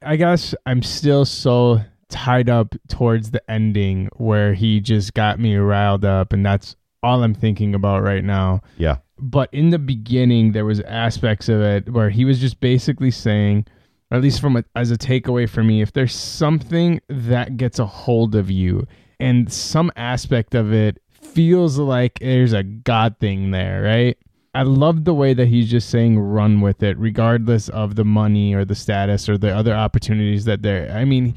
I 0.00 0.16
guess 0.16 0.54
I'm 0.64 0.82
still 0.82 1.24
so 1.26 1.80
tied 2.08 2.48
up 2.48 2.74
towards 2.88 3.30
the 3.30 3.50
ending 3.50 4.08
where 4.16 4.54
he 4.54 4.80
just 4.80 5.14
got 5.14 5.38
me 5.38 5.56
riled 5.56 6.04
up, 6.04 6.32
and 6.32 6.44
that's 6.44 6.76
all 7.02 7.22
I'm 7.22 7.34
thinking 7.34 7.74
about 7.74 8.02
right 8.02 8.24
now. 8.24 8.60
yeah. 8.76 8.96
But 9.20 9.52
in 9.52 9.70
the 9.70 9.80
beginning, 9.80 10.52
there 10.52 10.64
was 10.64 10.78
aspects 10.80 11.48
of 11.48 11.60
it 11.60 11.90
where 11.90 12.08
he 12.08 12.24
was 12.24 12.38
just 12.38 12.60
basically 12.60 13.10
saying, 13.10 13.66
at 14.12 14.20
least 14.20 14.40
from 14.40 14.56
a, 14.56 14.64
as 14.76 14.92
a 14.92 14.96
takeaway 14.96 15.48
for 15.48 15.64
me, 15.64 15.82
if 15.82 15.92
there's 15.92 16.14
something 16.14 17.00
that 17.08 17.56
gets 17.56 17.80
a 17.80 17.86
hold 17.86 18.36
of 18.36 18.48
you, 18.48 18.86
and 19.18 19.52
some 19.52 19.90
aspect 19.96 20.54
of 20.54 20.72
it 20.72 21.02
feels 21.10 21.78
like 21.78 22.20
there's 22.20 22.52
a 22.52 22.62
God 22.62 23.16
thing 23.18 23.50
there, 23.50 23.82
right? 23.82 24.16
I 24.54 24.62
love 24.62 25.04
the 25.04 25.14
way 25.14 25.34
that 25.34 25.48
he's 25.48 25.70
just 25.70 25.90
saying 25.90 26.18
run 26.18 26.60
with 26.60 26.82
it, 26.82 26.96
regardless 26.98 27.68
of 27.68 27.96
the 27.96 28.04
money 28.04 28.54
or 28.54 28.64
the 28.64 28.74
status 28.74 29.28
or 29.28 29.36
the 29.36 29.54
other 29.54 29.74
opportunities 29.74 30.44
that 30.46 30.62
there. 30.62 30.90
I 30.92 31.04
mean, 31.04 31.34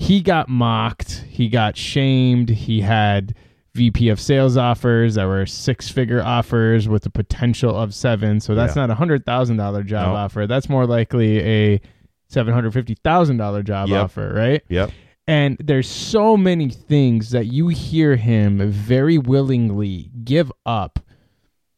he 0.00 0.22
got 0.22 0.48
mocked, 0.48 1.24
he 1.28 1.48
got 1.50 1.76
shamed, 1.76 2.48
he 2.48 2.80
had 2.80 3.34
VP 3.74 4.08
of 4.08 4.18
sales 4.18 4.56
offers 4.56 5.14
that 5.16 5.26
were 5.26 5.44
six 5.44 5.90
figure 5.90 6.22
offers 6.22 6.88
with 6.88 7.02
the 7.02 7.10
potential 7.10 7.76
of 7.76 7.94
seven. 7.94 8.40
So 8.40 8.54
that's 8.54 8.74
Yeah. 8.74 8.82
not 8.86 8.90
a 8.90 8.94
hundred 8.94 9.26
thousand 9.26 9.58
dollar 9.58 9.82
job 9.82 10.08
No. 10.08 10.14
offer. 10.16 10.46
That's 10.46 10.70
more 10.70 10.86
likely 10.86 11.38
a 11.40 11.80
seven 12.28 12.54
hundred 12.54 12.72
fifty 12.72 12.94
thousand 13.04 13.36
dollar 13.36 13.62
job 13.62 13.90
Yep. 13.90 14.02
offer, 14.04 14.32
right? 14.34 14.62
Yep. 14.70 14.90
And 15.28 15.58
there's 15.62 15.86
so 15.86 16.34
many 16.36 16.70
things 16.70 17.30
that 17.32 17.46
you 17.52 17.68
hear 17.68 18.16
him 18.16 18.70
very 18.70 19.18
willingly 19.18 20.10
give 20.24 20.50
up, 20.64 20.98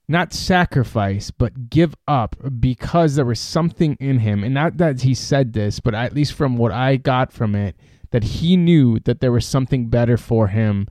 not 0.09 0.33
sacrifice, 0.33 1.33
but 1.33 1.69
give 1.71 1.97
up 2.07 2.37
because 2.61 3.17
there 3.17 3.25
was 3.25 3.41
something 3.41 3.97
in 3.99 4.21
him. 4.21 4.45
And 4.45 4.55
not 4.55 4.77
that 4.79 5.03
he 5.03 5.13
said 5.15 5.55
this, 5.55 5.81
but 5.81 5.93
at 5.93 6.15
least 6.15 6.35
from 6.35 6.57
what 6.57 6.71
I 6.71 6.97
got 6.97 7.33
from 7.33 7.55
it, 7.57 7.75
that 8.13 8.23
he 8.25 8.57
knew 8.57 8.99
that 9.01 9.21
there 9.21 9.33
was 9.33 9.45
something 9.47 9.89
better 9.89 10.17
for 10.17 10.49
him 10.49 10.87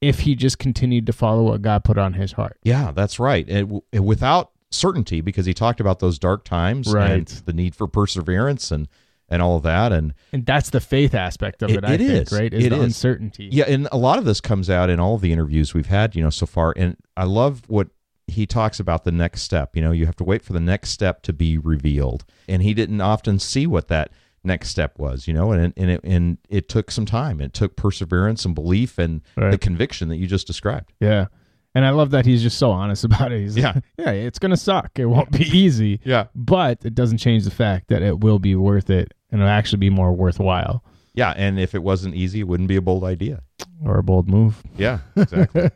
if 0.00 0.20
he 0.20 0.34
just 0.34 0.58
continued 0.58 1.06
to 1.06 1.12
follow 1.12 1.44
what 1.44 1.62
God 1.62 1.84
put 1.84 1.96
on 1.96 2.14
his 2.14 2.32
heart. 2.32 2.58
Yeah, 2.64 2.90
that's 2.90 3.20
right. 3.20 3.48
And 3.48 3.68
w- 3.68 4.02
without 4.04 4.50
certainty, 4.70 5.20
because 5.20 5.46
he 5.46 5.54
talked 5.54 5.78
about 5.80 6.00
those 6.00 6.18
dark 6.18 6.44
times 6.44 6.92
Right. 6.92 7.10
and 7.12 7.26
the 7.46 7.52
need 7.52 7.74
for 7.76 7.86
perseverance 7.86 8.70
and 8.72 8.88
and 9.28 9.40
all 9.40 9.56
of 9.56 9.62
that. 9.62 9.92
And 9.92 10.12
And 10.32 10.44
that's 10.44 10.68
the 10.68 10.80
faith 10.80 11.14
aspect 11.14 11.62
of 11.62 11.70
it, 11.70 11.76
It- 11.76 11.84
I 11.84 11.94
it 11.94 11.98
think, 11.98 12.10
is. 12.26 12.32
right? 12.32 12.52
Is 12.52 12.64
It 12.66 12.72
is. 12.72 12.82
uncertainty. 12.82 13.48
yeah, 13.50 13.64
and 13.66 13.88
a 13.90 13.96
lot 13.96 14.18
of 14.18 14.26
this 14.26 14.42
comes 14.42 14.68
out 14.68 14.90
in 14.90 15.00
all 15.00 15.14
of 15.14 15.22
the 15.22 15.32
interviews 15.32 15.72
we've 15.72 15.86
had, 15.86 16.14
you 16.14 16.22
know, 16.22 16.28
so 16.28 16.44
far. 16.44 16.74
And 16.76 16.96
I 17.16 17.24
love 17.24 17.62
what 17.66 17.88
he 18.26 18.44
talks 18.44 18.78
about 18.78 19.04
the 19.04 19.12
next 19.12 19.40
step. 19.42 19.74
You 19.74 19.80
know, 19.80 19.90
you 19.92 20.04
have 20.04 20.16
to 20.16 20.24
wait 20.24 20.42
for 20.42 20.52
the 20.52 20.60
next 20.60 20.90
step 20.90 21.22
to 21.22 21.32
be 21.32 21.56
revealed, 21.56 22.26
and 22.46 22.62
he 22.62 22.74
didn't 22.74 23.00
often 23.00 23.38
see 23.38 23.66
what 23.66 23.88
that 23.88 24.10
next 24.44 24.68
step 24.68 24.98
was. 24.98 25.26
You 25.28 25.34
know, 25.34 25.52
and 25.52 25.72
and 25.76 25.90
it, 25.90 26.00
and 26.04 26.38
it 26.48 26.68
took 26.68 26.90
some 26.90 27.06
time. 27.06 27.40
It 27.40 27.52
took 27.52 27.76
perseverance 27.76 28.44
and 28.44 28.54
belief 28.54 28.98
and 28.98 29.22
the 29.36 29.58
conviction 29.58 30.08
that 30.08 30.16
you 30.16 30.26
just 30.26 30.46
described. 30.46 30.92
Yeah. 31.00 31.26
And 31.74 31.86
I 31.86 31.90
love 31.90 32.10
that 32.10 32.26
he's 32.26 32.42
just 32.42 32.58
so 32.58 32.70
honest 32.70 33.02
about 33.10 33.32
it. 33.32 33.40
He's 33.40 33.56
Yeah. 33.56 33.72
like, 33.74 33.84
yeah, 33.98 34.10
it's 34.10 34.38
going 34.38 34.50
to 34.50 34.58
suck. 34.58 34.90
It 34.98 35.06
won't 35.06 35.30
be 35.30 35.44
easy. 35.56 36.00
Yeah. 36.04 36.26
But 36.34 36.84
it 36.84 36.94
doesn't 36.94 37.16
change 37.18 37.44
the 37.44 37.50
fact 37.50 37.88
that 37.88 38.02
it 38.02 38.20
will 38.20 38.38
be 38.38 38.54
worth 38.54 38.90
it 38.90 39.14
and 39.30 39.40
it'll 39.40 39.50
actually 39.50 39.78
be 39.78 39.88
more 39.88 40.12
worthwhile 40.12 40.84
Yeah, 41.14 41.32
and 41.34 41.58
if 41.58 41.74
it 41.74 41.82
wasn't 41.82 42.14
easy, 42.14 42.40
it 42.40 42.42
wouldn't 42.48 42.68
be 42.68 42.76
a 42.76 42.82
bold 42.82 43.04
idea. 43.04 43.40
or 43.82 43.96
a 43.96 44.02
bold 44.02 44.28
move. 44.28 44.62
Yeah, 44.76 44.98
exactly. 45.16 45.70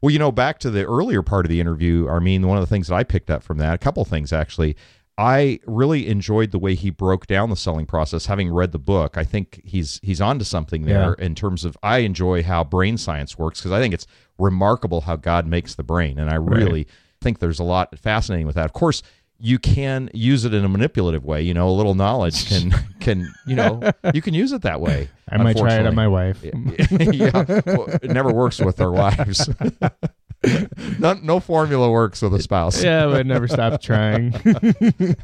well, 0.00 0.10
you 0.10 0.18
know, 0.18 0.32
back 0.32 0.58
to 0.60 0.70
the 0.70 0.84
earlier 0.86 1.20
part 1.22 1.44
of 1.44 1.50
the 1.50 1.60
interview, 1.60 2.06
Armin, 2.08 2.46
one 2.46 2.56
of 2.56 2.62
the 2.62 2.66
things 2.74 2.88
that 2.88 2.94
I 2.94 3.04
picked 3.04 3.30
up 3.30 3.42
from 3.42 3.58
that, 3.58 3.74
a 3.74 3.78
couple 3.78 4.04
things 4.06 4.32
actually. 4.32 4.74
I 5.18 5.60
really 5.66 6.08
enjoyed 6.08 6.50
the 6.50 6.58
way 6.58 6.74
he 6.74 6.90
broke 6.90 7.26
down 7.26 7.48
the 7.48 7.56
selling 7.56 7.86
process. 7.86 8.26
Having 8.26 8.52
read 8.52 8.72
the 8.72 8.78
book, 8.78 9.16
I 9.16 9.24
think 9.24 9.62
he's 9.64 9.98
he's 10.02 10.20
onto 10.20 10.44
something 10.44 10.84
there 10.84 11.14
in 11.14 11.34
terms 11.34 11.64
of 11.64 11.76
I 11.82 11.98
enjoy 11.98 12.42
how 12.42 12.64
brain 12.64 12.98
science 12.98 13.38
works 13.38 13.60
because 13.60 13.72
I 13.72 13.80
think 13.80 13.94
it's 13.94 14.06
remarkable 14.38 15.02
how 15.02 15.16
God 15.16 15.46
makes 15.46 15.74
the 15.74 15.82
brain, 15.82 16.18
and 16.18 16.28
I 16.28 16.34
really 16.34 16.86
think 17.22 17.38
there's 17.38 17.58
a 17.58 17.64
lot 17.64 17.98
fascinating 17.98 18.46
with 18.46 18.56
that. 18.56 18.66
Of 18.66 18.74
course, 18.74 19.02
you 19.38 19.58
can 19.58 20.10
use 20.12 20.44
it 20.44 20.52
in 20.52 20.64
a 20.64 20.68
manipulative 20.68 21.24
way. 21.24 21.42
You 21.42 21.54
know, 21.54 21.68
a 21.68 21.72
little 21.72 21.94
knowledge 21.94 22.46
can 22.48 22.74
can 23.00 23.32
you 23.46 23.56
know 23.56 23.80
you 24.12 24.20
can 24.20 24.34
use 24.34 24.52
it 24.52 24.62
that 24.62 24.80
way. 24.80 25.08
I 25.28 25.38
might 25.38 25.56
try 25.56 25.76
it 25.76 25.86
on 25.86 25.94
my 25.94 26.08
wife. 26.08 26.40
yeah, 26.44 27.44
well, 27.66 27.86
it 28.02 28.10
never 28.10 28.32
works 28.32 28.60
with 28.60 28.80
our 28.80 28.92
wives. 28.92 29.48
no, 30.98 31.14
no 31.14 31.40
formula 31.40 31.90
works 31.90 32.22
with 32.22 32.34
a 32.34 32.42
spouse. 32.42 32.82
yeah, 32.82 33.06
but 33.06 33.26
never 33.26 33.48
stop 33.48 33.80
trying. 33.80 34.34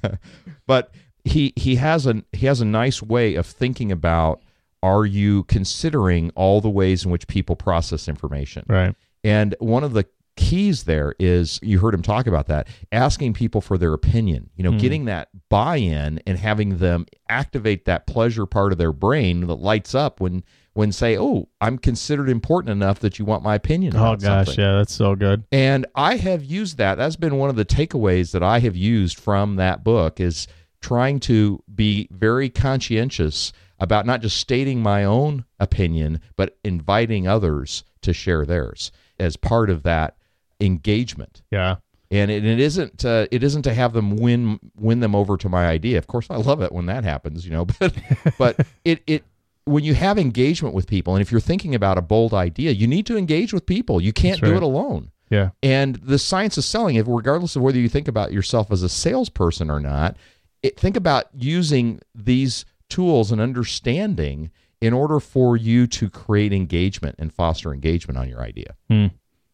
But 0.67 0.93
he 1.25 1.53
he 1.57 1.77
has 1.77 2.07
a 2.07 2.23
he 2.33 2.47
has 2.47 2.61
a 2.61 2.65
nice 2.65 3.03
way 3.03 3.35
of 3.35 3.47
thinking 3.47 3.93
about 3.93 4.41
are 4.83 5.05
you 5.05 5.45
considering 5.45 6.31
all 6.35 6.61
the 6.61 6.71
ways 6.71 7.05
in 7.05 7.11
which 7.11 7.27
people 7.27 7.57
process 7.57 8.09
information? 8.09 8.65
right. 8.69 8.95
And 9.25 9.55
one 9.61 9.85
of 9.85 9.93
the 9.93 10.07
keys 10.37 10.85
there 10.85 11.15
is 11.19 11.61
you 11.63 11.79
heard 11.79 11.93
him 11.93 12.03
talk 12.03 12.27
about 12.27 12.47
that 12.47 12.67
asking 12.91 13.35
people 13.35 13.61
for 13.61 13.77
their 13.77 13.93
opinion 13.93 14.49
you 14.57 14.65
know 14.65 14.71
hmm. 14.71 14.79
getting 14.79 15.05
that 15.05 15.29
buy-in 15.51 16.19
and 16.27 16.39
having 16.39 16.79
them 16.79 17.05
activate 17.29 17.85
that 17.85 18.07
pleasure 18.07 18.47
part 18.47 18.73
of 18.73 18.79
their 18.79 18.93
brain 18.93 19.47
that 19.47 19.57
lights 19.57 19.95
up 19.95 20.23
when 20.23 20.43
when 20.75 20.91
say 20.93 21.17
oh 21.19 21.49
i'm 21.61 21.77
considered 21.79 22.29
important 22.29 22.71
enough 22.71 22.99
that 23.01 23.19
you 23.19 23.25
want 23.25 23.43
my 23.43 23.55
opinion 23.55 23.95
Oh, 23.97 24.17
gosh. 24.17 24.47
something. 24.47 24.65
Yeah, 24.65 24.77
that's 24.79 24.95
so 24.95 25.15
good. 25.15 25.45
And 25.53 25.87
I 25.95 26.17
have 26.17 26.43
used 26.45 26.79
that. 26.79 26.97
That's 26.97 27.17
been 27.17 27.37
one 27.37 27.51
of 27.51 27.57
the 27.57 27.65
takeaways 27.65 28.33
that 28.33 28.43
I 28.43 28.59
have 28.61 28.77
used 28.77 29.19
from 29.19 29.57
that 29.57 29.85
book 29.85 30.19
is 30.21 30.49
trying 30.81 31.21
to 31.21 31.63
be 31.75 32.09
very 32.11 32.49
conscientious 32.49 33.53
about 33.79 34.07
not 34.07 34.21
just 34.23 34.37
stating 34.37 34.83
my 34.83 35.05
own 35.05 35.45
opinion, 35.61 36.21
but 36.37 36.57
inviting 36.65 37.27
others 37.29 37.85
to 38.03 38.13
share 38.13 38.45
theirs 38.47 38.91
as 39.19 39.37
part 39.37 39.71
of 39.71 39.83
that 39.83 40.17
engagement. 40.61 41.43
Yeah. 41.51 41.77
And 42.11 42.31
it, 42.31 42.45
it 42.45 42.61
isn't 42.61 43.05
uh, 43.05 43.27
it 43.31 43.43
isn't 43.43 43.63
to 43.63 43.73
have 43.73 43.93
them 43.95 44.17
win 44.17 44.59
win 44.77 45.01
them 45.01 45.15
over 45.15 45.37
to 45.39 45.49
my 45.49 45.67
idea. 45.67 45.97
Of 45.99 46.07
course, 46.07 46.27
I 46.29 46.37
love 46.37 46.61
it 46.61 46.71
when 46.73 46.87
that 46.87 47.05
happens, 47.05 47.45
you 47.47 47.53
know. 47.53 47.67
But 47.79 47.95
but 48.39 48.67
it 48.85 49.03
it 49.07 49.25
when 49.65 49.85
you 49.85 49.95
have 49.95 50.19
engagement 50.19 50.75
with 50.75 50.87
people, 50.87 51.15
and 51.15 51.23
if 51.23 51.31
you're 51.31 51.41
thinking 51.41 51.75
about 51.75 51.99
a 51.99 52.03
bold 52.03 52.35
idea, 52.35 52.73
you 52.73 52.87
need 52.87 53.07
to 53.07 53.17
engage 53.17 53.53
with 53.53 53.67
people. 53.67 54.01
You 54.01 54.13
can't 54.13 54.41
That's 54.41 54.51
do 54.51 54.57
it 54.57 54.63
alone. 54.63 55.11
Yeah. 55.31 55.51
And 55.63 55.97
the 55.97 56.19
science 56.19 56.59
of 56.59 56.65
selling, 56.65 56.97
if 56.97 57.07
regardless 57.09 57.57
of 57.57 57.63
whether 57.63 57.79
you 57.79 57.89
think 57.89 58.09
about 58.09 58.33
yourself 58.33 58.71
as 58.71 58.83
a 58.83 58.89
salesperson 58.89 59.71
or 59.71 59.81
not, 59.81 60.17
it, 60.63 60.79
think 60.79 60.97
about 60.97 61.27
using 61.35 62.01
these 62.15 62.65
tools 62.89 63.33
and 63.33 63.41
understanding 63.41 64.51
in 64.81 64.93
order 64.93 65.21
for 65.21 65.57
you 65.57 65.87
to 65.87 66.11
create 66.11 66.53
engagement 66.53 67.17
and 67.19 67.33
foster 67.33 67.73
engagement 67.73 68.19
on 68.19 68.29
your 68.29 68.43
idea. 68.43 68.75
Hmm. 68.91 69.07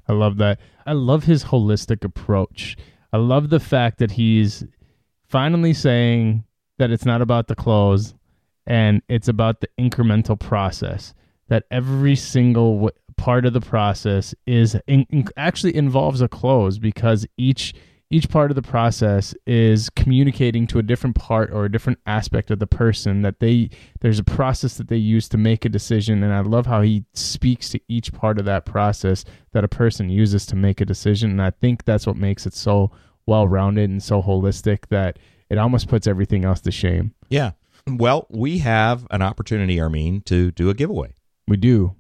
I 0.09 0.15
love 0.15 0.39
that. 0.39 0.59
I 0.87 0.93
love 0.93 1.25
his 1.25 1.45
holistic 1.45 2.03
approach 2.03 2.77
I 3.13 3.17
love 3.17 3.51
the 3.51 3.61
fact 3.61 3.99
that 3.99 4.13
he's 4.13 4.65
finally 5.27 5.73
saying 5.73 6.45
that 6.79 6.91
it's 6.91 7.07
not 7.07 7.23
about 7.23 7.49
the 7.49 7.55
close 7.55 8.15
and 8.69 9.03
it's 9.09 9.27
about 9.27 9.61
the 9.61 9.69
incremental 9.81 10.39
process 10.39 11.15
that 11.49 11.65
every 11.71 12.15
single 12.15 12.75
w- 12.75 12.91
part 13.17 13.45
of 13.47 13.53
the 13.55 13.61
process 13.61 14.35
is 14.47 14.77
in, 14.87 15.05
in- 15.11 15.27
actually 15.37 15.75
involves 15.75 16.21
a 16.21 16.29
close 16.29 16.79
because 16.79 17.27
each 17.37 17.75
each 18.11 18.31
part 18.31 18.51
of 18.51 18.55
the 18.55 18.63
process 18.63 19.35
is 19.47 19.91
communicating 19.91 20.67
to 20.67 20.79
a 20.79 20.83
different 20.83 21.15
part 21.15 21.51
or 21.53 21.67
a 21.67 21.71
different 21.71 21.99
aspect 22.07 22.51
of 22.51 22.59
the 22.59 22.67
person 22.67 23.21
that 23.23 23.39
they 23.41 23.69
there's 24.01 24.19
a 24.19 24.25
process 24.25 24.79
that 24.79 24.89
they 24.89 24.97
use 24.97 25.29
to 25.29 25.37
make 25.37 25.65
a 25.65 25.69
decision 25.69 26.23
and 26.23 26.33
i 26.33 26.41
love 26.41 26.65
how 26.67 26.81
he 26.81 27.05
speaks 27.13 27.69
to 27.69 27.79
each 27.89 28.13
part 28.13 28.39
of 28.39 28.45
that 28.47 28.65
process 28.65 29.25
that 29.53 29.63
a 29.65 29.69
person 29.69 30.09
uses 30.09 30.47
to 30.47 30.57
make 30.57 30.81
a 30.81 30.87
decision 30.87 31.31
and 31.31 31.43
i 31.43 31.51
think 31.51 31.85
that's 31.85 32.07
what 32.07 32.17
makes 32.17 32.47
it 32.47 32.55
so 32.55 32.91
well 33.27 33.47
rounded 33.49 33.91
and 33.91 34.03
so 34.03 34.23
holistic 34.23 34.87
that 34.89 35.19
it 35.51 35.59
almost 35.59 35.87
puts 35.89 36.07
everything 36.07 36.45
else 36.47 36.61
to 36.61 36.71
shame 36.71 37.13
Yeah. 37.29 37.51
Well, 37.97 38.27
we 38.29 38.59
have 38.59 39.07
an 39.11 39.23
opportunity, 39.23 39.81
Armin, 39.81 40.21
to 40.23 40.51
do 40.51 40.69
a 40.71 40.75
giveaway. 40.75 41.15
we 41.47 41.57
do 41.57 41.95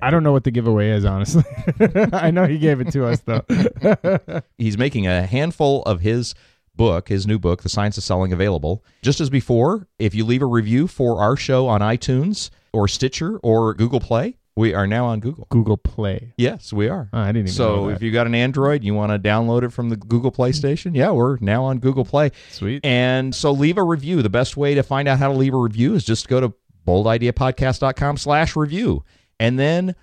i 0.00 0.10
don't 0.10 0.22
know 0.22 0.30
what 0.32 0.44
the 0.44 0.50
giveaway 0.52 0.90
is 0.90 1.04
honestly 1.04 1.42
i 2.12 2.30
know 2.30 2.46
he 2.46 2.56
gave 2.56 2.80
it 2.80 2.90
to 2.92 3.04
us 3.04 3.20
though 3.26 3.42
He's 4.58 4.78
making 4.78 5.06
a 5.08 5.26
handful 5.26 5.82
of 5.82 6.00
his 6.00 6.34
book, 6.74 7.08
his 7.08 7.26
new 7.26 7.38
book, 7.40 7.62
The 7.64 7.68
Science 7.68 7.98
of 7.98 8.04
Selling, 8.04 8.32
available. 8.32 8.84
Just 9.02 9.20
as 9.20 9.28
before, 9.30 9.88
if 9.98 10.14
you 10.14 10.24
leave 10.24 10.42
a 10.42 10.46
review 10.46 10.86
for 10.86 11.20
our 11.20 11.36
show 11.36 11.66
on 11.66 11.80
iTunes 11.80 12.50
or 12.72 12.86
Stitcher 12.86 13.38
or 13.38 13.74
Google 13.74 13.98
Play, 13.98 14.36
we 14.58 14.74
are 14.74 14.86
now 14.86 15.06
on 15.06 15.20
Google. 15.20 15.46
google 15.50 15.76
play 15.76 16.34
Yes, 16.36 16.72
we 16.72 16.88
are. 16.88 17.08
Oh, 17.12 17.18
i 17.18 17.26
didn't 17.26 17.36
even 17.36 17.44
know 17.46 17.52
So 17.52 17.86
that. 17.86 17.94
if 17.94 18.02
you 18.02 18.10
got 18.10 18.26
an 18.26 18.34
Android, 18.34 18.82
you 18.82 18.92
want 18.92 19.12
to 19.12 19.18
download 19.18 19.62
it 19.62 19.72
from 19.72 19.88
the 19.88 19.96
Google 19.96 20.32
Play 20.32 20.50
hmm. 20.50 20.54
Station, 20.56 20.94
yeah, 20.94 21.10
we're 21.10 21.38
now 21.40 21.64
on 21.64 21.78
Google 21.78 22.04
Play. 22.04 22.32
sweet 22.50 22.84
And 22.84 23.34
so 23.34 23.52
leave 23.52 23.78
a 23.78 23.82
review. 23.84 24.20
The 24.22 24.28
best 24.28 24.56
way 24.56 24.74
to 24.74 24.82
find 24.82 25.06
out 25.06 25.18
how 25.18 25.28
to 25.28 25.34
leave 25.34 25.54
a 25.54 25.58
review 25.58 25.94
is 25.94 26.04
just 26.04 26.28
go 26.28 26.40
to 26.40 26.52
boldideapodcast.com 26.86 28.16
slash 28.16 28.56
review 28.56 29.04
and 29.38 29.58
then 29.58 29.94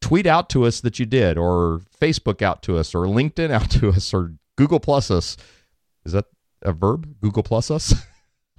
tweet 0.00 0.26
out 0.26 0.50
to 0.50 0.64
us 0.64 0.80
that 0.80 0.98
you 0.98 1.06
did 1.06 1.38
or 1.38 1.80
Facebook 2.00 2.42
out 2.42 2.62
to 2.64 2.76
us 2.76 2.94
or 2.94 3.06
LinkedIn 3.06 3.50
out 3.50 3.70
to 3.70 3.88
us 3.90 4.12
or 4.12 4.34
Google 4.56 4.80
Plus 4.80 5.10
us. 5.10 5.36
Is 6.04 6.12
that 6.12 6.26
a 6.62 6.72
verb? 6.72 7.14
Google 7.20 7.42
Plus 7.42 7.70
us? 7.70 7.94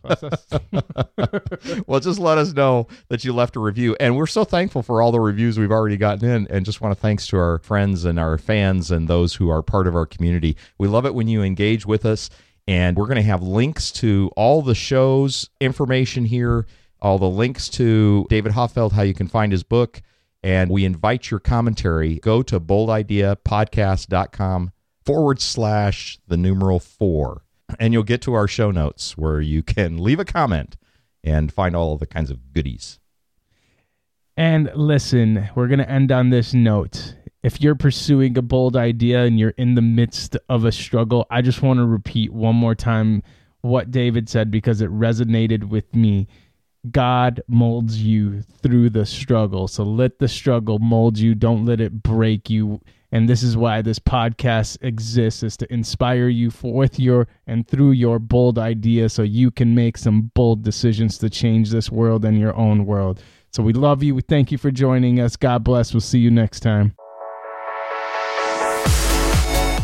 well, 1.87 1.99
just 1.99 2.19
let 2.19 2.37
us 2.37 2.53
know 2.53 2.87
that 3.07 3.23
you 3.23 3.33
left 3.33 3.55
a 3.55 3.59
review. 3.59 3.95
And 3.99 4.17
we're 4.17 4.27
so 4.27 4.43
thankful 4.43 4.83
for 4.83 5.01
all 5.01 5.11
the 5.11 5.19
reviews 5.19 5.57
we've 5.57 5.71
already 5.71 5.97
gotten 5.97 6.29
in. 6.29 6.47
And 6.49 6.65
just 6.65 6.81
want 6.81 6.95
to 6.95 7.01
thanks 7.01 7.27
to 7.27 7.37
our 7.37 7.59
friends 7.59 8.05
and 8.05 8.19
our 8.19 8.37
fans 8.37 8.91
and 8.91 9.07
those 9.07 9.35
who 9.35 9.49
are 9.49 9.61
part 9.61 9.87
of 9.87 9.95
our 9.95 10.05
community. 10.05 10.57
We 10.77 10.87
love 10.87 11.05
it 11.05 11.15
when 11.15 11.27
you 11.27 11.41
engage 11.41 11.85
with 11.85 12.05
us. 12.05 12.29
And 12.67 12.97
we're 12.97 13.07
going 13.07 13.17
to 13.17 13.23
have 13.23 13.43
links 13.43 13.91
to 13.93 14.31
all 14.35 14.61
the 14.61 14.75
shows, 14.75 15.49
information 15.59 16.25
here, 16.25 16.65
all 17.01 17.17
the 17.17 17.29
links 17.29 17.67
to 17.69 18.25
David 18.29 18.53
Hoffeld, 18.53 18.93
how 18.93 19.01
you 19.01 19.13
can 19.13 19.27
find 19.27 19.51
his 19.51 19.63
book. 19.63 20.01
And 20.41 20.69
we 20.69 20.85
invite 20.85 21.31
your 21.31 21.39
commentary. 21.39 22.19
Go 22.19 22.41
to 22.43 22.59
boldideapodcast.com 22.59 24.71
forward 25.05 25.41
slash 25.41 26.19
the 26.27 26.37
numeral 26.37 26.79
four 26.79 27.43
and 27.79 27.93
you'll 27.93 28.03
get 28.03 28.21
to 28.23 28.33
our 28.33 28.47
show 28.47 28.71
notes 28.71 29.17
where 29.17 29.41
you 29.41 29.63
can 29.63 30.01
leave 30.03 30.19
a 30.19 30.25
comment 30.25 30.75
and 31.23 31.51
find 31.51 31.75
all 31.75 31.97
the 31.97 32.05
kinds 32.05 32.29
of 32.29 32.53
goodies. 32.53 32.99
And 34.35 34.71
listen, 34.75 35.49
we're 35.55 35.67
going 35.67 35.79
to 35.79 35.89
end 35.89 36.11
on 36.11 36.29
this 36.29 36.53
note. 36.53 37.15
If 37.43 37.61
you're 37.61 37.75
pursuing 37.75 38.37
a 38.37 38.41
bold 38.41 38.75
idea 38.75 39.23
and 39.23 39.37
you're 39.37 39.53
in 39.57 39.75
the 39.75 39.81
midst 39.81 40.37
of 40.49 40.65
a 40.65 40.71
struggle, 40.71 41.27
I 41.29 41.41
just 41.41 41.61
want 41.61 41.77
to 41.77 41.85
repeat 41.85 42.31
one 42.31 42.55
more 42.55 42.75
time 42.75 43.21
what 43.61 43.91
David 43.91 44.29
said 44.29 44.49
because 44.49 44.81
it 44.81 44.89
resonated 44.89 45.65
with 45.65 45.93
me. 45.95 46.27
God 46.89 47.41
molds 47.47 48.01
you 48.01 48.41
through 48.41 48.89
the 48.89 49.05
struggle. 49.05 49.67
So 49.67 49.83
let 49.83 50.19
the 50.19 50.27
struggle 50.27 50.79
mold 50.79 51.17
you. 51.17 51.35
Don't 51.35 51.65
let 51.65 51.79
it 51.79 52.03
break 52.03 52.49
you. 52.49 52.81
And 53.13 53.29
this 53.29 53.43
is 53.43 53.55
why 53.55 53.83
this 53.83 53.99
podcast 53.99 54.79
exists 54.81 55.43
is 55.43 55.55
to 55.57 55.71
inspire 55.71 56.29
you 56.29 56.49
for, 56.49 56.73
with 56.73 56.99
your 56.99 57.27
and 57.45 57.67
through 57.67 57.91
your 57.91 58.17
bold 58.17 58.57
idea 58.57 59.07
so 59.07 59.21
you 59.21 59.51
can 59.51 59.75
make 59.75 59.99
some 59.99 60.31
bold 60.33 60.63
decisions 60.63 61.19
to 61.19 61.29
change 61.29 61.69
this 61.69 61.91
world 61.91 62.25
and 62.25 62.39
your 62.39 62.55
own 62.55 62.87
world. 62.87 63.21
So 63.51 63.61
we 63.61 63.71
love 63.71 64.01
you. 64.01 64.15
We 64.15 64.23
thank 64.23 64.51
you 64.51 64.57
for 64.57 64.71
joining 64.71 65.19
us. 65.19 65.35
God 65.35 65.63
bless. 65.63 65.93
We'll 65.93 66.01
see 66.01 66.17
you 66.17 66.31
next 66.31 66.61
time. 66.61 66.95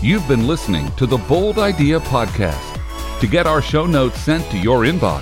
You've 0.01 0.27
been 0.27 0.47
listening 0.47 0.89
to 0.95 1.05
the 1.05 1.17
Bold 1.27 1.59
Idea 1.59 1.99
Podcast. 1.99 2.80
To 3.19 3.27
get 3.27 3.45
our 3.45 3.61
show 3.61 3.86
notes 3.86 4.17
sent 4.17 4.49
to 4.49 4.57
your 4.57 4.86
inbox, 4.86 5.21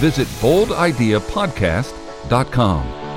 visit 0.00 0.28
boldideapodcast.com. 0.42 3.07